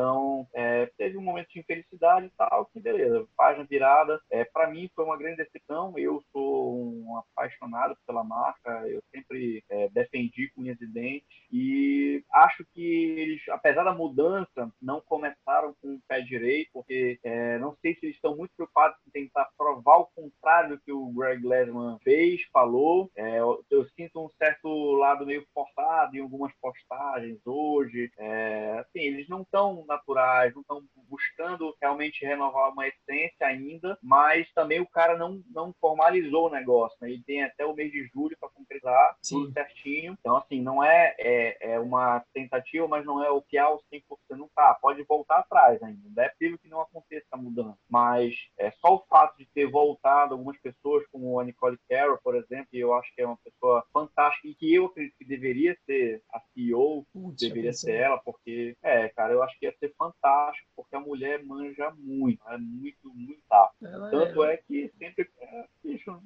é, 0.53 0.85
teve 0.97 1.17
um 1.17 1.21
momento 1.21 1.49
de 1.49 1.59
infelicidade 1.59 2.27
e 2.27 2.31
tal, 2.37 2.65
que 2.67 2.79
beleza, 2.79 3.27
página 3.35 3.65
virada. 3.65 4.19
É, 4.29 4.43
para 4.43 4.69
mim 4.69 4.89
foi 4.95 5.05
uma 5.05 5.17
grande 5.17 5.37
decepção. 5.37 5.97
Eu 5.97 6.23
sou 6.31 6.75
um 6.75 7.17
apaixonado 7.17 7.97
pela 8.05 8.23
marca, 8.23 8.87
eu 8.87 9.01
sempre 9.11 9.63
é, 9.69 9.89
defendi 9.89 10.49
com 10.49 10.61
unhas 10.61 10.79
e 10.81 10.87
dentes 10.87 11.27
e 11.51 12.23
acho 12.31 12.65
que 12.73 12.83
eles, 13.19 13.41
apesar 13.49 13.83
da 13.83 13.93
mudança, 13.93 14.71
não 14.81 15.01
começaram 15.01 15.73
com 15.81 15.95
o 15.95 16.01
pé 16.07 16.21
direito, 16.21 16.69
porque 16.73 17.19
é, 17.23 17.57
não 17.57 17.75
sei 17.81 17.95
se 17.95 18.05
eles 18.05 18.15
estão 18.15 18.35
muito 18.35 18.51
preocupados 18.55 18.97
em 19.07 19.11
tentar 19.11 19.49
provar 19.57 19.97
o 19.97 20.09
contrário 20.15 20.75
do 20.75 20.81
que 20.81 20.91
o 20.91 21.11
Greg 21.11 21.45
Lesman 21.45 21.97
fez, 22.03 22.41
falou. 22.51 23.09
É, 23.15 23.39
eu, 23.39 23.63
eu, 23.69 23.85
sinto 23.95 24.23
um 24.23 24.29
certo 24.37 24.69
lado 24.93 25.25
meio 25.25 25.45
forçado 25.53 26.15
em 26.15 26.21
algumas 26.21 26.53
postagens 26.61 27.39
hoje. 27.45 28.11
É, 28.17 28.79
assim, 28.79 28.99
eles 28.99 29.27
não 29.27 29.41
estão 29.41 29.78
naturais, 29.85 30.53
não 30.53 30.61
estão 30.61 30.83
buscando 31.07 31.75
realmente 31.81 32.23
renovar 32.25 32.71
uma 32.71 32.87
essência 32.87 33.47
ainda, 33.47 33.97
mas 34.01 34.51
também 34.53 34.79
o 34.79 34.87
cara 34.87 35.17
não, 35.17 35.41
não 35.49 35.73
formalizou 35.79 36.47
o 36.47 36.51
negócio. 36.51 36.97
Né? 37.01 37.11
Ele 37.11 37.23
tem 37.23 37.43
até 37.43 37.65
o 37.65 37.73
mês 37.73 37.91
de 37.91 38.07
julho 38.13 38.37
para 38.39 38.49
concretizar 38.49 39.17
tudo 39.27 39.51
certinho. 39.51 40.15
Então, 40.19 40.37
assim, 40.37 40.61
não 40.61 40.83
é, 40.83 41.15
é, 41.19 41.73
é, 41.73 41.79
uma 41.79 42.23
tentativa, 42.33 42.87
mas 42.87 43.05
não 43.05 43.23
é 43.23 43.29
o 43.29 43.41
que 43.41 43.57
há 43.57 43.69
os 43.69 43.81
100% 43.91 44.01
não 44.37 44.49
tá. 44.55 44.77
Pode 44.81 45.03
voltar 45.03 45.39
atrás 45.39 45.81
ainda. 45.81 46.01
Não 46.15 46.23
é 46.23 46.29
possível 46.29 46.57
que 46.59 46.69
não 46.69 46.81
aconteça 46.81 47.27
a 47.31 47.37
mudança. 47.37 47.77
Mas 47.89 48.35
é 48.57 48.71
só 48.71 48.95
o 48.95 49.05
fato 49.09 49.37
de 49.37 49.45
ter 49.47 49.65
voltado 49.67 50.33
algumas 50.33 50.59
pessoas, 50.59 51.05
como 51.11 51.39
a 51.39 51.43
Nicole 51.43 51.77
Carroll, 51.89 52.19
por 52.23 52.35
exemplo, 52.35 52.67
que 52.69 52.79
eu 52.79 52.93
acho 52.93 53.13
que 53.15 53.21
é 53.21 53.27
uma 53.27 53.37
pessoa 53.37 53.83
fantástica 53.91 54.47
e 54.47 54.55
que 54.55 54.73
eu 54.73 54.85
acredito 54.85 55.15
que 55.17 55.25
deveria 55.25 55.75
ser 55.85 56.21
a 56.31 56.39
CEO, 56.53 57.05
Putz, 57.11 57.41
deveria 57.41 57.73
ser 57.73 57.95
ela, 57.95 58.17
porque, 58.19 58.75
é, 58.83 59.09
cara, 59.09 59.33
eu 59.33 59.43
acho 59.43 59.57
que 59.59 59.65
ia 59.69 59.77
ser 59.77 59.93
fantástico, 59.97 60.67
porque 60.75 60.95
a 60.95 60.99
mulher 60.99 61.43
manja 61.43 61.91
muito, 61.97 62.41
é 62.47 62.57
muito, 62.57 63.13
muito 63.13 63.41
rápido. 63.49 64.09
Tanto 64.09 64.43
é... 64.43 64.53
é... 64.53 64.57
que 64.57 64.91
sempre, 64.97 65.29
é, 65.39 65.65
bicho, 65.83 66.21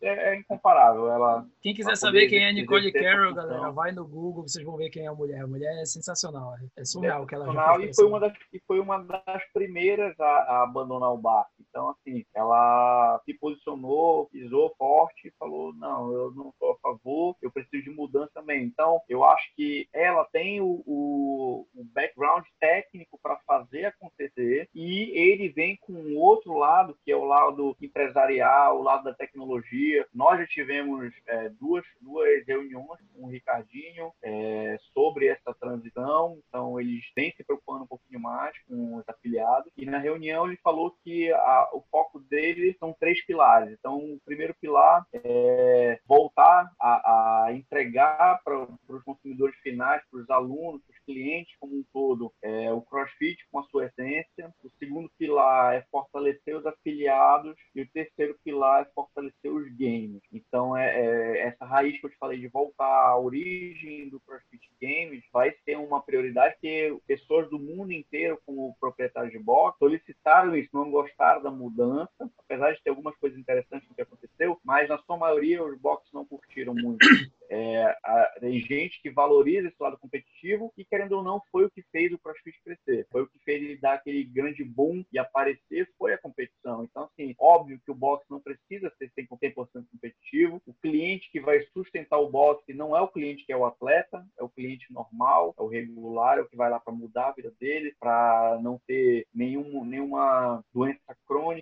é, 0.00 0.34
é, 0.34 0.38
incomparável. 0.38 1.10
Ela, 1.10 1.46
quem 1.60 1.74
quiser 1.74 1.96
saber 1.96 2.28
quem 2.28 2.44
é 2.44 2.52
Nicole 2.52 2.92
Carroll, 2.92 3.34
galera, 3.34 3.70
vai 3.70 3.92
no 3.92 4.06
Google, 4.06 4.46
vocês 4.46 4.64
vão 4.64 4.76
ver 4.76 4.90
quem 4.90 5.04
é 5.04 5.08
a 5.08 5.14
mulher. 5.14 5.42
A 5.42 5.46
mulher 5.46 5.82
é 5.82 5.84
sensacional, 5.84 6.54
é 6.76 6.84
surreal 6.84 7.22
o 7.22 7.26
que 7.26 7.34
ela 7.34 7.52
já 7.52 7.74
fez. 7.74 7.90
E 7.90 8.00
foi, 8.00 8.06
uma 8.06 8.20
das, 8.20 8.32
e 8.52 8.60
foi 8.66 8.80
uma 8.80 8.98
das 9.02 9.42
primeiras 9.52 10.18
a, 10.20 10.24
a 10.24 10.62
abandonar 10.62 11.12
o 11.12 11.18
barco. 11.18 11.50
Então, 11.76 11.90
assim, 11.90 12.24
ela 12.34 13.20
se 13.24 13.34
posicionou, 13.34 14.26
pisou 14.26 14.74
forte 14.78 15.28
e 15.28 15.34
falou: 15.38 15.74
não, 15.74 16.12
eu 16.12 16.30
não 16.32 16.52
sou 16.58 16.72
a 16.72 16.76
favor, 16.78 17.36
eu 17.42 17.50
preciso 17.50 17.84
de 17.84 17.90
mudança 17.90 18.30
também. 18.34 18.64
Então, 18.64 19.00
eu 19.08 19.24
acho 19.24 19.54
que 19.54 19.88
ela 19.92 20.24
tem 20.32 20.60
o, 20.60 20.82
o, 20.86 21.66
o 21.74 21.84
background 21.84 22.44
técnico 22.58 23.18
para 23.22 23.36
fazer 23.46 23.86
acontecer 23.86 24.68
e 24.74 25.10
ele 25.14 25.48
vem 25.48 25.76
com 25.76 25.92
o 25.92 26.16
outro 26.16 26.54
lado, 26.54 26.96
que 27.04 27.12
é 27.12 27.16
o 27.16 27.24
lado 27.24 27.56
lado 27.56 27.76
empresarial, 27.80 28.78
o 28.78 28.82
lado 28.82 29.04
da 29.04 29.14
tecnologia. 29.14 30.06
Nós 30.14 30.38
já 30.38 30.46
tivemos 30.46 31.12
é, 31.26 31.48
duas, 31.48 31.84
duas 32.00 32.46
reuniões 32.46 33.00
com 33.14 33.24
o 33.24 33.28
Ricardinho 33.28 34.12
é, 34.22 34.76
sobre 34.92 35.26
essa 35.26 35.54
transição, 35.54 36.38
então 36.48 36.78
eles 36.80 37.04
vêm 37.16 37.32
se 37.36 37.44
preocupando 37.44 37.84
um 37.84 37.86
pouquinho 37.86 38.20
mais 38.20 38.56
com 38.64 38.96
os 38.96 39.08
afiliados. 39.08 39.72
E 39.76 39.86
na 39.86 39.98
reunião 39.98 40.46
ele 40.46 40.58
falou 40.62 40.94
que 41.02 41.32
a, 41.32 41.65
o 41.72 41.82
foco 41.90 42.20
dele 42.20 42.76
são 42.78 42.94
três 42.98 43.24
pilares. 43.24 43.76
Então, 43.78 43.96
o 43.96 44.20
primeiro 44.24 44.54
pilar 44.60 45.06
é 45.12 46.00
voltar 46.06 46.70
a, 46.80 47.44
a 47.46 47.52
entregar 47.52 48.40
para 48.42 48.66
os 48.88 49.04
consumidores 49.04 49.56
finais, 49.56 50.02
para 50.10 50.20
os 50.20 50.30
alunos, 50.30 50.82
para 50.82 50.94
os 50.94 51.04
clientes 51.04 51.56
como 51.60 51.76
um 51.76 51.84
todo, 51.92 52.32
é, 52.42 52.72
o 52.72 52.80
CrossFit 52.82 53.46
com 53.50 53.60
a 53.60 53.64
sua 53.64 53.86
essência. 53.86 54.52
O 54.62 54.70
segundo 54.78 55.10
pilar 55.18 55.76
é 55.76 55.86
fortalecer 55.90 56.56
os 56.56 56.66
afiliados 56.66 57.56
e 57.74 57.82
o 57.82 57.88
terceiro 57.90 58.36
pilar 58.44 58.82
é 58.82 58.90
fortalecer 58.94 59.52
os 59.52 59.68
games. 59.76 60.22
Então, 60.32 60.76
é, 60.76 61.00
é 61.00 61.38
essa 61.48 61.64
raiz 61.64 61.98
que 62.00 62.06
eu 62.06 62.10
te 62.10 62.18
falei 62.18 62.38
de 62.38 62.48
voltar 62.48 63.08
à 63.08 63.18
origem 63.18 64.08
do 64.08 64.20
CrossFit 64.20 64.66
Games 64.80 65.24
vai 65.32 65.54
ser 65.64 65.76
uma 65.76 66.02
prioridade 66.02 66.56
porque 66.56 66.98
pessoas 67.06 67.48
do 67.48 67.58
mundo 67.58 67.92
inteiro, 67.92 68.40
como 68.44 68.76
proprietários 68.80 69.32
de 69.32 69.38
box, 69.38 69.78
solicitaram 69.78 70.56
isso, 70.56 70.70
não 70.72 70.90
gostaram 70.90 71.42
da 71.42 71.50
mudança, 71.56 72.30
apesar 72.38 72.72
de 72.72 72.82
ter 72.82 72.90
algumas 72.90 73.16
coisas 73.16 73.38
interessantes 73.38 73.88
no 73.88 73.94
que 73.94 74.02
aconteceu, 74.02 74.58
mas 74.64 74.88
na 74.88 74.98
sua 74.98 75.16
maioria 75.16 75.64
os 75.64 75.78
boxes 75.78 76.12
não 76.12 76.24
curtiram 76.24 76.74
muito. 76.74 76.98
É, 77.48 77.96
a, 78.02 78.38
tem 78.40 78.58
gente 78.60 79.00
que 79.00 79.08
valoriza 79.08 79.68
esse 79.68 79.76
lado 79.80 79.96
competitivo 79.98 80.72
e, 80.76 80.84
querendo 80.84 81.12
ou 81.12 81.22
não, 81.22 81.40
foi 81.52 81.64
o 81.64 81.70
que 81.70 81.80
fez 81.92 82.12
o 82.12 82.18
CrossFit 82.18 82.60
crescer. 82.64 83.06
Foi 83.08 83.22
o 83.22 83.28
que 83.28 83.38
fez 83.44 83.62
ele 83.62 83.76
dar 83.76 83.94
aquele 83.94 84.24
grande 84.24 84.64
boom 84.64 85.04
e 85.12 85.16
aparecer, 85.16 85.88
foi 85.96 86.12
a 86.12 86.18
competição. 86.18 86.82
Então, 86.82 87.04
assim, 87.04 87.36
óbvio 87.38 87.80
que 87.84 87.90
o 87.92 87.94
boxe 87.94 88.24
não 88.28 88.40
precisa 88.40 88.92
ser 88.98 89.12
100% 89.16 89.54
competitivo. 89.92 90.60
O 90.66 90.74
cliente 90.74 91.30
que 91.30 91.40
vai 91.40 91.62
sustentar 91.72 92.18
o 92.18 92.28
boxe 92.28 92.74
não 92.74 92.96
é 92.96 93.00
o 93.00 93.08
cliente 93.08 93.46
que 93.46 93.52
é 93.52 93.56
o 93.56 93.64
atleta, 93.64 94.26
é 94.38 94.42
o 94.42 94.48
cliente 94.48 94.92
normal, 94.92 95.54
é 95.56 95.62
o 95.62 95.68
regular, 95.68 96.38
é 96.38 96.42
o 96.42 96.48
que 96.48 96.56
vai 96.56 96.68
lá 96.68 96.80
para 96.80 96.92
mudar 96.92 97.28
a 97.28 97.32
vida 97.32 97.52
dele, 97.60 97.94
para 98.00 98.58
não 98.62 98.80
ter 98.86 99.26
nenhum, 99.34 99.84
nenhuma 99.84 100.64
doença 100.72 100.95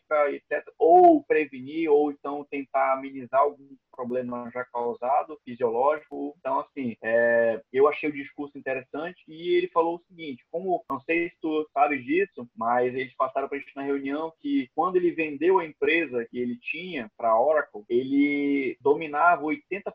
crônica, 0.01 0.31
etc. 0.31 0.65
Ou 0.79 1.23
prevenir, 1.25 1.91
ou 1.91 2.11
então 2.11 2.47
tentar 2.51 2.95
amenizar 2.95 3.41
algum 3.41 3.69
problema 3.93 4.51
já 4.53 4.65
causado, 4.65 5.39
fisiológico. 5.45 6.35
Então, 6.39 6.61
assim, 6.61 6.97
é, 7.03 7.61
eu 7.73 7.89
achei 7.89 8.09
o 8.09 8.13
discurso 8.13 8.59
interessante 8.59 9.23
e 9.29 9.57
ele 9.57 9.69
falou 9.69 9.97
o 9.97 10.03
seguinte: 10.09 10.45
como 10.51 10.85
não 10.91 11.01
sei 11.01 11.31
se 11.31 11.37
tu 11.41 11.69
sabes 11.73 12.05
disso, 12.05 12.49
mas 12.57 12.95
eles 12.95 13.15
passaram 13.17 13.49
para 13.49 13.57
a 13.57 13.61
gente 13.61 13.75
na 13.77 13.83
reunião 13.83 14.33
que 14.41 14.69
quando 14.75 14.97
ele 14.97 15.13
vendeu 15.13 15.59
a 15.59 15.67
empresa 15.67 16.27
que 16.31 16.39
ele 16.39 16.59
tinha 16.59 17.11
para 17.17 17.31
a 17.31 17.41
Oracle, 17.41 17.85
ele 17.89 18.77
dominava 18.81 19.43
80% 19.43 19.93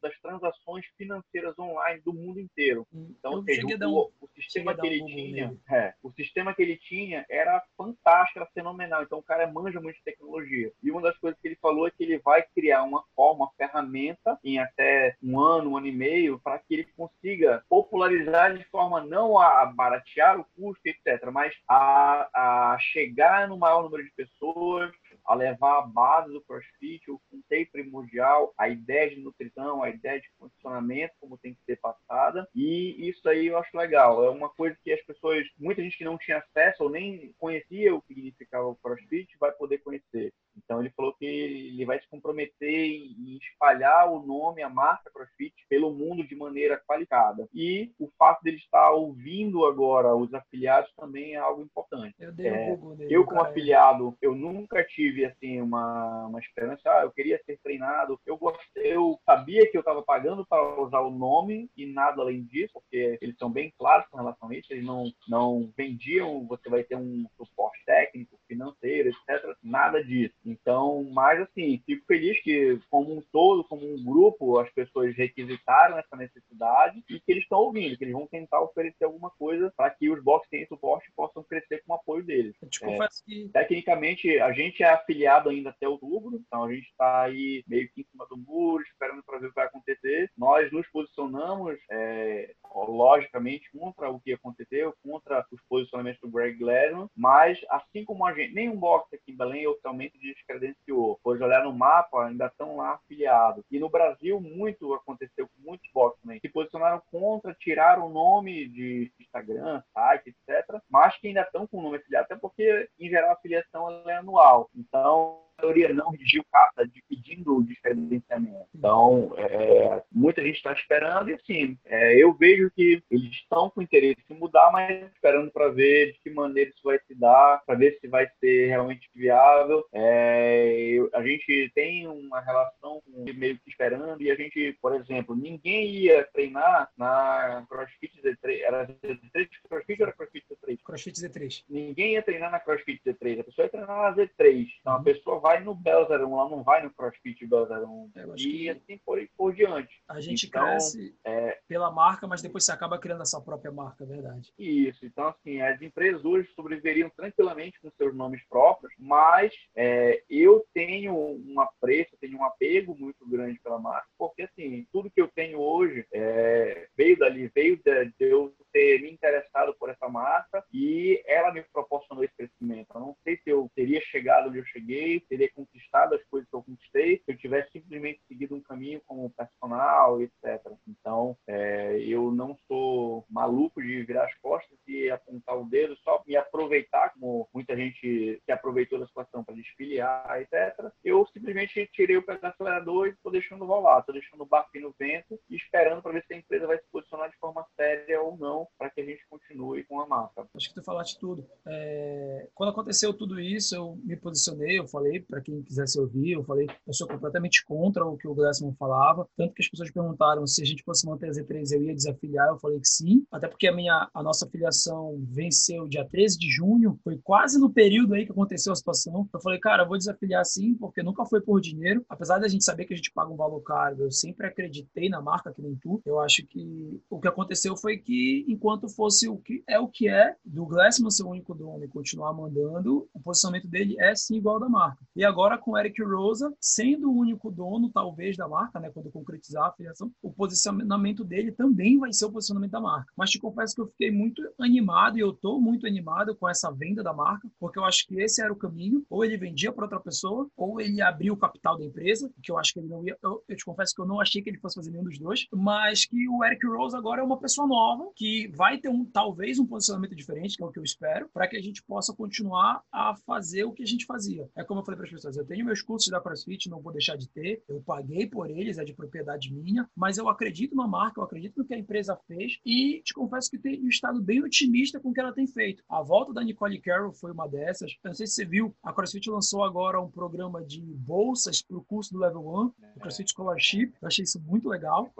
das 0.00 0.18
transações 0.20 0.86
financeiras 0.96 1.58
online 1.58 2.00
do 2.04 2.12
mundo 2.12 2.40
inteiro. 2.40 2.86
Hum, 2.92 3.14
então, 3.18 3.42
seja, 3.44 3.62
o, 3.86 4.10
sistema 4.42 4.74
que 4.74 4.86
ele 4.86 5.04
tinha, 5.04 5.56
é, 5.70 5.94
o 6.02 6.10
sistema 6.12 6.54
que 6.54 6.62
ele 6.62 6.76
tinha 6.76 7.24
era 7.28 7.62
fantástico, 7.76 8.38
era 8.38 8.48
fenomenal. 8.54 9.02
Então, 9.02 9.18
o 9.18 9.22
cara 9.22 9.50
manja 9.50 9.80
muito 9.80 9.96
de 9.96 10.04
tecnologia. 10.04 10.72
E 10.82 10.90
uma 10.90 11.02
das 11.02 11.16
coisas 11.18 11.38
que 11.40 11.48
ele 11.48 11.58
falou 11.60 11.86
é 11.86 11.90
que 11.90 12.02
ele 12.02 12.18
vai 12.18 12.42
criar 12.54 12.82
uma 12.82 13.04
forma 13.14 13.42
uma 13.42 13.50
ferramenta 13.56 14.38
em 14.44 14.58
até 14.58 15.16
um 15.22 15.38
ano, 15.40 15.70
um 15.70 15.76
ano 15.76 15.86
e 15.86 15.92
meio, 15.92 16.40
para 16.40 16.58
que 16.58 16.74
ele 16.74 16.84
consiga 16.96 17.64
popularizar 17.68 18.56
de 18.56 18.64
forma 18.64 19.04
não 19.04 19.38
a 19.38 19.66
baratear 19.66 20.38
o 20.38 20.46
custo, 20.56 20.82
etc., 20.86 21.30
mas 21.32 21.54
a, 21.68 22.28
a 22.34 22.78
chegar 22.78 23.48
no 23.48 23.58
maior 23.58 23.82
número 23.82 24.04
de 24.04 24.12
pessoas, 24.12 24.92
a 25.24 25.34
levar 25.34 25.78
a 25.78 25.86
base 25.86 26.32
do 26.32 26.42
CrossFit, 26.42 27.10
o 27.10 27.20
conceito 27.30 27.72
primordial, 27.72 28.52
a 28.58 28.68
ideia 28.68 29.10
de 29.10 29.20
nutrição, 29.20 29.82
a 29.82 29.90
ideia 29.90 30.20
de 30.20 30.28
condicionamento, 30.38 31.14
como 31.20 31.38
tem 31.38 31.54
que 31.54 31.60
ser 31.64 31.76
passada. 31.76 32.48
E 32.54 33.08
isso 33.08 33.28
aí 33.28 33.46
eu 33.46 33.58
acho 33.58 33.76
legal. 33.76 34.24
É 34.24 34.30
uma 34.30 34.48
coisa 34.48 34.76
que 34.82 34.92
as 34.92 35.02
pessoas, 35.02 35.46
muita 35.58 35.82
gente 35.82 35.96
que 35.96 36.04
não 36.04 36.18
tinha 36.18 36.38
acesso 36.38 36.84
ou 36.84 36.90
nem 36.90 37.32
conhecia 37.38 37.94
o 37.94 38.02
que 38.02 38.14
significava 38.14 38.66
o 38.66 38.76
CrossFit, 38.76 39.36
vai 39.38 39.52
poder 39.52 39.78
conhecer. 39.78 40.32
Então 40.64 40.80
ele 40.80 40.90
falou 40.90 41.14
que 41.14 41.24
ele 41.24 41.84
vai 41.84 42.00
se 42.00 42.08
comprometer 42.08 42.70
em 42.70 43.38
espalhar 43.38 44.10
o 44.10 44.24
nome, 44.24 44.62
a 44.62 44.68
marca 44.68 45.10
CrossFit 45.10 45.54
pelo 45.68 45.92
mundo 45.92 46.26
de 46.26 46.34
maneira 46.34 46.80
qualificada. 46.86 47.48
E 47.52 47.92
o 47.98 48.10
fato 48.18 48.42
dele 48.42 48.56
estar 48.56 48.90
ouvindo 48.92 49.64
agora 49.64 50.14
os 50.14 50.32
afiliados 50.32 50.90
também 50.96 51.34
é 51.34 51.38
algo 51.38 51.62
importante. 51.62 52.14
Eu, 52.18 52.32
é, 52.38 52.72
um 52.72 52.96
eu 53.00 53.24
como 53.24 53.38
cara. 53.38 53.50
afiliado, 53.50 54.16
eu 54.20 54.34
nunca 54.34 54.84
tive 54.84 55.24
assim 55.24 55.60
uma, 55.60 56.26
uma 56.26 56.38
esperança, 56.38 56.82
ah, 56.86 57.02
eu 57.02 57.12
queria 57.12 57.40
ser 57.44 57.58
treinado. 57.62 58.18
Eu 58.26 58.36
gostei, 58.36 58.94
eu 58.94 59.18
sabia 59.24 59.70
que 59.70 59.76
eu 59.76 59.80
estava 59.80 60.02
pagando 60.02 60.46
para 60.46 60.80
usar 60.80 61.00
o 61.00 61.10
nome 61.10 61.70
e 61.76 61.86
nada 61.86 62.22
além 62.22 62.44
disso, 62.44 62.72
porque 62.74 63.18
eles 63.20 63.36
são 63.38 63.50
bem 63.50 63.72
claros 63.78 64.06
com 64.10 64.16
relação 64.16 64.48
a 64.48 64.54
isso, 64.54 64.72
eles 64.72 64.84
não 64.84 65.12
não 65.28 65.72
vendiam, 65.76 66.46
você 66.46 66.68
vai 66.68 66.84
ter 66.84 66.96
um 66.96 67.26
suporte 67.36 67.82
técnico, 67.84 68.38
financeiro, 68.52 69.08
etc. 69.08 69.56
Nada 69.62 70.02
disso. 70.04 70.34
Então, 70.44 71.04
mas 71.12 71.40
assim, 71.40 71.82
fico 71.86 72.04
feliz 72.06 72.40
que, 72.42 72.78
como 72.90 73.16
um 73.16 73.22
todo, 73.32 73.64
como 73.64 73.86
um 73.86 74.04
grupo, 74.04 74.58
as 74.58 74.70
pessoas 74.70 75.16
requisitaram 75.16 75.98
essa 75.98 76.16
necessidade 76.16 77.02
e 77.08 77.18
que 77.18 77.32
eles 77.32 77.44
estão 77.44 77.58
ouvindo, 77.58 77.96
que 77.96 78.04
eles 78.04 78.12
vão 78.12 78.26
tentar 78.26 78.60
oferecer 78.60 79.04
alguma 79.04 79.30
coisa 79.30 79.72
para 79.76 79.90
que 79.90 80.10
os 80.10 80.22
boxes 80.22 80.50
tenham 80.50 80.66
suporte 80.66 81.08
e 81.08 81.14
possam 81.14 81.42
crescer 81.42 81.82
com 81.84 81.92
o 81.92 81.96
apoio 81.96 82.24
deles. 82.24 82.54
É, 82.82 83.08
que... 83.24 83.48
Tecnicamente, 83.48 84.38
a 84.38 84.52
gente 84.52 84.82
é 84.82 84.90
afiliado 84.90 85.48
ainda 85.48 85.70
até 85.70 85.88
outubro, 85.88 86.36
então 86.36 86.64
a 86.64 86.72
gente 86.72 86.88
está 86.88 87.22
aí 87.22 87.64
meio 87.66 87.88
que 87.90 88.02
em 88.02 88.06
cima 88.10 88.26
do 88.26 88.36
muro, 88.36 88.82
esperando 88.82 89.22
para 89.22 89.38
ver 89.38 89.46
o 89.46 89.48
que 89.50 89.56
vai 89.56 89.66
acontecer. 89.66 90.30
Nós 90.36 90.70
nos 90.72 90.86
posicionamos, 90.88 91.78
é, 91.90 92.52
logicamente, 92.74 93.70
contra 93.72 94.10
o 94.10 94.20
que 94.20 94.32
aconteceu, 94.32 94.94
contra 95.02 95.44
os 95.50 95.60
posicionamentos 95.68 96.20
do 96.20 96.30
Greg 96.30 96.58
Gladman, 96.58 97.08
mas 97.16 97.58
assim 97.70 98.04
como 98.04 98.26
a 98.26 98.32
gente, 98.32 98.41
nenhum 98.48 98.76
box 98.76 99.14
aqui 99.14 99.32
em 99.32 99.36
Belém 99.36 99.66
oficialmente 99.66 100.18
descredenciou. 100.18 101.18
Pois 101.22 101.40
olhar 101.40 101.64
no 101.64 101.72
mapa, 101.72 102.26
ainda 102.26 102.46
estão 102.46 102.76
lá 102.76 102.92
afiliados. 102.94 103.64
E 103.70 103.78
no 103.78 103.88
Brasil, 103.88 104.40
muito 104.40 104.94
aconteceu 104.94 105.48
com 105.48 105.62
muitos 105.62 105.88
também. 106.20 106.40
Se 106.40 106.48
posicionaram 106.48 107.02
contra, 107.10 107.54
tiraram 107.54 108.06
o 108.06 108.12
nome 108.12 108.68
de 108.68 109.12
Instagram, 109.20 109.82
site, 109.92 110.34
etc. 110.48 110.80
Mas 110.88 111.16
que 111.18 111.28
ainda 111.28 111.42
estão 111.42 111.66
com 111.66 111.78
o 111.78 111.82
nome 111.82 111.96
afiliado, 111.98 112.24
até 112.24 112.36
porque, 112.36 112.88
em 112.98 113.08
geral, 113.08 113.30
a 113.30 113.34
afiliação 113.34 114.08
é 114.08 114.16
anual. 114.16 114.70
Então, 114.74 115.40
maioria 115.58 115.92
não 115.92 116.10
redigiu 116.10 116.44
carta 116.50 116.88
pedindo 117.08 117.56
o 117.56 117.62
descredenciamento. 117.62 118.68
Então, 118.74 119.32
é, 119.36 120.02
muita 120.10 120.42
gente 120.42 120.56
está 120.56 120.72
esperando 120.72 121.30
e, 121.30 121.34
assim, 121.34 121.78
é, 121.84 122.16
eu 122.16 122.32
vejo 122.34 122.70
que 122.70 123.02
eles 123.10 123.30
estão 123.30 123.70
com 123.70 123.82
interesse 123.82 124.22
em 124.30 124.34
mudar, 124.34 124.70
mas 124.72 125.10
esperando 125.12 125.50
para 125.50 125.68
ver 125.68 126.12
de 126.12 126.20
que 126.20 126.30
maneira 126.30 126.70
isso 126.70 126.80
vai 126.82 126.98
se 127.06 127.14
dar, 127.14 127.62
para 127.64 127.78
ver 127.78 127.98
se 128.00 128.08
vai 128.08 128.26
ser 128.40 128.68
realmente 128.68 129.08
viável. 129.14 129.84
É, 129.92 130.72
eu, 130.88 131.10
a 131.14 131.22
gente 131.22 131.70
tem 131.74 132.06
uma 132.08 132.40
relação 132.40 133.02
meio 133.06 133.58
que 133.58 133.68
esperando 133.68 134.22
e 134.22 134.30
a 134.30 134.34
gente, 134.34 134.76
por 134.80 134.94
exemplo, 134.94 135.34
ninguém 135.36 135.86
ia 135.90 136.24
treinar 136.32 136.90
na 136.96 137.64
CrossFit 137.68 138.20
Z3. 138.22 138.60
Era 138.62 138.86
Z3 138.86 139.48
CrossFit 139.68 140.02
ou 140.02 140.08
era 140.08 140.16
CrossFit 140.16 140.46
Z3? 140.50 140.78
CrossFit 140.84 141.20
Z3. 141.20 141.64
Ninguém 141.68 142.12
ia 142.14 142.22
treinar 142.22 142.50
na 142.50 142.60
CrossFit 142.60 143.00
Z3. 143.06 143.40
A 143.40 143.44
pessoa 143.44 143.66
ia 143.66 143.70
treinar 143.70 143.88
na 143.88 144.16
Z3. 144.16 144.66
Então, 144.80 144.92
a 144.92 144.96
uhum. 144.98 145.04
pessoa 145.04 145.40
vai 145.40 145.51
vai 145.52 145.62
no 145.62 145.72
01, 145.72 146.34
lá 146.34 146.48
não 146.48 146.62
vai 146.62 146.82
no 146.82 146.90
CrossFit 146.90 147.46
Bell 147.46 147.66
01. 147.66 148.10
E 148.36 148.70
assim 148.70 148.98
por, 149.04 149.18
por 149.36 149.54
diante. 149.54 150.02
A 150.08 150.20
gente 150.20 150.46
então, 150.46 150.62
cresce 150.62 151.14
é... 151.24 151.58
pela 151.68 151.90
marca, 151.90 152.26
mas 152.26 152.40
depois 152.40 152.64
você 152.64 152.72
acaba 152.72 152.98
criando 152.98 153.22
a 153.22 153.26
sua 153.26 153.40
própria 153.40 153.70
marca, 153.70 154.04
é 154.04 154.06
verdade. 154.06 154.52
Isso. 154.58 155.04
Então, 155.04 155.28
assim, 155.28 155.60
as 155.60 155.80
empresas 155.82 156.24
hoje 156.24 156.48
sobreviveriam 156.54 157.10
tranquilamente 157.10 157.80
com 157.80 157.90
seus 157.90 158.14
nomes 158.14 158.42
próprios, 158.48 158.92
mas 158.98 159.52
é, 159.74 160.22
eu 160.28 160.64
tenho 160.72 161.14
um 161.14 161.60
apreço, 161.60 162.16
tenho 162.20 162.38
um 162.38 162.44
apego 162.44 162.96
muito 162.98 163.26
grande 163.28 163.58
pela 163.60 163.78
marca, 163.78 164.08
porque, 164.16 164.42
assim, 164.42 164.86
tudo 164.92 165.10
que 165.10 165.20
eu 165.20 165.28
tenho 165.28 165.58
hoje 165.60 166.06
é, 166.12 166.88
veio 166.96 167.18
dali, 167.18 167.50
veio 167.54 167.76
de, 167.76 168.04
de 168.18 168.24
eu 168.24 168.54
ter 168.72 169.02
me 169.02 169.10
interessado 169.10 169.74
por 169.78 169.90
essa 169.90 170.08
marca 170.08 170.64
e 170.72 171.22
ela 171.26 171.52
me 171.52 171.62
proporcionou 171.72 172.24
esse 172.24 172.34
crescimento. 172.34 172.88
Eu 172.94 173.00
não 173.00 173.16
sei 173.22 173.36
se 173.36 173.50
eu 173.50 173.70
teria 173.74 174.00
chegado 174.00 174.48
onde 174.48 174.58
eu 174.58 174.64
cheguei, 174.64 175.20
teria 175.32 175.50
conquistado 175.54 176.14
as 176.14 176.22
coisas 176.24 176.46
que 176.46 176.54
eu 176.54 176.62
conquistei, 176.62 177.16
se 177.16 177.32
eu 177.32 177.38
tivesse 177.38 177.72
simplesmente 177.72 178.20
seguido 178.28 178.54
um 178.54 178.60
caminho 178.60 179.00
como 179.06 179.30
personal, 179.30 180.20
etc. 180.20 180.60
Então, 180.86 181.34
é, 181.46 181.98
eu 182.00 182.30
não 182.30 182.54
sou 182.68 183.24
maluco 183.30 183.80
de 183.80 184.02
virar 184.02 184.26
as 184.26 184.34
costas 184.42 184.78
e 184.86 185.10
apontar 185.10 185.56
o 185.56 185.64
dedo, 185.64 185.96
só 186.04 186.22
me 186.26 186.36
aproveitar 186.36 187.14
como 187.14 187.48
muita 187.54 187.74
gente 187.74 188.42
que 188.44 188.52
aproveitou 188.52 188.98
da 188.98 189.06
situação 189.06 189.42
para 189.42 189.54
desfiliar, 189.54 190.38
etc. 190.42 190.92
Eu 191.02 191.26
simplesmente 191.32 191.88
tirei 191.94 192.18
o 192.18 192.22
pé 192.22 192.36
do 192.36 192.46
acelerador 192.46 193.06
e 193.06 193.10
estou 193.12 193.32
deixando 193.32 193.64
rolar, 193.64 194.00
estou 194.00 194.12
deixando 194.12 194.42
o 194.42 194.46
barco 194.46 194.68
no 194.80 194.94
vento 194.98 195.40
e 195.48 195.56
esperando 195.56 196.02
para 196.02 196.12
ver 196.12 196.24
se 196.26 196.34
a 196.34 196.36
empresa 196.36 196.66
vai 196.66 196.76
se 196.76 196.84
posicionar 196.92 197.30
de 197.30 197.38
forma 197.38 197.64
séria 197.74 198.20
ou 198.20 198.36
não 198.36 198.68
para 198.76 198.90
que 198.90 199.00
a 199.00 199.04
gente 199.04 199.26
continue 199.30 199.84
com 199.84 199.98
a 200.00 200.06
marca. 200.06 200.46
Acho 200.54 200.68
que 200.68 200.74
tu 200.74 200.84
falaste 200.84 201.18
tudo. 201.18 201.46
É... 201.66 202.48
Quando 202.54 202.70
aconteceu 202.70 203.14
tudo 203.14 203.40
isso, 203.40 203.74
eu 203.74 203.96
me 204.04 204.16
posicionei, 204.16 204.78
eu 204.78 204.86
falei 204.86 205.21
para 205.28 205.40
quem 205.40 205.62
quisesse 205.62 205.98
ouvir, 205.98 206.32
eu 206.32 206.44
falei, 206.44 206.66
eu 206.86 206.92
sou 206.92 207.06
completamente 207.06 207.64
contra 207.64 208.04
o 208.04 208.16
que 208.16 208.28
o 208.28 208.34
Glassman 208.34 208.74
falava, 208.78 209.26
tanto 209.36 209.54
que 209.54 209.62
as 209.62 209.68
pessoas 209.68 209.90
perguntaram 209.90 210.46
se 210.46 210.62
a 210.62 210.64
gente 210.64 210.82
fosse 210.82 211.06
manter 211.06 211.28
a 211.28 211.32
Z3 211.32 211.72
eu 211.72 211.82
ia 211.82 211.94
desafiliar, 211.94 212.48
eu 212.48 212.58
falei 212.58 212.78
que 212.78 212.88
sim, 212.88 213.24
até 213.30 213.48
porque 213.48 213.66
a 213.66 213.74
minha 213.74 214.08
a 214.12 214.22
nossa 214.22 214.48
filiação 214.48 215.20
venceu 215.28 215.86
dia 215.88 216.04
13 216.04 216.38
de 216.38 216.50
junho, 216.50 216.98
foi 217.02 217.18
quase 217.22 217.58
no 217.58 217.70
período 217.70 218.14
aí 218.14 218.24
que 218.24 218.32
aconteceu 218.32 218.72
a 218.72 218.76
situação. 218.76 219.28
Eu 219.32 219.40
falei, 219.40 219.58
cara, 219.58 219.82
eu 219.82 219.88
vou 219.88 219.98
desafiliar 219.98 220.44
sim, 220.44 220.74
porque 220.74 221.02
nunca 221.02 221.24
foi 221.24 221.40
por 221.40 221.60
dinheiro, 221.60 222.04
apesar 222.08 222.38
da 222.38 222.48
gente 222.48 222.64
saber 222.64 222.84
que 222.84 222.94
a 222.94 222.96
gente 222.96 223.12
paga 223.12 223.32
um 223.32 223.36
valor 223.36 223.60
caro, 223.60 224.02
eu 224.02 224.10
sempre 224.10 224.46
acreditei 224.46 225.08
na 225.08 225.20
marca 225.20 225.52
que 225.52 225.62
nem 225.62 225.76
tu. 225.76 226.00
Eu 226.04 226.20
acho 226.20 226.44
que 226.46 227.00
o 227.08 227.20
que 227.20 227.28
aconteceu 227.28 227.76
foi 227.76 227.98
que 227.98 228.44
enquanto 228.48 228.88
fosse 228.88 229.28
o 229.28 229.36
que 229.38 229.62
é 229.68 229.78
o 229.78 229.88
que 229.88 230.08
é 230.08 230.34
do 230.44 230.66
Glassman 230.66 231.10
ser 231.10 231.24
o 231.24 231.30
único 231.30 231.54
dono 231.54 231.84
e 231.84 231.88
continuar 231.88 232.32
mandando, 232.32 233.08
o 233.12 233.20
posicionamento 233.20 233.68
dele 233.68 233.96
é 233.98 234.14
sim 234.14 234.36
igual 234.36 234.56
ao 234.56 234.60
da 234.60 234.68
marca. 234.68 234.98
E 235.14 235.24
agora 235.24 235.58
com 235.58 235.76
Eric 235.76 236.02
Rosa 236.02 236.52
sendo 236.60 237.10
o 237.10 237.16
único 237.16 237.50
dono 237.50 237.90
talvez 237.90 238.36
da 238.36 238.48
marca, 238.48 238.80
né, 238.80 238.90
quando 238.90 239.10
concretizar 239.10 239.66
a 239.66 239.72
filiação, 239.72 240.10
o 240.22 240.32
posicionamento 240.32 241.24
dele 241.24 241.52
também 241.52 241.98
vai 241.98 242.12
ser 242.12 242.26
o 242.26 242.32
posicionamento 242.32 242.72
da 242.72 242.80
marca. 242.80 243.12
Mas 243.16 243.30
te 243.30 243.38
confesso 243.38 243.74
que 243.74 243.80
eu 243.80 243.88
fiquei 243.88 244.10
muito 244.10 244.42
animado 244.58 245.18
e 245.18 245.20
eu 245.20 245.32
tô 245.32 245.60
muito 245.60 245.86
animado 245.86 246.34
com 246.36 246.48
essa 246.48 246.70
venda 246.70 247.02
da 247.02 247.12
marca, 247.12 247.48
porque 247.58 247.78
eu 247.78 247.84
acho 247.84 248.06
que 248.06 248.20
esse 248.20 248.42
era 248.42 248.52
o 248.52 248.56
caminho. 248.56 249.04
Ou 249.10 249.24
ele 249.24 249.36
vendia 249.36 249.72
para 249.72 249.84
outra 249.84 250.00
pessoa, 250.00 250.48
ou 250.56 250.80
ele 250.80 251.00
abria 251.00 251.32
o 251.32 251.36
capital 251.36 251.76
da 251.76 251.84
empresa, 251.84 252.30
que 252.42 252.50
eu 252.50 252.58
acho 252.58 252.72
que 252.72 252.80
ele 252.80 252.88
não 252.88 253.04
ia. 253.04 253.16
Eu, 253.22 253.42
eu, 253.48 253.56
te 253.56 253.64
confesso 253.64 253.94
que 253.94 254.00
eu 254.00 254.06
não 254.06 254.20
achei 254.20 254.42
que 254.42 254.48
ele 254.48 254.58
fosse 254.58 254.76
fazer 254.76 254.90
nenhum 254.90 255.04
dos 255.04 255.18
dois, 255.18 255.46
mas 255.52 256.06
que 256.06 256.28
o 256.28 256.44
Eric 256.44 256.66
Rose 256.66 256.96
agora 256.96 257.20
é 257.20 257.24
uma 257.24 257.38
pessoa 257.38 257.66
nova, 257.66 258.10
que 258.16 258.50
vai 258.54 258.78
ter 258.78 258.88
um 258.88 259.04
talvez 259.04 259.58
um 259.58 259.66
posicionamento 259.66 260.14
diferente, 260.14 260.56
que 260.56 260.62
é 260.62 260.66
o 260.66 260.70
que 260.70 260.78
eu 260.78 260.84
espero, 260.84 261.28
para 261.32 261.46
que 261.46 261.56
a 261.56 261.62
gente 261.62 261.82
possa 261.82 262.14
continuar 262.14 262.82
a 262.90 263.14
fazer 263.26 263.64
o 263.64 263.72
que 263.72 263.82
a 263.82 263.86
gente 263.86 264.06
fazia. 264.06 264.48
É 264.56 264.64
como 264.64 264.80
eu 264.80 264.84
falei 264.84 265.01
para 265.02 265.06
as 265.08 265.12
pessoas, 265.12 265.36
eu 265.36 265.44
tenho 265.44 265.64
meus 265.64 265.82
cursos 265.82 266.08
da 266.10 266.20
CrossFit, 266.20 266.70
não 266.70 266.80
vou 266.80 266.92
deixar 266.92 267.16
de 267.16 267.28
ter, 267.28 267.62
eu 267.68 267.82
paguei 267.82 268.26
por 268.26 268.48
eles, 268.48 268.78
é 268.78 268.84
de 268.84 268.94
propriedade 268.94 269.52
minha, 269.52 269.88
mas 269.96 270.16
eu 270.16 270.28
acredito 270.28 270.76
na 270.76 270.86
marca, 270.86 271.20
eu 271.20 271.24
acredito 271.24 271.58
no 271.58 271.64
que 271.64 271.74
a 271.74 271.78
empresa 271.78 272.16
fez 272.28 272.58
e 272.64 273.02
te 273.04 273.12
confesso 273.12 273.50
que 273.50 273.58
tenho 273.58 273.88
estado 273.88 274.22
bem 274.22 274.42
otimista 274.42 275.00
com 275.00 275.10
o 275.10 275.12
que 275.12 275.20
ela 275.20 275.32
tem 275.32 275.46
feito. 275.46 275.82
A 275.88 276.02
volta 276.02 276.32
da 276.32 276.44
Nicole 276.44 276.80
Carroll 276.80 277.12
foi 277.12 277.32
uma 277.32 277.48
dessas. 277.48 277.92
Eu 278.04 278.08
não 278.08 278.14
sei 278.14 278.26
se 278.26 278.34
você 278.34 278.44
viu, 278.44 278.74
a 278.82 278.92
CrossFit 278.92 279.28
lançou 279.28 279.64
agora 279.64 280.00
um 280.00 280.10
programa 280.10 280.64
de 280.64 280.80
bolsas 280.80 281.62
para 281.62 281.76
o 281.76 281.84
curso 281.84 282.12
do 282.12 282.20
Level 282.20 282.40
1, 282.40 282.44
o 282.44 282.74
é. 282.82 282.91
CrossFit 283.02 283.32
Scholarship. 283.32 283.92
Eu 284.00 284.08
achei 284.08 284.22
isso 284.24 284.40
muito 284.40 284.68
legal. 284.68 285.10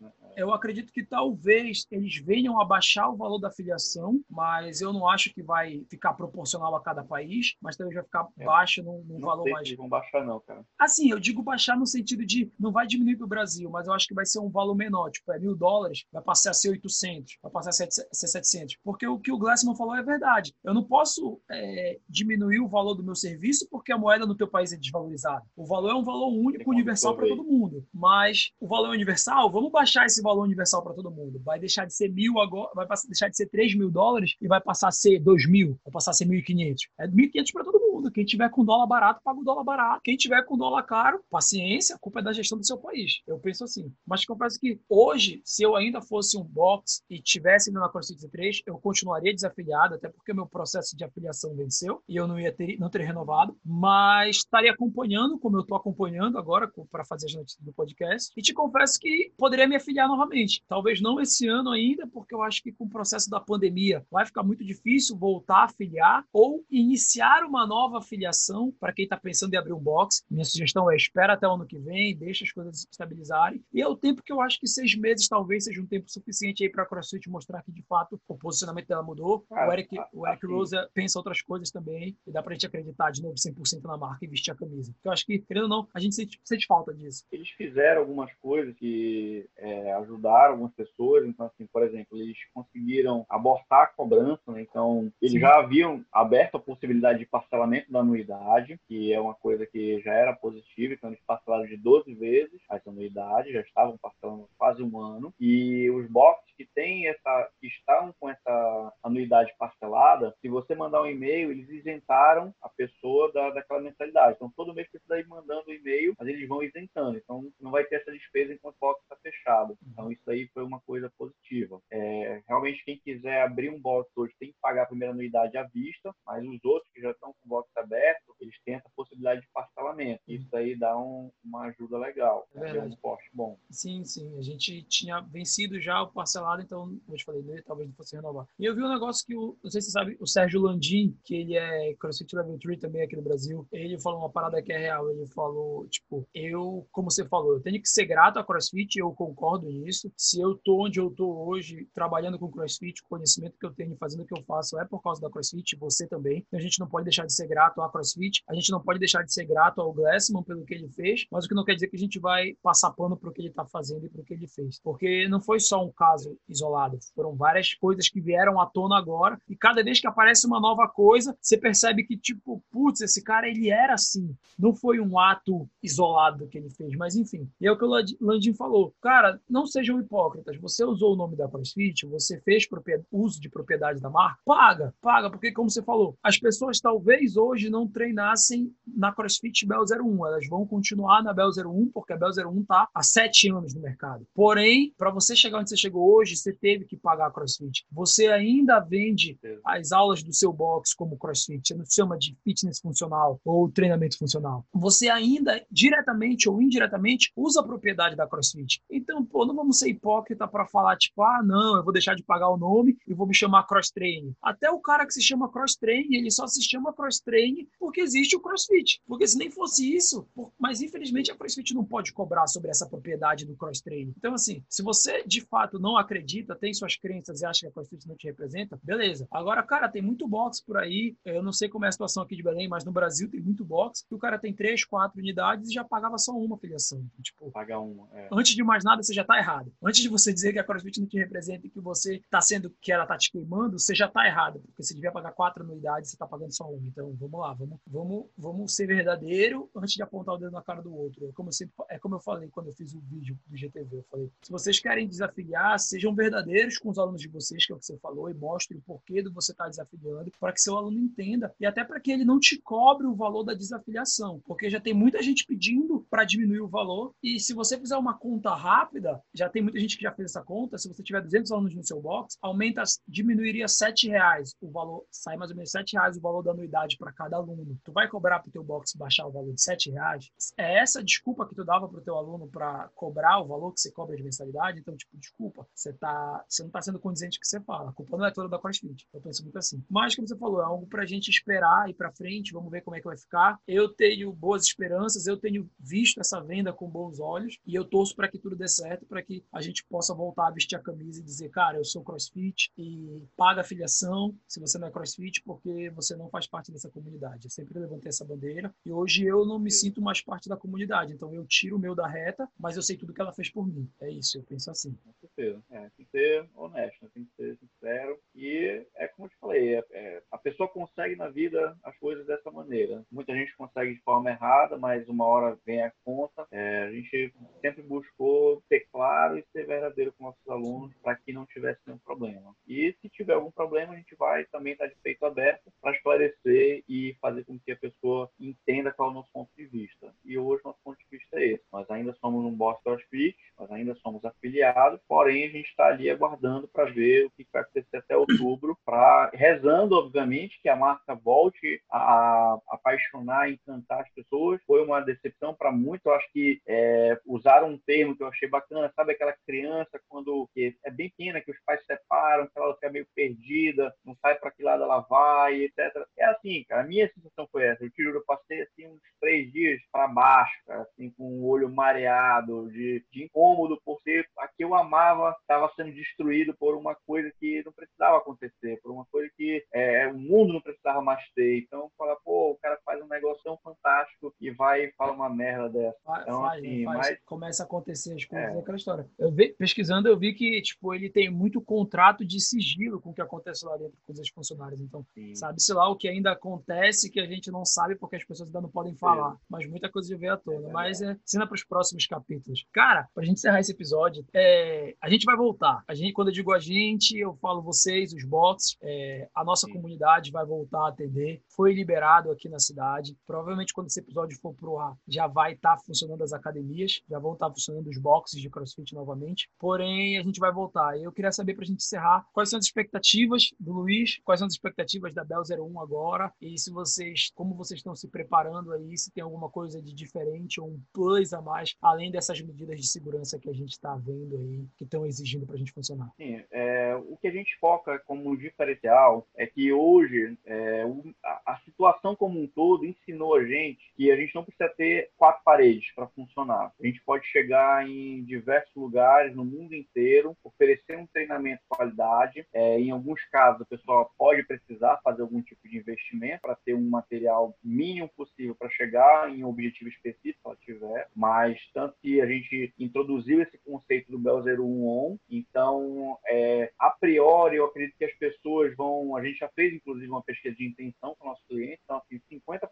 Né? 0.00 0.12
É. 0.36 0.42
Eu 0.42 0.52
acredito 0.52 0.92
que 0.92 1.04
talvez 1.04 1.86
eles 1.90 2.16
venham 2.18 2.60
a 2.60 2.64
baixar 2.64 3.08
o 3.08 3.16
valor 3.16 3.38
da 3.38 3.50
filiação, 3.50 4.20
mas 4.28 4.80
eu 4.80 4.92
não 4.92 5.08
acho 5.08 5.32
que 5.32 5.42
vai 5.42 5.84
ficar 5.90 6.14
proporcional 6.14 6.74
a 6.74 6.82
cada 6.82 7.04
país, 7.04 7.54
mas 7.60 7.76
talvez 7.76 7.94
vai 7.94 8.04
ficar 8.04 8.26
é. 8.38 8.44
baixo 8.44 8.82
num, 8.82 9.04
num 9.04 9.18
não 9.18 9.28
valor 9.28 9.44
sei 9.44 9.52
mais. 9.52 9.68
Se 9.68 9.76
vão 9.76 9.88
baixar, 9.88 10.24
não, 10.24 10.40
cara. 10.40 10.64
Assim, 10.78 11.10
eu 11.10 11.18
digo 11.18 11.42
baixar 11.42 11.76
no 11.76 11.86
sentido 11.86 12.24
de 12.24 12.50
não 12.58 12.72
vai 12.72 12.86
diminuir 12.86 13.16
para 13.16 13.26
o 13.26 13.28
Brasil, 13.28 13.68
mas 13.70 13.86
eu 13.86 13.92
acho 13.92 14.06
que 14.06 14.14
vai 14.14 14.26
ser 14.26 14.40
um 14.40 14.50
valor 14.50 14.74
menor. 14.74 15.10
Tipo, 15.10 15.32
é 15.32 15.38
mil 15.38 15.54
dólares, 15.54 16.04
vai 16.12 16.22
passar 16.22 16.50
a 16.50 16.54
ser 16.54 16.70
800, 16.70 17.38
vai 17.42 17.52
passar 17.52 17.70
a 17.70 17.72
ser 17.72 17.88
700. 18.12 18.76
Porque 18.82 19.06
o 19.06 19.18
que 19.18 19.32
o 19.32 19.38
Glassman 19.38 19.76
falou 19.76 19.94
é 19.96 20.02
verdade. 20.02 20.54
Eu 20.62 20.74
não 20.74 20.84
posso 20.84 21.40
é, 21.50 21.98
diminuir 22.08 22.60
o 22.60 22.68
valor 22.68 22.94
do 22.94 23.02
meu 23.02 23.14
serviço 23.14 23.66
porque 23.70 23.92
a 23.92 23.98
moeda 23.98 24.26
no 24.26 24.36
teu 24.36 24.48
país 24.48 24.72
é 24.72 24.76
desvalorizada. 24.76 25.44
O 25.56 25.66
valor 25.66 25.90
é 25.90 25.94
um 25.94 26.04
valor 26.04 26.32
único, 26.32 26.70
universal 26.70 27.16
para 27.16 27.23
todo 27.28 27.44
mundo. 27.44 27.86
Mas 27.92 28.50
o 28.60 28.66
valor 28.66 28.90
universal, 28.90 29.50
vamos 29.50 29.70
baixar 29.70 30.06
esse 30.06 30.22
valor 30.22 30.42
universal 30.42 30.82
para 30.82 30.94
todo 30.94 31.10
mundo. 31.10 31.40
Vai 31.44 31.58
deixar 31.58 31.84
de 31.84 31.94
ser 31.94 32.08
mil 32.08 32.38
agora, 32.40 32.70
vai 32.74 32.86
deixar 33.06 33.28
de 33.28 33.36
ser 33.36 33.46
3 33.48 33.76
mil 33.76 33.90
dólares 33.90 34.34
e 34.40 34.48
vai 34.48 34.60
passar 34.60 34.88
a 34.88 34.92
ser 34.92 35.18
2 35.18 35.48
mil, 35.48 35.78
vai 35.84 35.92
passar 35.92 36.10
a 36.10 36.14
ser 36.14 36.26
1.500. 36.26 36.76
É 36.98 37.06
1.500 37.06 37.52
para 37.52 37.64
todo 37.64 37.80
mundo. 37.80 38.10
Quem 38.10 38.24
tiver 38.24 38.50
com 38.50 38.64
dólar 38.64 38.86
barato, 38.86 39.20
paga 39.24 39.40
o 39.40 39.44
dólar 39.44 39.64
barato. 39.64 40.00
Quem 40.04 40.16
tiver 40.16 40.42
com 40.44 40.56
dólar 40.56 40.82
caro, 40.82 41.22
paciência, 41.30 41.96
a 41.96 41.98
culpa 41.98 42.20
é 42.20 42.22
da 42.22 42.32
gestão 42.32 42.58
do 42.58 42.66
seu 42.66 42.78
país. 42.78 43.22
Eu 43.26 43.38
penso 43.38 43.64
assim. 43.64 43.92
Mas 44.06 44.24
confesso 44.24 44.58
que 44.58 44.80
hoje, 44.88 45.40
se 45.44 45.62
eu 45.62 45.76
ainda 45.76 46.00
fosse 46.00 46.36
um 46.36 46.44
box 46.44 47.02
e 47.08 47.20
tivesse 47.20 47.70
indo 47.70 47.80
na 47.80 47.88
CrossFit 47.88 48.28
3, 48.28 48.62
eu 48.66 48.78
continuaria 48.78 49.32
desafiliado, 49.34 49.94
até 49.94 50.08
porque 50.08 50.32
meu 50.32 50.46
processo 50.46 50.96
de 50.96 51.04
afiliação 51.04 51.54
venceu 51.54 52.02
e 52.08 52.16
eu 52.16 52.26
não 52.26 52.38
ia 52.38 52.52
ter, 52.52 52.78
não 52.78 52.90
teria 52.90 53.06
renovado, 53.06 53.56
mas 53.64 54.36
estaria 54.36 54.72
acompanhando, 54.72 55.38
como 55.38 55.56
eu 55.56 55.62
estou 55.62 55.76
acompanhando 55.76 56.38
agora 56.38 56.70
para 56.90 57.04
fazer 57.04 57.13
as 57.22 57.34
notícias 57.34 57.62
do 57.62 57.72
podcast. 57.72 58.32
E 58.36 58.42
te 58.42 58.54
confesso 58.54 58.98
que 58.98 59.32
poderia 59.36 59.68
me 59.68 59.76
afiliar 59.76 60.08
novamente. 60.08 60.64
Talvez 60.66 61.00
não 61.00 61.20
esse 61.20 61.46
ano 61.46 61.70
ainda, 61.70 62.06
porque 62.06 62.34
eu 62.34 62.42
acho 62.42 62.62
que 62.62 62.72
com 62.72 62.84
o 62.84 62.88
processo 62.88 63.28
da 63.28 63.38
pandemia 63.40 64.04
vai 64.10 64.24
ficar 64.24 64.42
muito 64.42 64.64
difícil 64.64 65.16
voltar 65.16 65.58
a 65.58 65.64
afiliar 65.64 66.24
ou 66.32 66.64
iniciar 66.70 67.44
uma 67.44 67.66
nova 67.66 67.98
afiliação 67.98 68.72
para 68.80 68.92
quem 68.92 69.04
está 69.04 69.16
pensando 69.16 69.54
em 69.54 69.56
abrir 69.56 69.72
um 69.72 69.80
box. 69.80 70.24
Minha 70.30 70.44
sugestão 70.44 70.90
é 70.90 70.96
espera 70.96 71.34
até 71.34 71.46
o 71.46 71.52
ano 71.52 71.66
que 71.66 71.78
vem, 71.78 72.16
deixa 72.16 72.44
as 72.44 72.52
coisas 72.52 72.80
se 72.80 72.88
estabilizarem. 72.90 73.62
E 73.72 73.80
é 73.80 73.86
o 73.86 73.96
tempo 73.96 74.22
que 74.22 74.32
eu 74.32 74.40
acho 74.40 74.58
que 74.58 74.66
seis 74.66 74.96
meses 74.96 75.28
talvez 75.28 75.64
seja 75.64 75.80
um 75.80 75.86
tempo 75.86 76.10
suficiente 76.10 76.62
aí 76.62 76.70
para 76.70 76.82
a 76.82 76.86
CrossFit 76.86 77.28
mostrar 77.28 77.62
que 77.62 77.72
de 77.72 77.82
fato 77.82 78.20
o 78.26 78.36
posicionamento 78.36 78.86
dela 78.86 79.02
mudou. 79.02 79.44
o 79.50 79.72
Eric, 79.72 79.96
o 80.12 80.26
Eric 80.26 80.46
Rosa 80.46 80.88
pensa 80.94 81.18
outras 81.18 81.42
coisas 81.42 81.70
também 81.70 82.16
e 82.26 82.32
dá 82.32 82.42
para 82.42 82.52
a 82.52 82.54
gente 82.54 82.66
acreditar 82.66 83.10
de 83.10 83.22
novo 83.22 83.34
100% 83.34 83.82
na 83.82 83.96
marca 83.96 84.24
e 84.24 84.28
vestir 84.28 84.50
a 84.50 84.54
camisa. 84.54 84.94
Eu 85.04 85.12
acho 85.12 85.26
que, 85.26 85.38
querendo 85.40 85.64
ou 85.64 85.68
não, 85.68 85.88
a 85.94 86.00
gente 86.00 86.14
sente, 86.14 86.40
sente 86.44 86.66
falta 86.66 86.92
disso. 87.04 87.24
Eles 87.30 87.48
fizeram 87.50 88.00
algumas 88.00 88.32
coisas 88.34 88.74
que 88.76 89.48
é, 89.56 89.92
ajudaram 89.94 90.52
algumas 90.52 90.74
pessoas. 90.74 91.26
Então, 91.26 91.46
assim, 91.46 91.66
por 91.66 91.82
exemplo, 91.82 92.18
eles 92.18 92.36
conseguiram 92.52 93.24
abortar 93.28 93.82
a 93.82 93.86
cobrança, 93.86 94.50
né? 94.50 94.62
Então, 94.62 95.12
eles 95.20 95.34
Sim. 95.34 95.40
já 95.40 95.58
haviam 95.58 96.04
aberto 96.12 96.56
a 96.56 96.60
possibilidade 96.60 97.20
de 97.20 97.26
parcelamento 97.26 97.90
da 97.90 98.00
anuidade, 98.00 98.78
que 98.88 99.12
é 99.12 99.20
uma 99.20 99.34
coisa 99.34 99.66
que 99.66 100.00
já 100.00 100.12
era 100.12 100.34
positiva. 100.34 100.94
Então, 100.94 101.10
eles 101.10 101.22
parcelaram 101.26 101.66
de 101.66 101.76
12 101.76 102.14
vezes 102.14 102.60
essa 102.70 102.90
anuidade, 102.90 103.52
já 103.52 103.60
estavam 103.60 103.96
parcelando 103.98 104.48
quase 104.58 104.82
um 104.82 104.98
ano. 104.98 105.32
E 105.38 105.90
os 105.90 106.08
boxes 106.10 106.54
que 106.56 106.66
têm 106.74 107.06
essa, 107.08 107.48
que 107.60 107.66
estão 107.66 108.14
com 108.18 108.28
essa 108.28 108.92
anuidade 109.02 109.52
parcelada, 109.58 110.34
se 110.40 110.48
você 110.48 110.74
mandar 110.74 111.02
um 111.02 111.06
e-mail, 111.06 111.50
eles 111.50 111.68
isentaram 111.68 112.54
a 112.62 112.68
pessoa 112.68 113.32
da, 113.32 113.50
daquela 113.50 113.80
mensalidade. 113.80 114.36
Então, 114.36 114.52
todo 114.56 114.74
mês 114.74 114.88
precisa 114.90 115.18
ir 115.18 115.26
mandando 115.26 115.64
um 115.68 115.72
e-mail, 115.72 116.14
mas 116.18 116.28
eles 116.28 116.48
vão 116.48 116.62
isentando. 116.84 117.16
Então, 117.16 117.50
não 117.60 117.70
vai 117.70 117.84
ter 117.84 117.96
essa 117.96 118.12
despesa 118.12 118.52
enquanto 118.52 118.76
o 118.76 118.80
box 118.80 119.02
está 119.02 119.16
fechado. 119.16 119.76
Então, 119.86 120.10
isso 120.10 120.30
aí 120.30 120.48
foi 120.52 120.62
uma 120.62 120.80
coisa 120.80 121.10
positiva. 121.18 121.80
É, 121.90 122.42
realmente, 122.46 122.84
quem 122.84 122.98
quiser 122.98 123.42
abrir 123.42 123.70
um 123.70 123.80
box 123.80 124.10
hoje 124.16 124.34
tem 124.38 124.50
que 124.50 124.58
pagar 124.60 124.84
a 124.84 124.86
primeira 124.86 125.12
anuidade 125.12 125.56
à 125.56 125.64
vista, 125.64 126.14
mas 126.26 126.44
os 126.46 126.64
outros 126.64 126.90
que 126.92 127.00
já 127.00 127.10
estão 127.10 127.32
com 127.32 127.46
o 127.46 127.48
box 127.48 127.68
aberto, 127.76 128.34
eles 128.40 128.56
têm 128.64 128.74
essa 128.74 128.90
possibilidade 128.94 129.40
de 129.40 129.48
parcelamento. 129.52 130.20
Isso 130.28 130.54
aí 130.56 130.78
dá 130.78 130.96
um, 130.98 131.30
uma 131.44 131.66
ajuda 131.66 131.98
legal. 131.98 132.46
É, 132.54 132.76
é 132.76 132.82
um 132.82 132.96
poste 132.96 133.28
bom. 133.32 133.58
Sim, 133.70 134.04
sim. 134.04 134.36
A 134.38 134.42
gente 134.42 134.82
tinha 134.84 135.20
vencido 135.20 135.80
já 135.80 136.02
o 136.02 136.12
parcelado, 136.12 136.62
então, 136.62 136.80
como 136.80 137.02
eu 137.10 137.16
te 137.16 137.24
falei, 137.24 137.42
né, 137.42 137.62
talvez 137.64 137.88
não 137.88 137.96
fosse 137.96 138.16
renovar. 138.16 138.46
E 138.58 138.64
eu 138.64 138.74
vi 138.74 138.82
um 138.82 138.92
negócio 138.92 139.24
que, 139.26 139.36
o, 139.36 139.56
não 139.62 139.70
sei 139.70 139.80
se 139.80 139.88
você 139.88 139.92
sabe, 139.92 140.16
o 140.20 140.26
Sérgio 140.26 140.60
Landim, 140.60 141.16
que 141.24 141.34
ele 141.34 141.56
é 141.56 141.94
CrossFit 141.94 142.34
Level 142.34 142.58
3 142.58 142.80
também 142.80 143.02
aqui 143.02 143.16
no 143.16 143.22
Brasil, 143.22 143.66
ele 143.72 144.00
falou 144.00 144.20
uma 144.20 144.30
parada 144.30 144.62
que 144.62 144.72
é 144.72 144.78
real. 144.78 145.10
Ele 145.10 145.26
falou, 145.26 145.86
tipo, 145.88 146.26
eu, 146.34 146.73
como 146.92 147.10
você 147.10 147.24
falou, 147.26 147.54
eu 147.54 147.60
tenho 147.60 147.80
que 147.80 147.88
ser 147.88 148.06
grato 148.06 148.38
a 148.38 148.44
CrossFit, 148.44 148.98
eu 148.98 149.12
concordo 149.12 149.70
nisso. 149.70 150.12
Se 150.16 150.40
eu 150.40 150.54
tô 150.56 150.84
onde 150.84 150.98
eu 151.00 151.10
tô 151.10 151.46
hoje, 151.46 151.88
trabalhando 151.94 152.38
com 152.38 152.50
CrossFit, 152.50 153.02
o 153.02 153.08
conhecimento 153.08 153.58
que 153.58 153.66
eu 153.66 153.72
tenho, 153.72 153.96
fazendo 153.96 154.22
o 154.22 154.26
que 154.26 154.38
eu 154.38 154.42
faço, 154.44 154.78
é 154.78 154.84
por 154.84 155.02
causa 155.02 155.20
da 155.20 155.30
CrossFit, 155.30 155.76
você 155.76 156.06
também. 156.06 156.44
Então, 156.46 156.58
a 156.58 156.62
gente 156.62 156.78
não 156.80 156.88
pode 156.88 157.04
deixar 157.04 157.26
de 157.26 157.32
ser 157.32 157.46
grato 157.46 157.80
à 157.80 157.88
CrossFit, 157.88 158.42
a 158.48 158.54
gente 158.54 158.70
não 158.70 158.80
pode 158.80 158.98
deixar 158.98 159.22
de 159.22 159.32
ser 159.32 159.44
grato 159.44 159.80
ao 159.80 159.92
Glassman 159.92 160.42
pelo 160.42 160.64
que 160.64 160.74
ele 160.74 160.88
fez, 160.88 161.26
mas 161.30 161.44
o 161.44 161.48
que 161.48 161.54
não 161.54 161.64
quer 161.64 161.74
dizer 161.74 161.88
que 161.88 161.96
a 161.96 162.00
gente 162.00 162.18
vai 162.18 162.54
passar 162.62 162.90
pano 162.92 163.16
pro 163.16 163.32
que 163.32 163.42
ele 163.42 163.50
tá 163.50 163.64
fazendo 163.64 164.06
e 164.06 164.08
pro 164.08 164.24
que 164.24 164.34
ele 164.34 164.46
fez. 164.46 164.80
Porque 164.80 165.28
não 165.28 165.40
foi 165.40 165.60
só 165.60 165.84
um 165.84 165.92
caso 165.92 166.36
isolado, 166.48 166.98
foram 167.14 167.34
várias 167.34 167.74
coisas 167.74 168.08
que 168.08 168.20
vieram 168.20 168.60
à 168.60 168.66
tona 168.66 168.96
agora, 168.96 169.40
e 169.48 169.56
cada 169.56 169.82
vez 169.82 170.00
que 170.00 170.06
aparece 170.06 170.46
uma 170.46 170.60
nova 170.60 170.88
coisa, 170.88 171.36
você 171.40 171.56
percebe 171.56 172.04
que, 172.04 172.16
tipo, 172.16 172.62
putz, 172.70 173.00
esse 173.00 173.22
cara 173.22 173.48
ele 173.48 173.70
era 173.70 173.94
assim. 173.94 174.34
Não 174.58 174.74
foi 174.74 175.00
um 175.00 175.18
ato 175.18 175.68
isolado 175.82 176.48
que 176.48 176.58
ele 176.58 176.63
fez, 176.70 176.96
mas 176.96 177.16
enfim. 177.16 177.48
E 177.60 177.66
é 177.66 177.72
o 177.72 177.78
que 177.78 177.84
o 177.84 177.90
Landim 178.20 178.54
falou. 178.54 178.94
Cara, 179.00 179.40
não 179.48 179.66
sejam 179.66 180.00
hipócritas. 180.00 180.56
Você 180.58 180.84
usou 180.84 181.14
o 181.14 181.16
nome 181.16 181.36
da 181.36 181.48
CrossFit, 181.48 182.06
você 182.06 182.40
fez 182.40 182.66
uso 183.10 183.40
de 183.40 183.48
propriedade 183.48 184.00
da 184.00 184.10
marca, 184.10 184.40
paga, 184.44 184.94
paga, 185.00 185.30
porque 185.30 185.52
como 185.52 185.70
você 185.70 185.82
falou, 185.82 186.16
as 186.22 186.38
pessoas 186.38 186.80
talvez 186.80 187.36
hoje 187.36 187.70
não 187.70 187.86
treinassem 187.86 188.74
na 188.86 189.12
CrossFit 189.12 189.66
Bell 189.66 189.84
01. 189.84 190.26
Elas 190.26 190.48
vão 190.48 190.66
continuar 190.66 191.22
na 191.22 191.32
Bell 191.32 191.50
01, 191.50 191.90
porque 191.92 192.12
a 192.12 192.16
Bell 192.16 192.30
01 192.30 192.62
está 192.62 192.88
há 192.94 193.02
sete 193.02 193.50
anos 193.50 193.74
no 193.74 193.80
mercado. 193.80 194.26
Porém, 194.34 194.92
para 194.96 195.10
você 195.10 195.34
chegar 195.36 195.58
onde 195.58 195.70
você 195.70 195.76
chegou 195.76 196.14
hoje, 196.14 196.36
você 196.36 196.52
teve 196.52 196.84
que 196.84 196.96
pagar 196.96 197.26
a 197.26 197.30
CrossFit. 197.30 197.84
Você 197.92 198.28
ainda 198.28 198.80
vende 198.80 199.38
as 199.64 199.92
aulas 199.92 200.22
do 200.22 200.32
seu 200.32 200.52
box 200.52 200.94
como 200.94 201.16
CrossFit, 201.16 201.74
não 201.74 201.84
chama 201.84 202.18
de 202.18 202.36
fitness 202.44 202.80
funcional 202.80 203.40
ou 203.44 203.70
treinamento 203.70 204.18
funcional. 204.18 204.64
Você 204.72 205.08
ainda, 205.08 205.64
diretamente 205.70 206.48
ou 206.54 206.62
indiretamente, 206.62 207.32
usa 207.36 207.60
a 207.60 207.64
propriedade 207.64 208.14
da 208.16 208.26
CrossFit. 208.26 208.80
Então, 208.90 209.24
pô, 209.24 209.44
não 209.44 209.54
vamos 209.54 209.78
ser 209.78 209.88
hipócrita 209.88 210.46
para 210.46 210.66
falar, 210.66 210.96
tipo, 210.96 211.22
ah, 211.22 211.42
não, 211.42 211.76
eu 211.76 211.84
vou 211.84 211.92
deixar 211.92 212.14
de 212.14 212.22
pagar 212.22 212.48
o 212.48 212.56
nome 212.56 212.96
e 213.06 213.12
vou 213.12 213.26
me 213.26 213.34
chamar 213.34 213.64
Cross 213.64 213.90
Train. 213.90 214.34
Até 214.42 214.70
o 214.70 214.80
cara 214.80 215.04
que 215.04 215.12
se 215.12 215.22
chama 215.22 215.50
Cross 215.50 215.76
Train, 215.76 216.14
ele 216.14 216.30
só 216.30 216.46
se 216.46 216.62
chama 216.62 216.92
Cross 216.92 217.20
Train 217.20 217.68
porque 217.78 218.00
existe 218.00 218.36
o 218.36 218.40
CrossFit. 218.40 219.02
Porque 219.06 219.26
se 219.26 219.36
nem 219.36 219.50
fosse 219.50 219.94
isso, 219.94 220.26
mas 220.58 220.80
infelizmente 220.80 221.30
a 221.30 221.36
CrossFit 221.36 221.74
não 221.74 221.84
pode 221.84 222.12
cobrar 222.12 222.46
sobre 222.46 222.70
essa 222.70 222.88
propriedade 222.88 223.44
do 223.44 223.56
Cross 223.56 223.80
Train. 223.80 224.14
Então, 224.16 224.34
assim, 224.34 224.62
se 224.68 224.82
você 224.82 225.24
de 225.26 225.40
fato 225.40 225.78
não 225.78 225.96
acredita, 225.96 226.54
tem 226.54 226.72
suas 226.72 226.96
crenças 226.96 227.40
e 227.40 227.46
acha 227.46 227.60
que 227.60 227.66
a 227.66 227.72
CrossFit 227.72 228.06
não 228.06 228.16
te 228.16 228.26
representa, 228.26 228.78
beleza. 228.82 229.26
Agora, 229.30 229.62
cara, 229.62 229.88
tem 229.88 230.02
muito 230.02 230.28
box 230.28 230.62
por 230.64 230.76
aí. 230.76 231.16
Eu 231.24 231.42
não 231.42 231.52
sei 231.52 231.68
como 231.68 231.84
é 231.84 231.88
a 231.88 231.92
situação 231.92 232.22
aqui 232.22 232.36
de 232.36 232.42
Belém, 232.42 232.68
mas 232.68 232.84
no 232.84 232.92
Brasil 232.92 233.28
tem 233.28 233.40
muito 233.40 233.64
box 233.64 234.04
que 234.08 234.14
o 234.14 234.18
cara 234.18 234.38
tem 234.38 234.52
três, 234.52 234.84
quatro 234.84 235.18
unidades 235.18 235.70
e 235.70 235.74
já 235.74 235.84
pagava 235.84 236.18
só 236.18 236.32
uma 236.44 236.58
filiação. 236.58 237.04
Tipo, 237.22 237.50
paga 237.50 237.78
uma. 237.78 238.08
É. 238.12 238.28
Antes 238.32 238.54
de 238.54 238.62
mais 238.62 238.84
nada, 238.84 239.02
você 239.02 239.12
já 239.12 239.24
tá 239.24 239.38
errado. 239.38 239.72
Antes 239.82 240.02
de 240.02 240.08
você 240.08 240.32
dizer 240.32 240.52
que 240.52 240.58
a 240.58 240.64
CrossFit 240.64 241.00
não 241.00 241.06
te 241.06 241.18
representa 241.18 241.66
e 241.66 241.70
que 241.70 241.80
você 241.80 242.22
tá 242.30 242.40
sendo 242.40 242.70
que 242.80 242.92
ela 242.92 243.06
tá 243.06 243.16
te 243.16 243.30
queimando, 243.30 243.78
você 243.78 243.94
já 243.94 244.08
tá 244.08 244.26
errado, 244.26 244.60
porque 244.60 244.82
você 244.82 244.94
devia 244.94 245.12
pagar 245.12 245.32
quatro 245.32 245.62
anuidades, 245.62 246.10
você 246.10 246.16
tá 246.16 246.26
pagando 246.26 246.54
só 246.54 246.68
uma. 246.68 246.86
Então, 246.86 247.14
vamos 247.18 247.40
lá, 247.40 247.52
vamos, 247.52 247.78
vamos, 247.86 248.26
vamos 248.36 248.74
ser 248.74 248.86
verdadeiro 248.86 249.70
antes 249.74 249.94
de 249.94 250.02
apontar 250.02 250.34
o 250.34 250.38
dedo 250.38 250.52
na 250.52 250.62
cara 250.62 250.82
do 250.82 250.94
outro. 250.94 251.26
É 251.26 251.32
como 251.32 251.48
eu, 251.48 251.52
sempre, 251.52 251.74
é 251.90 251.98
como 251.98 252.14
eu 252.16 252.20
falei 252.20 252.48
quando 252.48 252.68
eu 252.68 252.72
fiz 252.74 252.94
o 252.94 253.00
vídeo 253.00 253.38
do 253.46 253.56
GTV. 253.56 253.98
Eu 253.98 254.04
falei: 254.10 254.30
se 254.42 254.50
vocês 254.50 254.78
querem 254.80 255.08
desafiliar, 255.08 255.78
sejam 255.78 256.14
verdadeiros 256.14 256.78
com 256.78 256.90
os 256.90 256.98
alunos 256.98 257.20
de 257.20 257.28
vocês, 257.28 257.66
que 257.66 257.72
é 257.72 257.76
o 257.76 257.78
que 257.78 257.86
você 257.86 257.98
falou, 257.98 258.28
e 258.30 258.34
mostrem 258.34 258.78
o 258.78 258.82
porquê 258.82 259.22
do 259.22 259.32
você 259.32 259.52
estar 259.52 259.64
tá 259.64 259.70
desafiliando, 259.70 260.30
para 260.38 260.52
que 260.52 260.60
seu 260.60 260.76
aluno 260.76 260.98
entenda 260.98 261.54
e 261.58 261.66
até 261.66 261.84
para 261.84 262.00
que 262.00 262.10
ele 262.10 262.24
não 262.24 262.38
te 262.38 262.60
cobre 262.60 263.06
o 263.06 263.14
valor 263.14 263.44
da 263.44 263.54
desafiliação, 263.54 264.40
porque 264.44 264.70
já 264.70 264.80
tem 264.80 264.94
muita 264.94 265.22
gente 265.22 265.46
pedindo 265.46 266.06
para 266.10 266.24
diminuir 266.36 266.60
o 266.60 266.68
valor. 266.68 267.14
E 267.22 267.38
se 267.38 267.54
você 267.54 267.78
fizer 267.78 267.96
uma 267.96 268.16
conta 268.18 268.54
rápida, 268.54 269.20
já 269.32 269.48
tem 269.48 269.62
muita 269.62 269.78
gente 269.80 269.96
que 269.96 270.02
já 270.02 270.12
fez 270.12 270.30
essa 270.30 270.42
conta. 270.42 270.78
Se 270.78 270.88
você 270.88 271.02
tiver 271.02 271.22
200 271.22 271.52
alunos 271.52 271.74
no 271.74 271.84
seu 271.84 272.00
box, 272.00 272.36
aumenta, 272.42 272.82
diminuiria 273.06 273.68
7 273.68 274.08
reais 274.08 274.54
o 274.60 274.70
valor, 274.70 275.04
sai 275.10 275.36
mais 275.36 275.50
ou 275.50 275.56
menos 275.56 275.70
7 275.70 275.94
reais 275.94 276.16
o 276.16 276.20
valor 276.20 276.42
da 276.42 276.50
anuidade 276.50 276.96
para 276.98 277.12
cada 277.12 277.36
aluno. 277.36 277.78
Tu 277.84 277.92
vai 277.92 278.08
cobrar 278.08 278.40
para 278.40 278.48
o 278.48 278.52
teu 278.52 278.64
box 278.64 278.94
baixar 278.96 279.26
o 279.26 279.32
valor 279.32 279.52
de 279.52 279.62
7 279.62 279.90
reais? 279.90 280.30
É 280.58 280.78
essa 280.78 281.02
desculpa 281.02 281.46
que 281.46 281.54
tu 281.54 281.64
dava 281.64 281.88
para 281.88 281.98
o 281.98 282.02
teu 282.02 282.16
aluno 282.16 282.48
para 282.48 282.88
cobrar 282.94 283.40
o 283.40 283.46
valor 283.46 283.72
que 283.72 283.80
você 283.80 283.92
cobra 283.92 284.16
de 284.16 284.22
mensalidade? 284.22 284.80
Então, 284.80 284.96
tipo, 284.96 285.16
desculpa, 285.16 285.66
você, 285.74 285.92
tá, 285.92 286.44
você 286.48 286.62
não 286.62 286.68
está 286.68 286.82
sendo 286.82 286.98
condizente 286.98 287.38
com 287.38 287.40
o 287.40 287.44
que 287.44 287.48
você 287.48 287.60
fala. 287.60 287.90
A 287.90 287.92
culpa 287.92 288.16
não 288.16 288.26
é 288.26 288.32
toda 288.32 288.48
da 288.48 288.58
CrossFit. 288.58 289.06
Eu 289.12 289.20
penso 289.20 289.42
muito 289.42 289.58
assim. 289.58 289.82
Mas, 289.90 290.14
como 290.14 290.26
você 290.26 290.36
falou, 290.36 290.60
é 290.60 290.64
algo 290.64 290.86
para 290.86 291.02
a 291.02 291.06
gente 291.06 291.28
esperar 291.28 291.88
e 291.88 291.94
para 291.94 292.12
frente. 292.12 292.52
Vamos 292.52 292.70
ver 292.70 292.82
como 292.82 292.96
é 292.96 293.00
que 293.00 293.06
vai 293.06 293.16
ficar. 293.16 293.58
Eu 293.66 293.88
tenho 293.88 294.32
boas 294.32 294.64
esperanças, 294.64 295.26
eu 295.26 295.36
tenho 295.36 295.68
visto 295.78 296.20
essa 296.24 296.40
venda 296.40 296.72
com 296.72 296.88
bons 296.88 297.20
olhos 297.20 297.58
e 297.66 297.74
eu 297.74 297.84
torço 297.84 298.16
para 298.16 298.28
que 298.28 298.38
tudo 298.38 298.56
dê 298.56 298.66
certo, 298.66 299.06
para 299.06 299.22
que 299.22 299.44
a 299.52 299.60
gente 299.60 299.84
possa 299.84 300.14
voltar 300.14 300.48
a 300.48 300.50
vestir 300.50 300.76
a 300.76 300.82
camisa 300.82 301.20
e 301.20 301.24
dizer, 301.24 301.50
cara, 301.50 301.76
eu 301.76 301.84
sou 301.84 302.02
CrossFit 302.02 302.72
e 302.76 303.22
paga 303.36 303.60
a 303.60 303.64
filiação 303.64 304.34
se 304.48 304.58
você 304.58 304.78
não 304.78 304.88
é 304.88 304.90
CrossFit 304.90 305.42
porque 305.42 305.90
você 305.90 306.16
não 306.16 306.28
faz 306.28 306.46
parte 306.46 306.72
dessa 306.72 306.90
comunidade. 306.90 307.46
Eu 307.46 307.50
sempre 307.50 307.78
levantei 307.78 308.08
essa 308.08 308.24
bandeira 308.24 308.74
e 308.84 308.92
hoje 308.92 309.24
eu 309.24 309.44
não 309.44 309.58
me 309.58 309.70
sinto 309.70 310.00
mais 310.00 310.20
parte 310.20 310.48
da 310.48 310.56
comunidade. 310.56 311.12
Então 311.12 311.32
eu 311.34 311.44
tiro 311.46 311.76
o 311.76 311.78
meu 311.78 311.94
da 311.94 312.06
reta, 312.06 312.48
mas 312.58 312.76
eu 312.76 312.82
sei 312.82 312.96
tudo 312.96 313.12
que 313.12 313.20
ela 313.20 313.32
fez 313.32 313.50
por 313.50 313.66
mim. 313.66 313.88
É 314.00 314.10
isso, 314.10 314.38
eu 314.38 314.42
penso 314.42 314.70
assim. 314.70 314.96
Com 315.04 315.12
certeza. 315.20 315.62
É, 315.70 315.90
tem 315.96 316.06
que 316.06 316.10
ser 316.10 316.48
honesto, 316.54 317.10
tem 317.12 317.24
que 317.24 317.34
ser 317.36 317.58
sincero. 317.58 318.18
E 318.34 318.86
é 318.96 319.08
como 319.08 319.26
eu 319.26 319.30
te 319.30 319.36
falei, 319.36 319.74
é, 319.74 319.84
é, 319.90 320.22
pessoa 320.44 320.68
consegue 320.68 321.16
na 321.16 321.28
vida 321.28 321.76
as 321.82 321.96
coisas 321.98 322.26
dessa 322.26 322.50
maneira. 322.50 323.02
Muita 323.10 323.34
gente 323.34 323.56
consegue 323.56 323.94
de 323.94 324.02
forma 324.02 324.30
errada, 324.30 324.76
mas 324.76 325.08
uma 325.08 325.26
hora 325.26 325.58
vem 325.64 325.82
a 325.82 325.90
conta. 326.04 326.46
É, 326.50 326.82
a 326.82 326.92
gente 326.92 327.34
sempre 327.62 327.82
buscou 327.82 328.62
ser 328.68 328.86
claro 328.92 329.38
e 329.38 329.44
ser 329.52 329.66
verdadeiro 329.66 330.12
com 330.12 330.24
nossos 330.24 330.48
alunos 330.48 330.94
para 331.02 331.16
que 331.16 331.32
não 331.32 331.46
tivesse 331.46 331.80
nenhum 331.86 331.98
problema. 331.98 332.54
E 332.68 332.94
se 333.00 333.08
tiver 333.08 333.32
algum 333.32 333.50
problema, 333.50 333.94
a 333.94 333.96
gente 333.96 334.14
vai 334.16 334.44
também 334.44 334.74
estar 334.74 334.86
de 334.86 334.96
peito 335.02 335.24
aberto 335.24 335.72
para 335.80 335.96
esclarecer 335.96 336.84
e 336.86 337.16
fazer 337.20 337.44
com 337.44 337.58
que 337.58 337.72
a 337.72 337.76
pessoa 337.76 338.30
entenda 338.38 338.92
qual 338.92 339.08
é 339.08 339.12
o 339.12 339.14
nosso 339.14 339.32
ponto 339.32 339.50
de 339.56 339.64
vista. 339.64 340.14
E 340.24 340.36
hoje 340.36 340.62
nosso 340.64 340.78
ponto 340.84 340.98
de 340.98 341.06
vista 341.10 341.40
é 341.40 341.46
esse. 341.46 341.64
Nós 341.72 341.90
ainda 341.90 342.12
somos 342.20 342.44
um 342.44 342.54
Boss 342.54 342.78
CrossFit, 342.82 343.36
ainda 343.74 343.94
somos 343.96 344.24
afiliados, 344.24 345.00
porém 345.08 345.44
a 345.44 345.50
gente 345.50 345.68
está 345.68 345.86
ali 345.86 346.10
aguardando 346.10 346.68
para 346.68 346.84
ver 346.84 347.26
o 347.26 347.30
que 347.30 347.46
vai 347.52 347.62
acontecer 347.62 347.96
até 347.96 348.16
outubro, 348.16 348.76
para 348.84 349.30
rezando, 349.32 349.96
obviamente, 349.96 350.60
que 350.62 350.68
a 350.68 350.76
marca 350.76 351.14
volte 351.14 351.82
a, 351.90 352.56
apaixonar, 352.68 353.50
encantar 353.50 354.00
as 354.00 354.10
pessoas. 354.10 354.60
Foi 354.66 354.82
uma 354.84 355.00
decepção 355.00 355.54
para 355.54 355.72
muitos. 355.72 356.04
Eu 356.06 356.14
acho 356.14 356.30
que 356.32 356.60
é, 356.66 357.18
usaram 357.26 357.70
um 357.70 357.78
termo 357.78 358.16
que 358.16 358.22
eu 358.22 358.28
achei 358.28 358.48
bacana, 358.48 358.92
sabe 358.94 359.12
aquela 359.12 359.34
criança 359.46 360.00
quando 360.08 360.48
é 360.56 360.90
bem 360.90 361.10
pequena, 361.10 361.40
que 361.40 361.50
os 361.50 361.60
pais 361.64 361.80
se 361.80 361.86
separam, 361.86 362.46
que 362.46 362.58
ela 362.58 362.74
fica 362.74 362.90
meio 362.90 363.06
perdida, 363.14 363.94
não 364.04 364.16
sabe 364.16 364.40
para 364.40 364.50
que 364.50 364.62
lado 364.62 364.82
ela 364.82 365.00
vai, 365.00 365.62
etc. 365.62 366.06
É 366.18 366.24
assim, 366.26 366.64
cara, 366.68 366.82
a 366.82 366.86
minha 366.86 367.10
sensação 367.12 367.48
foi 367.50 367.64
essa. 367.64 367.84
Eu, 367.84 367.90
tiro, 367.90 368.10
eu 368.10 368.24
passei 368.24 368.62
assim 368.62 368.86
uns 368.86 369.00
três 369.24 369.50
dias 369.50 369.80
para 369.90 370.06
baixo, 370.06 370.52
cara, 370.66 370.82
assim, 370.82 371.10
com 371.16 371.24
o 371.24 371.46
olho 371.46 371.74
mareado, 371.74 372.70
de, 372.70 373.02
de 373.10 373.24
incômodo, 373.24 373.80
por 373.82 373.98
ser 374.02 374.28
a 374.44 374.48
que 374.48 374.64
eu 374.64 374.74
amava 374.74 375.34
estava 375.40 375.70
sendo 375.74 375.92
destruído 375.92 376.54
por 376.54 376.76
uma 376.76 376.94
coisa 377.06 377.30
que 377.38 377.62
não 377.64 377.72
precisava 377.72 378.18
acontecer, 378.18 378.80
por 378.82 378.92
uma 378.92 379.04
coisa 379.06 379.30
que 379.36 379.64
é, 379.72 380.08
o 380.08 380.18
mundo 380.18 380.52
não 380.52 380.60
precisava 380.60 381.00
mais 381.02 381.22
ter. 381.34 381.58
Então, 381.58 381.90
fala, 381.96 382.16
pô, 382.24 382.52
o 382.52 382.58
cara 382.58 382.78
faz 382.84 383.02
um 383.02 383.08
negócio 383.08 383.42
tão 383.42 383.58
fantástico 383.58 384.34
e 384.40 384.50
vai 384.50 384.84
e 384.84 384.92
fala 384.92 385.12
uma 385.12 385.28
merda 385.28 385.68
dessa. 385.68 385.98
Então, 386.22 386.42
faz, 386.42 386.58
assim, 386.58 386.84
faz. 386.84 386.98
Mas... 386.98 387.18
Começa 387.24 387.62
a 387.62 387.66
acontecer 387.66 388.14
as 388.14 388.24
coisas, 388.24 388.54
é. 388.54 388.58
aquela 388.58 388.76
história. 388.76 389.08
Eu 389.18 389.30
vi, 389.30 389.52
pesquisando, 389.54 390.08
eu 390.08 390.18
vi 390.18 390.34
que, 390.34 390.60
tipo, 390.62 390.94
ele 390.94 391.10
tem 391.10 391.30
muito 391.30 391.60
contrato 391.60 392.24
de 392.24 392.40
sigilo 392.40 393.00
com 393.00 393.10
o 393.10 393.14
que 393.14 393.22
acontece 393.22 393.64
lá 393.64 393.76
dentro 393.76 393.96
com 394.02 394.12
os 394.12 394.28
funcionários. 394.30 394.80
Então, 394.80 395.04
sabe-se 395.34 395.72
lá 395.72 395.88
o 395.88 395.96
que 395.96 396.08
ainda 396.08 396.32
acontece 396.32 397.10
que 397.10 397.20
a 397.20 397.26
gente 397.26 397.50
não 397.50 397.64
sabe 397.64 397.96
porque 397.96 398.16
as 398.16 398.24
pessoas 398.24 398.48
ainda 398.48 398.60
não 398.60 398.70
podem 398.70 398.94
falar. 398.96 399.32
Sim. 399.32 399.38
Mas 399.48 399.66
muita 399.66 399.90
coisa 399.90 400.16
veio 400.16 400.32
à 400.32 400.36
tona. 400.36 400.68
É 400.68 400.72
Mas 400.72 401.02
é 401.02 401.16
cena 401.24 401.46
para 401.46 401.54
os 401.54 401.64
próximos 401.64 402.06
capítulos. 402.06 402.66
Cara, 402.72 403.08
pra 403.14 403.24
gente 403.24 403.38
encerrar 403.38 403.60
esse 403.60 403.72
episódio, 403.72 404.24
é, 404.34 404.94
a 405.00 405.08
gente 405.08 405.24
vai 405.24 405.36
voltar. 405.36 405.84
A 405.86 405.94
gente, 405.94 406.12
quando 406.12 406.28
eu 406.28 406.34
digo 406.34 406.52
a 406.52 406.58
gente, 406.58 407.16
eu 407.16 407.34
falo 407.36 407.62
vocês, 407.62 408.12
os 408.12 408.24
bots, 408.24 408.76
é, 408.82 409.28
a 409.34 409.44
nossa 409.44 409.66
Sim. 409.66 409.72
comunidade 409.74 410.32
vai 410.32 410.44
voltar 410.44 410.86
a 410.86 410.88
atender. 410.88 411.42
Foi 411.48 411.72
liberado 411.72 412.30
aqui 412.30 412.48
na 412.48 412.58
cidade. 412.58 413.16
Provavelmente 413.26 413.72
quando 413.72 413.86
esse 413.86 414.00
episódio 414.00 414.38
for 414.40 414.54
pro 414.54 414.78
ar, 414.78 414.96
já 415.06 415.26
vai 415.26 415.52
estar 415.52 415.76
tá 415.76 415.82
funcionando 415.82 416.22
as 416.22 416.32
academias, 416.32 417.00
já 417.08 417.18
vão 417.18 417.34
estar 417.34 417.48
tá 417.48 417.52
funcionando 417.52 417.88
os 417.88 417.98
boxes 417.98 418.40
de 418.40 418.50
CrossFit 418.50 418.92
novamente. 418.94 419.48
Porém, 419.58 420.18
a 420.18 420.22
gente 420.22 420.40
vai 420.40 420.52
voltar. 420.52 420.98
Eu 420.98 421.12
queria 421.12 421.32
saber 421.32 421.54
pra 421.54 421.64
gente 421.64 421.82
encerrar 421.82 422.26
quais 422.32 422.50
são 422.50 422.58
as 422.58 422.64
expectativas 422.64 423.50
do 423.60 423.72
Luiz, 423.72 424.18
quais 424.24 424.40
são 424.40 424.46
as 424.46 424.54
expectativas 424.54 425.14
da 425.14 425.24
Bel 425.24 425.42
01 425.42 425.80
agora 425.80 426.32
e 426.40 426.58
se 426.58 426.70
vocês, 426.70 427.30
como 427.34 427.54
vocês 427.54 427.78
estão 427.78 427.94
se 427.94 428.08
preparando 428.08 428.72
aí, 428.72 428.96
se 428.96 429.12
tem 429.12 429.22
alguma 429.22 429.48
coisa 429.48 429.80
de 429.80 429.94
diferente 429.94 430.60
ou 430.60 430.68
um 430.68 430.82
plus 430.92 431.32
a 431.32 431.40
mais, 431.40 431.74
além 431.80 432.10
dessas 432.10 432.40
medidas 432.40 432.80
de 432.80 432.86
segurança 432.86 433.38
que 433.38 433.48
a 433.48 433.52
gente 433.52 433.70
está 433.70 433.94
vendo 433.96 434.23
aí, 434.32 434.66
que 434.76 434.84
estão 434.84 435.04
exigindo 435.06 435.46
para 435.46 435.56
a 435.56 435.58
gente 435.58 435.72
funcionar. 435.72 436.10
Sim, 436.16 436.42
é, 436.50 436.94
o 437.08 437.16
que 437.16 437.28
a 437.28 437.32
gente 437.32 437.56
foca 437.58 437.98
como 438.00 438.36
diferencial 438.36 439.26
é 439.36 439.46
que 439.46 439.72
hoje 439.72 440.36
é, 440.44 440.84
a, 441.24 441.52
a 441.52 441.58
situação 441.64 442.14
como 442.14 442.40
um 442.40 442.46
todo 442.46 442.86
ensinou 442.86 443.36
a 443.36 443.44
gente 443.44 443.92
que 443.96 444.10
a 444.10 444.16
gente 444.16 444.34
não 444.34 444.44
precisa 444.44 444.68
ter 444.70 445.10
quatro 445.16 445.42
paredes 445.44 445.92
para 445.94 446.06
funcionar. 446.08 446.72
A 446.80 446.86
gente 446.86 447.00
pode 447.02 447.26
chegar 447.26 447.88
em 447.88 448.24
diversos 448.24 448.74
lugares 448.74 449.34
no 449.34 449.44
mundo 449.44 449.74
inteiro, 449.74 450.36
oferecer 450.42 450.96
um 450.96 451.06
treinamento 451.06 451.62
de 451.62 451.68
qualidade. 451.68 452.46
É, 452.52 452.78
em 452.78 452.90
alguns 452.90 453.24
casos, 453.26 453.62
a 453.62 453.66
pessoa 453.66 454.08
pode 454.16 454.42
precisar 454.44 455.00
fazer 455.02 455.22
algum 455.22 455.42
tipo 455.42 455.68
de 455.68 455.78
investimento 455.78 456.42
para 456.42 456.56
ter 456.56 456.74
um 456.74 456.88
material 456.88 457.56
mínimo 457.62 458.08
possível 458.16 458.54
para 458.54 458.68
chegar 458.70 459.30
em 459.30 459.44
um 459.44 459.48
objetivo 459.48 459.88
específico, 459.88 460.40
se 460.40 460.46
ela 460.46 460.56
tiver. 460.56 461.08
Mas 461.14 461.60
tanto 461.72 461.96
que 462.00 462.20
a 462.20 462.26
gente 462.26 462.72
introduziu 462.78 463.40
esse 463.42 463.58
conceito 463.58 464.03
do 464.10 464.18
Bell 464.18 464.38
01 464.38 464.86
On, 464.86 465.16
então 465.30 466.18
é, 466.26 466.72
a 466.78 466.90
priori 466.90 467.56
eu 467.56 467.66
acredito 467.66 467.96
que 467.96 468.04
as 468.04 468.14
pessoas 468.14 468.74
vão. 468.76 469.16
A 469.16 469.24
gente 469.24 469.38
já 469.38 469.48
fez 469.48 469.72
inclusive 469.72 470.10
uma 470.10 470.22
pesquisa 470.22 470.54
de 470.54 470.66
intenção 470.66 471.14
com 471.18 471.28
nossos 471.28 471.44
clientes, 471.46 471.80
então 471.84 471.96
assim, 471.96 472.20
50% 472.30 472.68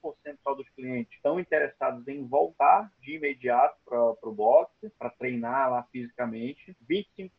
estão 1.10 1.40
interessados 1.40 2.06
em 2.08 2.26
voltar 2.26 2.90
de 3.00 3.16
imediato 3.16 3.76
para 3.84 4.28
o 4.28 4.32
boxe, 4.32 4.90
para 4.98 5.10
treinar 5.10 5.70
lá 5.70 5.82
fisicamente. 5.90 6.76
25% 6.88 7.30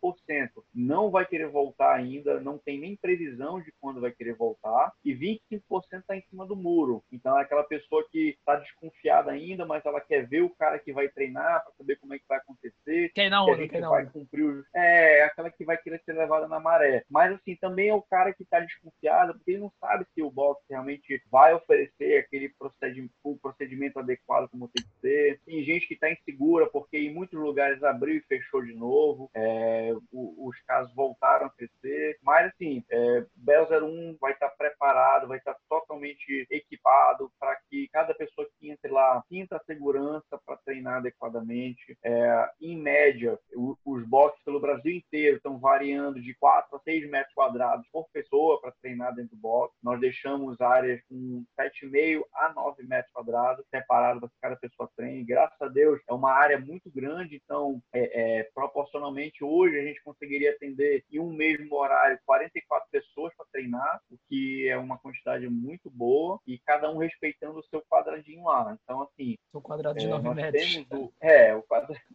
não 0.74 1.10
vai 1.10 1.26
querer 1.26 1.50
voltar 1.50 1.94
ainda, 1.94 2.40
não 2.40 2.58
tem 2.58 2.80
nem 2.80 2.96
previsão 2.96 3.62
de 3.62 3.72
quando 3.80 4.02
vai 4.02 4.12
querer 4.12 4.36
voltar. 4.36 4.92
E 5.04 5.14
25% 5.14 6.00
está 6.00 6.16
em 6.16 6.24
cima 6.30 6.46
do 6.46 6.56
muro. 6.56 7.04
Então 7.12 7.38
é 7.38 7.42
aquela 7.42 7.64
pessoa 7.64 8.06
que 8.10 8.30
está 8.30 8.56
desconfiada 8.56 9.32
ainda, 9.32 9.66
mas 9.66 9.86
ela 9.86 10.02
quer 10.02 10.28
ver 10.28 10.42
o 10.42 10.50
cara 10.50 10.80
que 10.80 10.94
vai 10.94 11.08
treinar 11.10 11.64
para 11.64 11.74
saber 11.78 11.98
como 11.98 12.14
é 12.14 12.20
que 12.20 12.26
vai 12.28 12.38
acontecer. 12.38 13.12
Quem 13.14 13.30
não, 13.30 13.46
que 13.46 13.52
a 13.52 13.58
gente 13.84 13.90
vai 13.90 14.06
cumprir 14.06 14.44
os... 14.44 14.66
É, 14.74 15.24
aquela 15.24 15.50
que 15.52 15.66
vai 15.66 15.78
querer 15.78 16.02
ser 16.06 16.14
levada 16.14 16.48
na 16.48 16.60
maré. 16.60 17.04
Mas 17.10 17.34
assim, 17.34 17.56
também 17.56 17.90
é 17.90 17.94
o 17.94 18.02
cara 18.02 18.34
que 18.34 18.44
está 18.44 18.60
desconfiado, 18.60 19.34
porque 19.34 19.52
ele 19.52 19.62
não 19.62 19.72
sabe 19.80 20.06
se 20.14 20.22
o 20.22 20.32
boxe 20.32 20.62
realmente 20.70 21.22
vai 21.30 21.54
oferecer 21.54 22.20
aquele 22.20 22.50
procedimento, 22.50 23.14
o 23.24 23.38
procedimento 23.38 24.00
adequado 24.00 24.50
como 24.50 24.70
tem 24.70 24.84
que 24.84 25.00
ser. 25.00 25.40
Tem 25.46 25.64
gente 25.64 25.88
que 25.88 25.94
está 25.94 26.12
insegura 26.12 26.68
porque 26.68 26.98
em 26.98 27.14
muitos 27.14 27.40
lugares 27.40 27.84
abriu 27.84 28.16
e 28.16 28.22
fechou 28.22 28.64
de 28.64 28.74
novo. 28.74 29.30
É, 29.34 29.92
os 30.12 30.60
casos 30.62 30.94
voltaram 30.94 31.48
a 31.48 31.50
crescer. 31.50 32.18
Mas 32.22 32.48
assim, 32.48 32.84
é, 32.90 33.26
Bel 33.36 33.64
01 33.64 34.18
vai 34.20 34.34
estar 34.34 34.50
tá 34.50 34.56
preparado, 34.58 35.28
vai 35.28 35.38
estar 35.38 35.54
tá 35.54 35.60
totalmente 35.70 36.48
equipado 36.50 37.32
para 37.40 37.58
que 37.70 37.88
cada 37.90 38.14
pessoa 38.14 38.48
que 38.60 38.70
entre 38.70 38.92
lá 38.92 39.24
sinta 39.28 39.62
segurança 39.66 40.40
para 40.46 40.58
treinar 40.58 40.98
adequadamente. 40.98 41.98
É, 42.04 42.50
em 42.62 42.78
média, 42.78 43.38
os 43.86 44.06
boxes 44.08 44.42
pelo 44.44 44.60
Brasil 44.60 44.94
inteiro 44.94 45.38
estão 45.38 45.60
variando 45.60 46.22
de 46.22 46.34
4 46.36 46.76
a 46.76 46.80
6 46.80 47.10
metros 47.10 47.34
quadrados 47.34 47.88
por 47.92 48.08
pessoa 48.12 48.60
para 48.62 48.74
treinar 48.82 49.14
dentro 49.16 49.36
do 49.36 49.42
box. 49.42 49.74
Nós 49.82 50.00
deixamos 50.00 50.60
áreas 50.62 51.02
com 51.10 51.44
7,5 51.60 52.24
a 52.34 52.54
9 52.54 52.84
metros 52.84 53.12
quadrados 53.12 53.66
separados 53.70 54.22
para 54.22 54.30
que 54.30 54.36
cada 54.42 54.56
pessoa 54.56 54.90
treine. 54.96 55.24
Graças 55.24 55.60
a 55.62 55.68
Deus, 55.68 56.00
é 56.08 56.14
uma 56.14 56.32
área 56.32 56.60
muito 56.60 56.92
grande, 56.92 57.42
então, 57.44 57.82
é, 57.94 58.40
é, 58.40 58.44
proporcionalmente, 58.54 59.44
hoje 59.44 59.80
a 59.80 59.84
gente 59.84 60.04
conseguiria 60.04 60.52
atender 60.52 61.04
em 61.12 61.20
um 61.20 61.34
mesmo 61.34 61.76
horário 61.76 62.20
44 62.26 62.88
pessoas 62.92 63.34
para 63.36 63.46
treinar, 63.52 64.02
o 64.12 64.18
que 64.30 64.68
é 64.68 64.78
uma 64.78 64.98
quantidade 64.98 65.48
muito 65.50 65.90
boa, 65.90 66.40
e 66.48 66.60
cada 66.60 66.92
um 66.92 66.98
respeitando 66.98 67.60
o 67.60 67.64
seu 67.64 67.82
quadradinho 67.90 68.44
lá. 68.44 68.78
Então, 68.84 69.02
assim. 69.02 69.38
O 69.52 69.62
quadrado 69.62 70.00
de 70.00 70.06
é, 70.06 70.10
9 70.10 70.34
metros. 70.34 70.86
O, 70.92 71.14
é, 71.22 71.56
o 71.56 71.64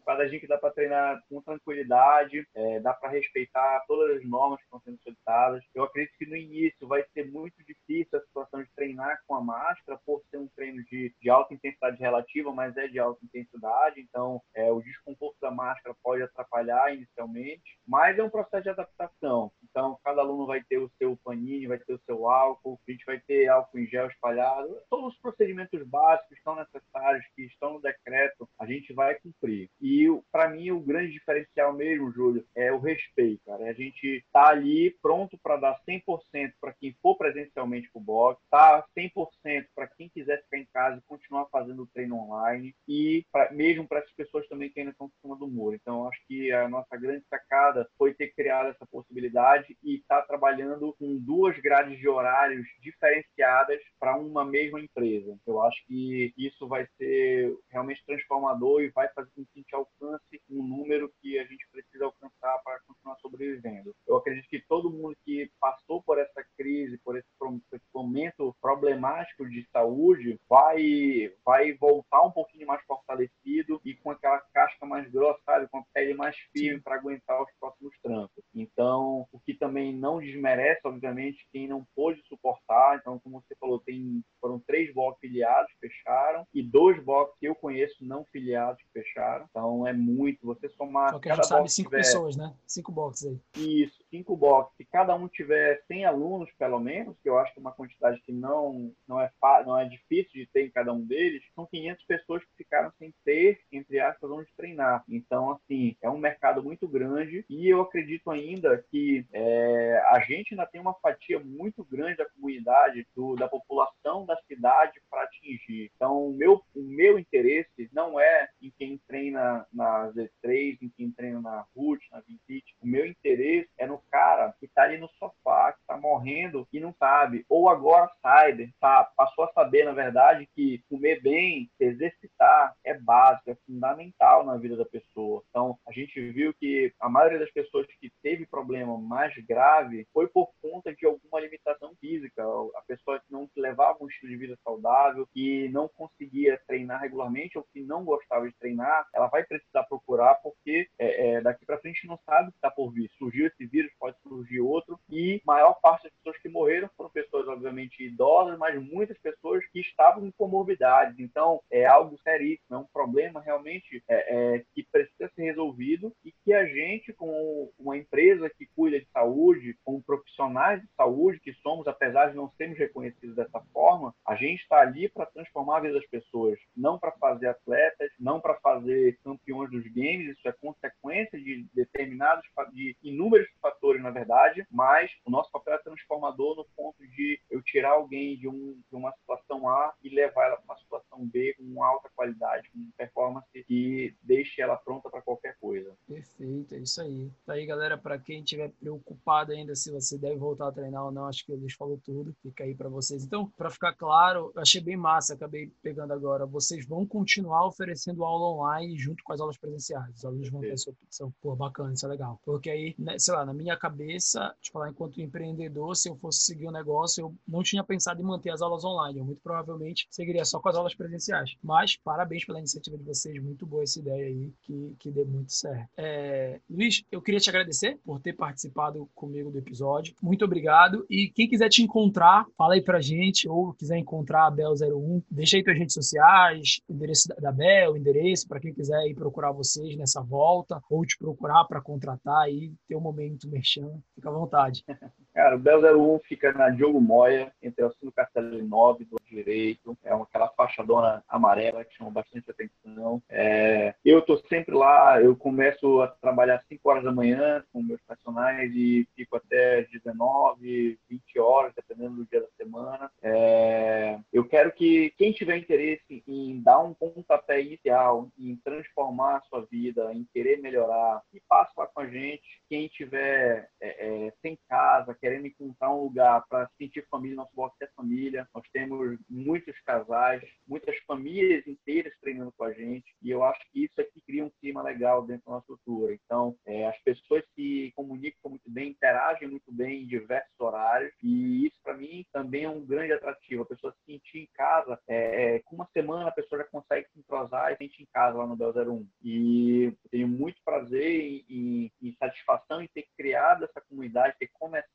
quadradinho 0.04 0.40
que 0.40 0.46
dá 0.46 0.58
para 0.58 0.70
treinar 0.70 1.20
com 1.28 1.42
tranquilidade, 1.48 2.46
é, 2.54 2.80
dá 2.80 2.92
para 2.92 3.10
respeitar 3.10 3.84
todas 3.86 4.16
as 4.16 4.28
normas 4.28 4.58
que 4.58 4.64
estão 4.64 4.80
sendo 4.80 4.98
solicitadas. 5.02 5.64
Eu 5.74 5.84
acredito 5.84 6.16
que 6.18 6.26
no 6.26 6.36
início 6.36 6.86
vai 6.86 7.02
ser 7.14 7.30
muito 7.30 7.56
difícil 7.64 8.18
a 8.18 8.22
situação 8.22 8.62
de 8.62 8.70
treinar 8.74 9.20
com 9.26 9.34
a 9.34 9.40
máscara, 9.40 9.98
por 10.04 10.22
ser 10.30 10.38
um 10.38 10.48
treino 10.48 10.84
de, 10.84 11.14
de 11.20 11.30
alta 11.30 11.54
intensidade 11.54 11.98
relativa, 11.98 12.52
mas 12.52 12.76
é 12.76 12.86
de 12.88 12.98
alta 12.98 13.24
intensidade, 13.24 14.00
então 14.00 14.40
é, 14.54 14.70
o 14.70 14.82
desconforto 14.82 15.36
da 15.40 15.50
máscara 15.50 15.96
pode 16.02 16.22
atrapalhar 16.22 16.94
inicialmente, 16.94 17.78
mas 17.86 18.18
é 18.18 18.22
um 18.22 18.30
processo 18.30 18.64
de 18.64 18.70
adaptação. 18.70 19.50
Então, 19.62 19.98
cada 20.04 20.20
aluno 20.20 20.46
vai 20.46 20.62
ter 20.62 20.78
o 20.78 20.90
seu 20.98 21.16
paninho, 21.24 21.68
vai 21.68 21.78
ter 21.78 21.94
o 21.94 22.00
seu 22.04 22.28
álcool, 22.28 22.78
a 22.86 22.90
gente 22.90 23.04
vai 23.04 23.20
ter 23.20 23.48
álcool 23.48 23.78
em 23.78 23.86
gel 23.86 24.08
espalhado, 24.08 24.80
todos 24.90 25.14
os 25.14 25.20
procedimentos 25.20 25.82
básicos 25.86 26.28
que 26.28 26.34
estão 26.34 26.56
necessários, 26.56 27.24
que 27.34 27.42
estão 27.44 27.74
no 27.74 27.80
decreto, 27.80 28.48
a 28.58 28.66
gente 28.66 28.92
vai 28.92 29.14
cumprir. 29.16 29.70
E, 29.80 30.06
para 30.30 30.48
mim, 30.48 30.70
o 30.70 30.80
grande 30.80 31.12
diferencial 31.12 31.37
mesmo, 31.74 32.10
Júlio, 32.12 32.44
é 32.54 32.72
o 32.72 32.78
respeito, 32.78 33.40
cara. 33.44 33.64
A 33.64 33.72
gente 33.72 34.24
tá 34.32 34.48
ali 34.48 34.96
pronto 35.02 35.38
para 35.42 35.56
dar 35.56 35.80
100% 35.88 36.52
para 36.60 36.72
quem 36.74 36.96
for 37.02 37.16
presencialmente 37.16 37.90
para 37.90 38.00
o 38.00 38.04
box, 38.04 38.40
tá 38.50 38.84
100% 38.96 39.66
para 39.74 39.86
quem 39.88 40.08
quiser 40.08 40.42
ficar 40.42 40.58
em 40.58 40.66
casa 40.72 40.98
e 40.98 41.08
continuar 41.08 41.46
fazendo 41.46 41.82
o 41.82 41.86
treino 41.86 42.16
online 42.16 42.74
e 42.86 43.24
pra, 43.32 43.52
mesmo 43.52 43.86
para 43.86 43.98
essas 43.98 44.12
pessoas 44.12 44.46
também 44.48 44.70
que 44.70 44.80
ainda 44.80 44.92
estão 44.92 45.06
em 45.06 45.20
cima 45.20 45.36
do 45.36 45.46
muro. 45.46 45.74
Então, 45.74 46.06
acho 46.08 46.20
que 46.26 46.52
a 46.52 46.68
nossa 46.68 46.96
grande 46.96 47.24
sacada 47.28 47.88
foi 47.96 48.14
ter 48.14 48.32
criado 48.34 48.68
essa 48.68 48.86
possibilidade 48.86 49.76
e 49.82 49.96
estar 49.96 50.22
tá 50.22 50.26
trabalhando 50.26 50.94
com 50.98 51.18
duas 51.18 51.58
grades 51.58 51.98
de 51.98 52.08
horários 52.08 52.66
diferenciadas 52.80 53.80
para 53.98 54.16
uma 54.16 54.44
mesma 54.44 54.80
empresa. 54.80 55.36
Eu 55.46 55.62
acho 55.62 55.84
que 55.86 56.32
isso 56.36 56.66
vai 56.66 56.86
ser 56.96 57.56
realmente 57.70 58.04
transformador 58.04 58.82
e 58.82 58.90
vai 58.90 59.08
fazer 59.08 59.30
com 59.34 59.44
que 59.44 59.50
a 59.54 59.58
gente 59.58 59.74
alcance 59.74 60.42
um 60.48 60.62
número 60.62 61.12
que 61.20 61.27
a 61.36 61.44
gente 61.44 61.66
precisa 61.70 62.04
alcançar 62.04 62.58
para 62.64 62.80
continuar 62.86 63.16
sobrevivendo. 63.16 63.94
Eu 64.06 64.16
acredito 64.16 64.48
que 64.48 64.60
todo 64.60 64.90
mundo 64.90 65.16
que 65.24 65.50
passou 65.60 66.02
por 66.02 66.18
essa 66.18 66.44
crise, 66.56 66.98
por 66.98 67.18
esse, 67.18 67.28
esse 67.72 67.84
momento 67.94 68.54
problemático 68.60 69.48
de 69.48 69.66
saúde, 69.72 70.38
vai, 70.48 71.32
vai 71.44 71.72
voltar 71.74 72.22
um 72.22 72.30
pouquinho 72.30 72.66
mais 72.66 72.82
fortalecido 72.84 73.80
e 73.84 73.94
com 73.94 74.10
aquela 74.10 74.40
casca 74.52 74.86
mais 74.86 75.10
grossa, 75.10 75.40
sabe? 75.44 75.68
Com 75.68 75.78
a 75.78 75.84
pele 75.92 76.14
mais 76.14 76.36
firme 76.52 76.80
para 76.80 76.96
aguentar 76.96 77.42
os 77.42 77.50
próximos 77.58 77.94
trancos. 78.02 78.44
Então, 78.54 79.26
o 79.32 79.40
que 79.40 79.54
também 79.54 79.94
não 79.94 80.20
desmerece, 80.20 80.80
obviamente, 80.84 81.46
quem 81.52 81.66
não 81.66 81.86
pôde 81.94 82.22
suportar. 82.28 82.98
Então, 82.98 83.18
como 83.18 83.40
você 83.40 83.54
falou, 83.56 83.80
tem, 83.80 84.22
foram 84.40 84.58
três 84.60 84.92
blocos 84.92 85.20
filiados 85.20 85.72
que 85.72 85.88
fecharam 85.88 86.46
e 86.54 86.62
dois 86.62 87.02
blocos 87.02 87.36
que 87.38 87.46
eu 87.46 87.54
conheço 87.54 88.04
não 88.04 88.24
filiados 88.26 88.82
que 88.82 88.90
fecharam. 88.92 89.46
Então, 89.50 89.86
é 89.86 89.92
muito. 89.92 90.46
Você 90.46 90.68
somar. 90.70 91.17
Só 91.18 91.20
que 91.20 91.30
a 91.30 91.34
gente 91.34 91.46
sabe 91.48 91.68
cinco 91.68 91.90
tiver... 91.90 92.02
pessoas, 92.02 92.36
né? 92.36 92.54
Cinco 92.66 92.92
boxes 92.92 93.26
aí. 93.26 93.40
Isso, 93.56 93.98
cinco 94.10 94.36
boxes. 94.36 94.76
Se 94.76 94.84
cada 94.84 95.14
um 95.14 95.28
tiver 95.28 95.82
100 95.86 96.04
alunos, 96.04 96.50
pelo 96.58 96.78
menos, 96.78 97.16
que 97.22 97.28
eu 97.28 97.38
acho 97.38 97.52
que 97.52 97.58
é 97.58 97.62
uma 97.62 97.72
quantidade 97.72 98.20
que 98.22 98.32
não, 98.32 98.92
não, 99.06 99.20
é, 99.20 99.30
não 99.64 99.78
é 99.78 99.84
difícil 99.86 100.32
de 100.32 100.46
ter 100.46 100.66
em 100.66 100.70
cada 100.70 100.92
um 100.92 101.04
deles, 101.04 101.42
são 101.54 101.66
500 101.66 102.04
pessoas 102.04 102.44
que 102.44 102.56
ficaram 102.56 102.92
sem 102.98 103.12
ter, 103.24 103.60
entre 103.72 104.00
aspas, 104.00 104.30
onde 104.30 104.48
treinar. 104.56 105.04
Então, 105.08 105.52
assim, 105.52 105.96
é 106.02 106.10
um 106.10 106.18
mercado 106.18 106.62
muito 106.62 106.88
grande 106.88 107.44
e 107.48 107.68
eu 107.68 107.80
acredito 107.80 108.30
ainda 108.30 108.84
que 108.90 109.26
é, 109.32 110.02
a 110.06 110.20
gente 110.20 110.52
ainda 110.52 110.66
tem 110.66 110.80
uma 110.80 110.94
fatia 110.94 111.38
muito 111.38 111.84
grande 111.84 112.18
da 112.18 112.28
comunidade, 112.30 113.06
do, 113.14 113.34
da 113.36 113.48
população 113.48 114.24
da 114.26 114.36
cidade 114.46 115.00
para 115.10 115.22
atingir. 115.22 115.90
Então, 115.94 116.28
o 116.28 116.32
meu, 116.34 116.62
o 116.74 116.82
meu 116.82 117.18
interesse 117.18 117.88
não 117.92 118.18
é 118.18 118.48
em 118.60 118.72
quem 118.78 118.98
treina 119.06 119.66
na 119.72 120.10
Z3, 120.12 120.78
em 120.82 120.88
quem 120.96 121.10
treina 121.10 121.40
na 121.40 121.64
RUT, 121.74 122.00
na 122.10 122.20
Vintage. 122.20 122.74
O 122.80 122.86
meu 122.86 123.06
interesse 123.06 123.68
é 123.78 123.86
no 123.86 123.97
cara 124.10 124.54
que 124.58 124.66
está 124.66 124.82
ali 124.82 124.98
no 124.98 125.08
sofá, 125.18 125.72
que 125.72 125.80
está 125.80 125.96
morrendo 125.96 126.66
e 126.72 126.80
não 126.80 126.94
sabe. 126.98 127.44
Ou 127.48 127.68
agora 127.68 128.10
sai, 128.22 128.56
tá, 128.80 129.04
passou 129.16 129.44
a 129.44 129.52
saber, 129.52 129.84
na 129.84 129.92
verdade, 129.92 130.48
que 130.54 130.82
comer 130.88 131.20
bem, 131.22 131.70
exercitar 131.78 132.74
é 132.84 132.94
básico, 132.94 133.50
é 133.50 133.56
fundamental 133.66 134.44
na 134.44 134.56
vida 134.56 134.76
da 134.76 134.84
pessoa. 134.84 135.42
Então, 135.50 135.78
a 135.86 135.92
gente 135.92 136.20
viu 136.30 136.54
que 136.54 136.92
a 137.00 137.08
maioria 137.08 137.38
das 137.38 137.50
pessoas 137.50 137.86
que 138.00 138.10
teve 138.22 138.46
problema 138.46 138.98
mais 138.98 139.34
grave 139.46 140.06
foi 140.12 140.28
por 140.28 140.50
conta 140.60 140.94
de 140.94 141.06
alguma 141.06 141.40
limitação 141.40 141.94
física. 142.00 142.42
A 142.76 142.82
pessoa 142.86 143.18
que 143.18 143.30
não 143.30 143.48
levava 143.56 143.98
um 144.00 144.08
estilo 144.08 144.32
de 144.32 144.38
vida 144.38 144.58
saudável, 144.62 145.26
que 145.32 145.68
não 145.68 145.88
conseguia 145.88 146.60
treinar 146.66 147.00
regularmente 147.00 147.58
ou 147.58 147.66
que 147.72 147.82
não 147.82 148.04
gostava 148.04 148.46
de 148.46 148.56
treinar, 148.58 149.06
ela 149.14 149.28
vai 149.28 149.44
precisar 149.44 149.84
procurar 149.84 150.34
porque 150.36 150.88
é, 150.98 151.28
é, 151.28 151.40
daqui 151.40 151.64
para 151.64 151.78
frente 151.78 152.06
não 152.06 152.18
sabe 152.24 152.48
o 152.48 152.52
que 152.52 152.58
está 152.58 152.70
por 152.70 152.92
vir. 152.92 153.10
Surgiu 153.18 153.46
esse 153.46 153.66
vírus, 153.66 153.87
pode 153.98 154.16
surgir 154.22 154.60
outro. 154.60 154.98
E 155.10 155.40
maior 155.44 155.74
parte 155.80 156.04
das 156.04 156.12
pessoas 156.14 156.38
que 156.38 156.48
morreram 156.48 156.90
foram 156.96 157.10
pessoas 157.10 157.46
obviamente 157.48 158.04
idosas, 158.04 158.58
mas 158.58 158.80
muitas 158.82 159.18
pessoas 159.18 159.64
que 159.66 159.80
estavam 159.80 160.22
com 160.22 160.32
comorbidades. 160.32 161.18
Então 161.18 161.60
é 161.70 161.84
algo 161.86 162.18
seríssimo, 162.18 162.76
é 162.76 162.76
um 162.76 162.86
problema 162.92 163.40
realmente 163.40 164.02
é, 164.08 164.56
é, 164.56 164.64
que 164.74 164.82
precisa 164.90 165.30
ser 165.34 165.42
resolvido 165.42 166.12
e 166.24 166.32
que 166.44 166.52
a 166.52 166.66
gente, 166.66 167.12
como 167.12 167.72
uma 167.78 167.96
empresa 167.96 168.50
que 168.50 168.66
cuida 168.74 168.98
de 168.98 169.08
saúde, 169.12 169.76
como 169.84 170.02
profissionais 170.02 170.80
de 170.80 170.88
saúde 170.96 171.40
que 171.40 171.52
somos, 171.54 171.86
apesar 171.86 172.30
de 172.30 172.36
não 172.36 172.50
sermos 172.56 172.78
reconhecidos 172.78 173.36
dessa 173.36 173.60
forma, 173.72 174.14
a 174.26 174.34
gente 174.34 174.62
está 174.62 174.80
ali 174.80 175.08
para 175.08 175.26
transformar 175.26 175.78
a 175.78 175.80
vida 175.80 175.94
das 175.94 176.06
pessoas, 176.06 176.58
não 176.76 176.98
para 176.98 177.12
fazer 177.12 177.48
atletas, 177.48 178.10
não 178.18 178.40
para 178.40 178.54
fazer 178.56 179.18
campeões 179.22 179.70
dos 179.70 179.84
games, 179.84 180.36
isso 180.36 180.48
é 180.48 180.52
consequência 180.52 181.38
de 181.38 181.66
determinados, 181.74 182.44
de 182.72 182.96
inúmeros 183.02 183.48
fatores, 183.60 183.77
na 184.00 184.10
verdade, 184.10 184.66
mas 184.70 185.10
o 185.24 185.30
nosso 185.30 185.50
papel 185.50 185.74
é 185.74 185.78
transformador 185.78 186.56
no 186.56 186.66
ponto 186.76 187.06
de 187.08 187.40
eu 187.50 187.62
tirar 187.62 187.92
alguém 187.92 188.36
de, 188.36 188.48
um, 188.48 188.80
de 188.88 188.96
uma 188.96 189.12
situação 189.12 189.68
A 189.68 189.94
e 190.02 190.08
levar 190.08 190.46
ela 190.46 190.56
para 190.56 190.64
uma 190.64 190.78
situação 190.78 191.26
B 191.26 191.54
com 191.54 191.82
alta 191.82 192.10
qualidade, 192.14 192.70
com 192.70 192.90
performance 192.96 193.64
que 193.64 194.14
deixe 194.22 194.60
ela 194.60 194.76
pronta 194.76 195.08
para 195.10 195.22
qualquer 195.22 195.56
coisa. 195.60 195.96
Perfeito, 196.06 196.74
é 196.74 196.78
isso 196.78 197.00
aí. 197.00 197.30
Tá 197.46 197.54
aí, 197.54 197.66
galera, 197.66 197.96
para 197.96 198.18
quem 198.18 198.40
estiver 198.40 198.70
preocupado 198.80 199.52
ainda 199.52 199.74
se 199.74 199.90
você 199.90 200.18
deve 200.18 200.36
voltar 200.36 200.68
a 200.68 200.72
treinar 200.72 201.04
ou 201.04 201.12
não, 201.12 201.26
acho 201.26 201.44
que 201.44 201.52
o 201.52 201.56
Luiz 201.56 201.74
falou 201.74 202.00
tudo, 202.04 202.34
fica 202.42 202.64
aí 202.64 202.74
para 202.74 202.88
vocês. 202.88 203.24
Então, 203.24 203.50
para 203.56 203.70
ficar 203.70 203.94
claro, 203.94 204.52
eu 204.54 204.62
achei 204.62 204.80
bem 204.80 204.96
massa, 204.96 205.34
acabei 205.34 205.70
pegando 205.82 206.12
agora, 206.12 206.46
vocês 206.46 206.86
vão 206.86 207.06
continuar 207.06 207.66
oferecendo 207.66 208.24
aula 208.24 208.56
online 208.56 208.98
junto 208.98 209.22
com 209.22 209.32
as 209.32 209.40
aulas 209.40 209.58
presenciais. 209.58 210.16
Os 210.16 210.24
alunos 210.24 210.50
vão 210.50 210.60
ter 210.60 210.72
essa 210.72 210.90
opção. 210.90 211.32
Pô, 211.40 211.54
bacana, 211.54 211.92
isso 211.92 212.06
é 212.06 212.08
legal. 212.08 212.40
Porque 212.44 212.70
aí, 212.70 212.94
né, 212.98 213.18
sei 213.18 213.34
lá, 213.34 213.44
na 213.44 213.52
minha 213.52 213.67
cabeça, 213.76 214.54
te 214.60 214.70
falar, 214.70 214.90
enquanto 214.90 215.20
empreendedor, 215.20 215.96
se 215.96 216.08
eu 216.08 216.16
fosse 216.16 216.42
seguir 216.42 216.66
o 216.66 216.68
um 216.68 216.72
negócio, 216.72 217.22
eu 217.22 217.34
não 217.46 217.62
tinha 217.62 217.82
pensado 217.84 218.20
em 218.20 218.24
manter 218.24 218.50
as 218.50 218.62
aulas 218.62 218.84
online. 218.84 219.18
Eu 219.18 219.24
muito 219.24 219.40
provavelmente 219.42 220.06
seguiria 220.10 220.44
só 220.44 220.60
com 220.60 220.68
as 220.68 220.76
aulas 220.76 220.94
presenciais. 220.94 221.56
Mas, 221.62 221.96
parabéns 221.96 222.44
pela 222.44 222.58
iniciativa 222.58 222.96
de 222.96 223.04
vocês, 223.04 223.42
muito 223.42 223.66
boa 223.66 223.82
essa 223.82 223.98
ideia 223.98 224.26
aí, 224.26 224.52
que, 224.62 224.96
que 224.98 225.10
dê 225.10 225.24
muito 225.24 225.52
certo. 225.52 225.88
É, 225.96 226.60
Luiz, 226.68 227.02
eu 227.10 227.20
queria 227.20 227.40
te 227.40 227.48
agradecer 227.48 227.98
por 228.04 228.20
ter 228.20 228.32
participado 228.32 229.08
comigo 229.14 229.50
do 229.50 229.58
episódio. 229.58 230.14
Muito 230.22 230.44
obrigado. 230.44 231.06
E 231.08 231.30
quem 231.34 231.48
quiser 231.48 231.68
te 231.68 231.82
encontrar, 231.82 232.46
fala 232.56 232.74
aí 232.74 232.82
pra 232.82 233.00
gente, 233.00 233.48
ou 233.48 233.72
quiser 233.74 233.98
encontrar 233.98 234.46
a 234.46 234.52
Bel01, 234.52 235.22
deixa 235.30 235.56
aí 235.56 235.64
tuas 235.64 235.78
redes 235.78 235.94
sociais, 235.94 236.80
endereço 236.88 237.28
da 237.40 237.52
Bel, 237.52 237.96
endereço 237.96 238.46
para 238.48 238.60
quem 238.60 238.72
quiser 238.72 239.06
ir 239.06 239.14
procurar 239.14 239.52
vocês 239.52 239.96
nessa 239.96 240.22
volta, 240.22 240.80
ou 240.90 241.04
te 241.04 241.16
procurar 241.18 241.64
para 241.64 241.80
contratar 241.80 242.42
aí, 242.42 242.72
ter 242.86 242.96
um 242.96 243.00
momento 243.00 243.48
merchan, 243.58 244.02
fica 244.14 244.28
à 244.28 244.32
vontade. 244.32 244.84
Cara, 245.34 245.56
o 245.56 245.58
Bel 245.58 245.80
01 245.80 246.20
fica 246.20 246.52
na 246.52 246.70
Diogo 246.70 247.00
Moia, 247.00 247.52
entre 247.62 247.84
o 247.84 247.92
Cino 247.92 248.12
Castelo 248.12 248.58
e 248.58 248.62
9 248.62 249.04
do 249.04 249.16
direito. 249.28 249.96
É 250.04 250.12
aquela 250.12 250.48
fachadona 250.48 251.22
amarela 251.28 251.84
que 251.84 251.94
chama 251.94 252.10
bastante 252.10 252.50
atenção. 252.50 253.22
É, 253.28 253.94
eu 254.04 254.20
estou 254.20 254.38
sempre 254.48 254.74
lá, 254.74 255.20
eu 255.20 255.36
começo 255.36 256.00
a 256.00 256.08
trabalhar 256.08 256.56
às 256.56 256.66
5 256.66 256.88
horas 256.88 257.04
da 257.04 257.12
manhã 257.12 257.64
com 257.72 257.82
meus 257.82 258.00
personagens 258.02 258.72
e 258.74 259.06
fico 259.14 259.36
até 259.36 259.82
19, 259.92 260.98
20 261.08 261.38
horas, 261.38 261.72
dependendo 261.74 262.16
do 262.16 262.26
dia 262.26 262.40
da 262.40 262.48
semana. 262.56 263.10
É, 263.22 264.18
eu 264.32 264.44
quero 264.44 264.72
que 264.72 265.10
quem 265.16 265.32
tiver 265.32 265.56
interesse 265.56 266.22
em 266.26 266.60
dar 266.60 266.78
um 266.80 266.94
pontapé 266.94 267.60
inicial, 267.60 268.28
em 268.38 268.56
transformar 268.56 269.36
a 269.36 269.40
sua 269.42 269.66
vida, 269.70 270.12
em 270.12 270.26
querer 270.32 270.60
melhorar, 270.60 271.22
que 271.30 271.40
passe 271.48 271.72
lá 271.76 271.86
com 271.86 272.00
a 272.00 272.06
gente. 272.06 272.62
Quem 272.68 272.88
tiver 272.88 273.68
é, 273.80 274.26
é 274.26 274.32
sem 274.42 274.58
casa, 274.68 275.16
querendo 275.20 275.46
encontrar 275.46 275.90
um 275.90 276.02
lugar 276.02 276.44
para 276.48 276.68
sentir 276.78 277.06
família, 277.10 277.36
nosso 277.36 277.54
bloco 277.54 277.76
é 277.80 277.88
família. 277.96 278.48
Nós 278.54 278.64
temos 278.72 279.17
muitos 279.28 279.78
casais, 279.80 280.42
muitas 280.66 280.96
famílias 281.06 281.66
inteiras 281.66 282.12
treinando 282.20 282.52
com 282.56 282.64
a 282.64 282.72
gente, 282.72 283.14
e 283.22 283.30
eu 283.30 283.42
acho 283.42 283.60
que 283.72 283.84
isso 283.84 284.00
aqui 284.00 284.20
cria 284.26 284.44
um 284.44 284.50
clima 284.60 284.82
legal 284.82 285.24
dentro 285.26 285.46
da 285.46 285.52
nossa 285.52 285.72
estrutura. 285.72 286.14
Então, 286.14 286.56
é, 286.66 286.86
as 286.86 286.98
pessoas 287.02 287.44
se 287.54 287.92
comunicam 287.94 288.50
muito 288.50 288.70
bem, 288.70 288.90
interagem 288.90 289.48
muito 289.48 289.72
bem 289.72 290.02
em 290.02 290.06
diversos 290.06 290.58
horários, 290.58 291.12
e 291.22 291.66
isso 291.66 291.76
para 291.82 291.96
mim 291.96 292.24
também 292.32 292.64
é 292.64 292.70
um 292.70 292.84
grande 292.84 293.12
atrativo. 293.12 293.62
A 293.62 293.66
pessoa 293.66 293.92
se 293.92 294.12
sentir 294.12 294.38
em 294.38 294.48
casa, 294.54 294.98
é, 295.08 295.56
é, 295.56 295.58
com 295.60 295.76
uma 295.76 295.88
semana 295.92 296.28
a 296.28 296.32
pessoa 296.32 296.62
já 296.62 296.68
consegue 296.68 297.08
se 297.12 297.18
entrosar 297.18 297.72
e 297.72 297.76
sentir 297.76 298.02
em 298.02 298.08
casa 298.12 298.38
lá 298.38 298.46
no 298.46 298.56
Bel 298.56 298.72
01. 298.72 299.06
E 299.22 299.92
tenho 300.10 300.28
muito 300.28 300.60
prazer 300.64 301.44
e, 301.48 301.92
e 302.00 302.12
satisfação 302.18 302.82
em 302.82 302.88
ter 302.88 303.06
criado 303.16 303.64
essa 303.64 303.80
comunidade, 303.80 304.36
ter 304.38 304.50
começado 304.52 304.88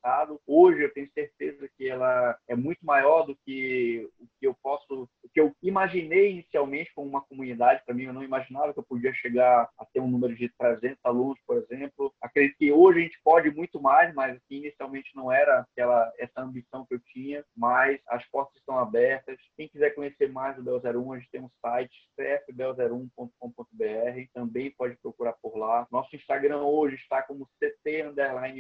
Hoje 0.46 0.84
eu 0.84 0.94
tenho 0.94 1.10
certeza 1.14 1.70
que 1.78 1.88
ela 1.88 2.38
é 2.48 2.56
muito 2.56 2.86
maior 2.86 3.24
do 3.24 3.36
que 3.46 4.10
o 4.20 4.28
que 4.40 4.48
eu 4.48 4.56
posso, 4.62 5.04
o 5.24 5.30
que 5.34 5.40
eu 5.40 5.54
imaginei 5.62 6.32
inicialmente 6.32 6.92
como 6.94 7.08
uma 7.08 7.22
comunidade. 7.22 7.84
Para 7.86 7.96
mim, 7.96 8.04
eu 8.04 8.14
não 8.14 8.24
imaginava 8.24 8.74
que 8.74 8.80
eu 8.80 8.84
podia 8.84 9.14
chegar 9.14 9.70
a 9.78 9.86
ter 9.86 10.00
um 10.00 10.08
número 10.08 10.36
de 10.36 10.50
300 10.58 10.98
alunos, 11.04 11.40
por 11.46 11.58
exemplo. 11.58 12.14
Acredito 12.22 12.58
que 12.58 12.72
hoje 12.72 13.00
a 13.00 13.04
gente 13.04 13.20
pode 13.24 13.52
muito 13.52 13.82
mais, 13.82 14.14
mas 14.14 14.40
que 14.48 14.58
inicialmente 14.58 15.12
não 15.16 15.32
era 15.32 15.60
aquela 15.62 16.12
essa 16.18 16.42
ambição 16.42 16.86
que 16.86 16.96
eu 16.96 17.00
tinha. 17.12 17.44
Mas 17.56 18.00
as 18.08 18.26
portas 18.30 18.56
estão 18.58 18.78
abertas. 18.78 19.38
Quem 19.58 19.68
quiser 19.68 19.92
conhecer 19.92 20.32
mais 20.32 20.56
do 20.56 20.64
Bel 20.64 20.82
01, 20.84 21.14
a 21.14 21.20
gente 21.20 21.32
tem 21.32 21.42
um 21.42 21.50
site 21.62 21.94
cfbel01.com.br. 23.84 24.30
Também 24.34 24.72
pode 24.72 24.96
procurar 24.98 25.34
por 25.34 25.58
lá. 25.58 25.88
Nosso 25.92 26.16
Instagram 26.16 26.62
hoje 26.62 26.96
está 26.96 27.22
como 27.22 27.50
ct 27.60 28.14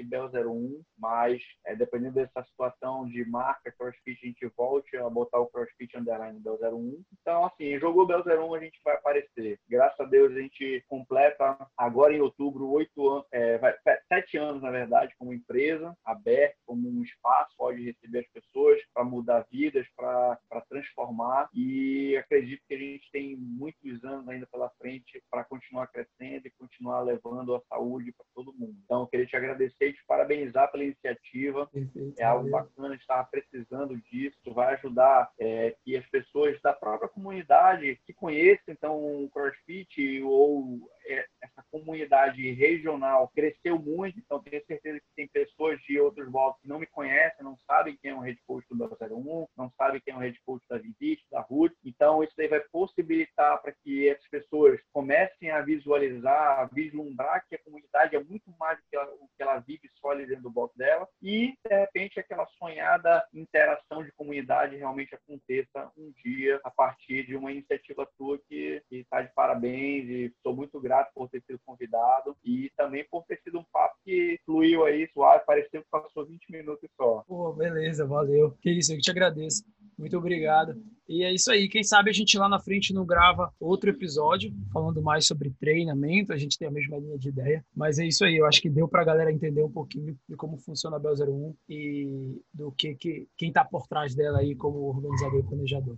bel 0.05 0.29
01, 0.29 0.83
mas 0.97 1.41
é, 1.65 1.75
dependendo 1.75 2.15
dessa 2.15 2.43
situação 2.43 3.07
de 3.07 3.25
marca 3.25 3.71
CrossFit, 3.71 4.19
a 4.23 4.27
gente 4.27 4.45
volte 4.55 4.95
a 4.97 5.09
botar 5.09 5.39
o 5.39 5.47
CrossFit 5.47 5.97
Underline 5.97 6.39
Bel 6.39 6.59
01. 6.61 7.03
Então, 7.21 7.45
assim, 7.45 7.79
jogou 7.79 8.05
Bel 8.05 8.23
01, 8.25 8.53
a 8.53 8.59
gente 8.59 8.79
vai 8.83 8.95
aparecer. 8.95 9.59
Graças 9.67 9.99
a 9.99 10.05
Deus, 10.05 10.31
a 10.33 10.39
gente 10.39 10.83
completa 10.87 11.57
agora 11.77 12.13
em 12.13 12.21
outubro 12.21 12.69
oito 12.69 13.09
anos, 13.09 13.25
é, 13.31 13.59
sete 14.07 14.37
anos, 14.37 14.61
na 14.61 14.71
verdade, 14.71 15.13
como 15.17 15.33
empresa, 15.33 15.95
aberta, 16.05 16.55
como 16.65 16.87
um 16.89 17.03
espaço, 17.03 17.53
pode 17.57 17.83
receber 17.83 18.19
as 18.19 18.27
pessoas 18.27 18.79
para 18.93 19.03
mudar 19.03 19.45
vidas, 19.51 19.87
para 19.95 20.37
transformar. 20.69 21.49
E 21.53 22.15
acredito 22.17 22.63
que 22.67 22.73
a 22.73 22.77
gente 22.77 23.09
tem 23.11 23.35
muitos 23.35 24.03
anos 24.03 24.27
ainda 24.27 24.47
pela 24.47 24.69
frente 24.71 25.21
para 25.29 25.43
continuar 25.43 25.87
crescendo 25.87 26.47
e 26.47 26.51
continuar 26.51 27.01
levando 27.01 27.55
a 27.55 27.61
saúde 27.69 28.11
para 28.11 28.25
todo 28.35 28.53
mundo. 28.53 28.75
Então, 28.85 29.01
eu 29.01 29.07
queria 29.07 29.25
te 29.25 29.35
agradecer 29.35 29.89
e 29.89 29.93
te 29.93 30.05
parabenizar 30.05 30.71
pela 30.71 30.83
iniciativa 30.83 31.67
Perfeito, 31.67 32.19
é 32.19 32.23
algo 32.23 32.49
bacana, 32.49 32.95
estava 32.95 33.27
precisando 33.29 33.99
disso, 34.01 34.53
vai 34.53 34.73
ajudar 34.75 35.31
é, 35.39 35.75
que 35.83 35.95
as 35.97 36.05
pessoas 36.07 36.59
da 36.61 36.73
própria 36.73 37.09
comunidade 37.09 37.99
que 38.05 38.13
conheçam 38.13 38.73
então 38.73 39.23
o 39.23 39.29
CrossFit 39.29 40.21
ou 40.23 40.89
é, 41.05 41.25
essa 41.41 41.63
comunidade 41.71 42.51
regional 42.51 43.29
cresceu 43.33 43.77
muito, 43.79 44.19
então 44.19 44.41
tenho 44.41 44.63
certeza 44.65 44.99
que 44.99 45.15
tem 45.15 45.27
pessoas 45.27 45.52
outros 45.99 46.29
blocos 46.29 46.61
que 46.61 46.67
não 46.67 46.79
me 46.79 46.85
conhecem, 46.85 47.43
não 47.43 47.57
sabem 47.67 47.97
quem 48.01 48.11
é 48.11 48.15
o 48.15 48.19
head 48.19 48.39
coach 48.45 48.65
do 48.69 48.85
01, 48.85 49.47
não 49.57 49.71
sabem 49.71 50.01
quem 50.01 50.13
é 50.13 50.17
o 50.17 50.19
head 50.19 50.39
coach 50.45 50.65
da 50.69 50.77
Visite, 50.77 51.25
da 51.31 51.41
RUT. 51.41 51.73
Então, 51.83 52.23
isso 52.23 52.33
aí 52.39 52.47
vai 52.47 52.59
possibilitar 52.71 53.61
para 53.61 53.71
que 53.71 54.09
essas 54.09 54.27
pessoas 54.27 54.79
comecem 54.91 55.49
a 55.49 55.61
visualizar, 55.61 56.59
a 56.59 56.65
vislumbrar 56.65 57.45
que 57.47 57.55
a 57.55 57.63
comunidade 57.63 58.15
é 58.15 58.23
muito 58.23 58.51
mais 58.59 58.77
do 58.77 58.83
que 58.89 58.95
ela, 58.95 59.11
o 59.13 59.27
que 59.35 59.43
ela 59.43 59.59
vive 59.59 59.89
ali 60.09 60.25
dentro 60.25 60.43
do 60.43 60.51
bloco 60.51 60.77
dela 60.77 61.07
e, 61.21 61.53
de 61.65 61.75
repente, 61.75 62.19
aquela 62.19 62.45
sonhada 62.57 63.25
interação 63.33 64.03
de 64.03 64.11
comunidade 64.13 64.75
realmente 64.75 65.15
aconteça 65.15 65.91
um 65.97 66.11
dia 66.23 66.59
a 66.63 66.71
partir 66.71 67.25
de 67.25 67.35
uma 67.35 67.51
iniciativa 67.51 68.07
tua 68.17 68.39
que 68.47 68.81
está 68.91 69.21
de 69.21 69.33
parabéns 69.33 70.09
e 70.09 70.33
sou 70.41 70.55
muito 70.55 70.79
grato 70.79 71.11
por 71.13 71.29
ter 71.29 71.41
sido 71.43 71.59
convidado 71.65 72.35
e 72.43 72.71
também 72.75 73.05
por 73.09 73.23
ter 73.25 73.39
sido 73.43 73.59
um 73.59 73.65
papo 73.71 73.95
que 74.03 74.39
fluiu 74.45 74.85
aí, 74.85 75.09
suave, 75.13 75.45
pareceu 75.45 75.81
que 75.81 75.89
passou 75.89 76.25
20 76.25 76.51
minutos 76.51 76.89
só. 76.95 77.23
Pô, 77.27 77.53
beleza, 77.53 78.05
valeu. 78.05 78.51
Que 78.61 78.71
isso, 78.71 78.93
eu 78.93 78.99
te 78.99 79.11
agradeço. 79.11 79.63
Muito 80.03 80.17
obrigado. 80.17 80.75
E 81.07 81.23
é 81.23 81.33
isso 81.33 81.49
aí. 81.49 81.69
Quem 81.69 81.81
sabe 81.81 82.09
a 82.09 82.13
gente 82.13 82.37
lá 82.37 82.49
na 82.49 82.59
frente 82.59 82.93
não 82.93 83.05
grava 83.05 83.53
outro 83.57 83.89
episódio 83.89 84.53
falando 84.73 85.01
mais 85.01 85.25
sobre 85.25 85.49
treinamento. 85.57 86.33
A 86.33 86.37
gente 86.37 86.57
tem 86.57 86.67
a 86.67 86.71
mesma 86.71 86.97
linha 86.97 87.17
de 87.17 87.29
ideia. 87.29 87.65
Mas 87.73 87.99
é 87.99 88.05
isso 88.05 88.25
aí. 88.25 88.35
Eu 88.35 88.45
acho 88.45 88.61
que 88.61 88.69
deu 88.69 88.85
para 88.85 89.01
a 89.01 89.05
galera 89.05 89.31
entender 89.31 89.63
um 89.63 89.71
pouquinho 89.71 90.19
de 90.27 90.35
como 90.35 90.57
funciona 90.57 90.97
a 90.97 90.99
Bel 90.99 91.13
01 91.13 91.55
e 91.69 92.41
do 92.53 92.69
que, 92.73 92.95
que 92.95 93.29
quem 93.37 93.47
está 93.47 93.63
por 93.63 93.87
trás 93.87 94.13
dela 94.13 94.39
aí 94.39 94.55
como 94.55 94.77
organizador 94.79 95.39
e 95.39 95.43
planejador. 95.43 95.97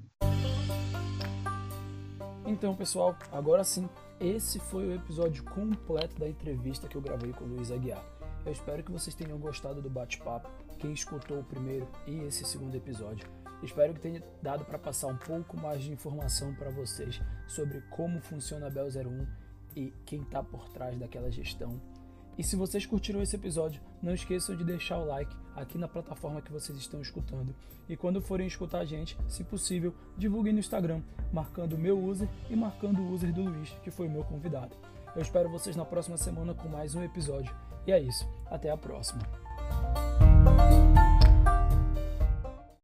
Então, 2.45 2.75
pessoal, 2.75 3.17
agora 3.31 3.63
sim 3.63 3.89
esse 4.19 4.59
foi 4.59 4.85
o 4.85 4.93
episódio 4.93 5.43
completo 5.45 6.19
da 6.19 6.29
entrevista 6.29 6.87
que 6.87 6.95
eu 6.95 7.01
gravei 7.01 7.33
com 7.33 7.43
o 7.43 7.47
Luiz 7.47 7.71
Aguiar. 7.71 8.05
Eu 8.45 8.51
espero 8.51 8.83
que 8.83 8.91
vocês 8.91 9.15
tenham 9.15 9.39
gostado 9.39 9.81
do 9.81 9.89
bate-papo, 9.89 10.47
quem 10.77 10.93
escutou 10.93 11.39
o 11.39 11.43
primeiro 11.43 11.87
e 12.05 12.19
esse 12.19 12.45
segundo 12.45 12.75
episódio. 12.75 13.27
Espero 13.65 13.93
que 13.93 13.99
tenha 13.99 14.23
dado 14.41 14.63
para 14.63 14.79
passar 14.79 15.07
um 15.07 15.17
pouco 15.17 15.57
mais 15.57 15.83
de 15.83 15.91
informação 15.91 16.53
para 16.55 16.69
vocês 16.69 17.19
sobre 17.47 17.81
como 17.89 18.21
funciona 18.21 18.67
a 18.67 18.69
Bel 18.69 18.87
01 18.87 19.27
e 19.75 19.93
quem 20.05 20.21
está 20.21 20.41
por 20.41 20.69
trás 20.69 20.97
daquela 20.97 21.31
gestão 21.31 21.81
e 22.37 22.43
se 22.43 22.55
vocês 22.55 22.85
curtiram 22.85 23.21
esse 23.21 23.35
episódio, 23.35 23.81
não 24.01 24.13
esqueçam 24.13 24.55
de 24.55 24.63
deixar 24.63 24.97
o 24.97 25.05
like 25.05 25.33
aqui 25.55 25.77
na 25.77 25.87
plataforma 25.87 26.41
que 26.41 26.51
vocês 26.51 26.77
estão 26.77 27.01
escutando. 27.01 27.55
E 27.87 27.95
quando 27.95 28.21
forem 28.21 28.45
escutar 28.45 28.79
a 28.79 28.85
gente, 28.85 29.17
se 29.27 29.43
possível, 29.43 29.93
divulguem 30.17 30.51
no 30.51 30.59
Instagram, 30.59 31.01
marcando 31.31 31.73
o 31.73 31.77
meu 31.77 31.97
user 31.97 32.27
e 32.49 32.55
marcando 32.55 32.99
o 32.99 33.11
user 33.11 33.31
do 33.31 33.43
Luiz, 33.43 33.69
que 33.83 33.91
foi 33.91 34.07
o 34.07 34.11
meu 34.11 34.23
convidado. 34.23 34.75
Eu 35.15 35.21
espero 35.21 35.49
vocês 35.49 35.77
na 35.77 35.85
próxima 35.85 36.17
semana 36.17 36.53
com 36.53 36.67
mais 36.67 36.93
um 36.93 37.03
episódio. 37.03 37.55
E 37.87 37.91
é 37.91 37.99
isso. 37.99 38.27
Até 38.47 38.69
a 38.69 38.75
próxima. 38.75 39.21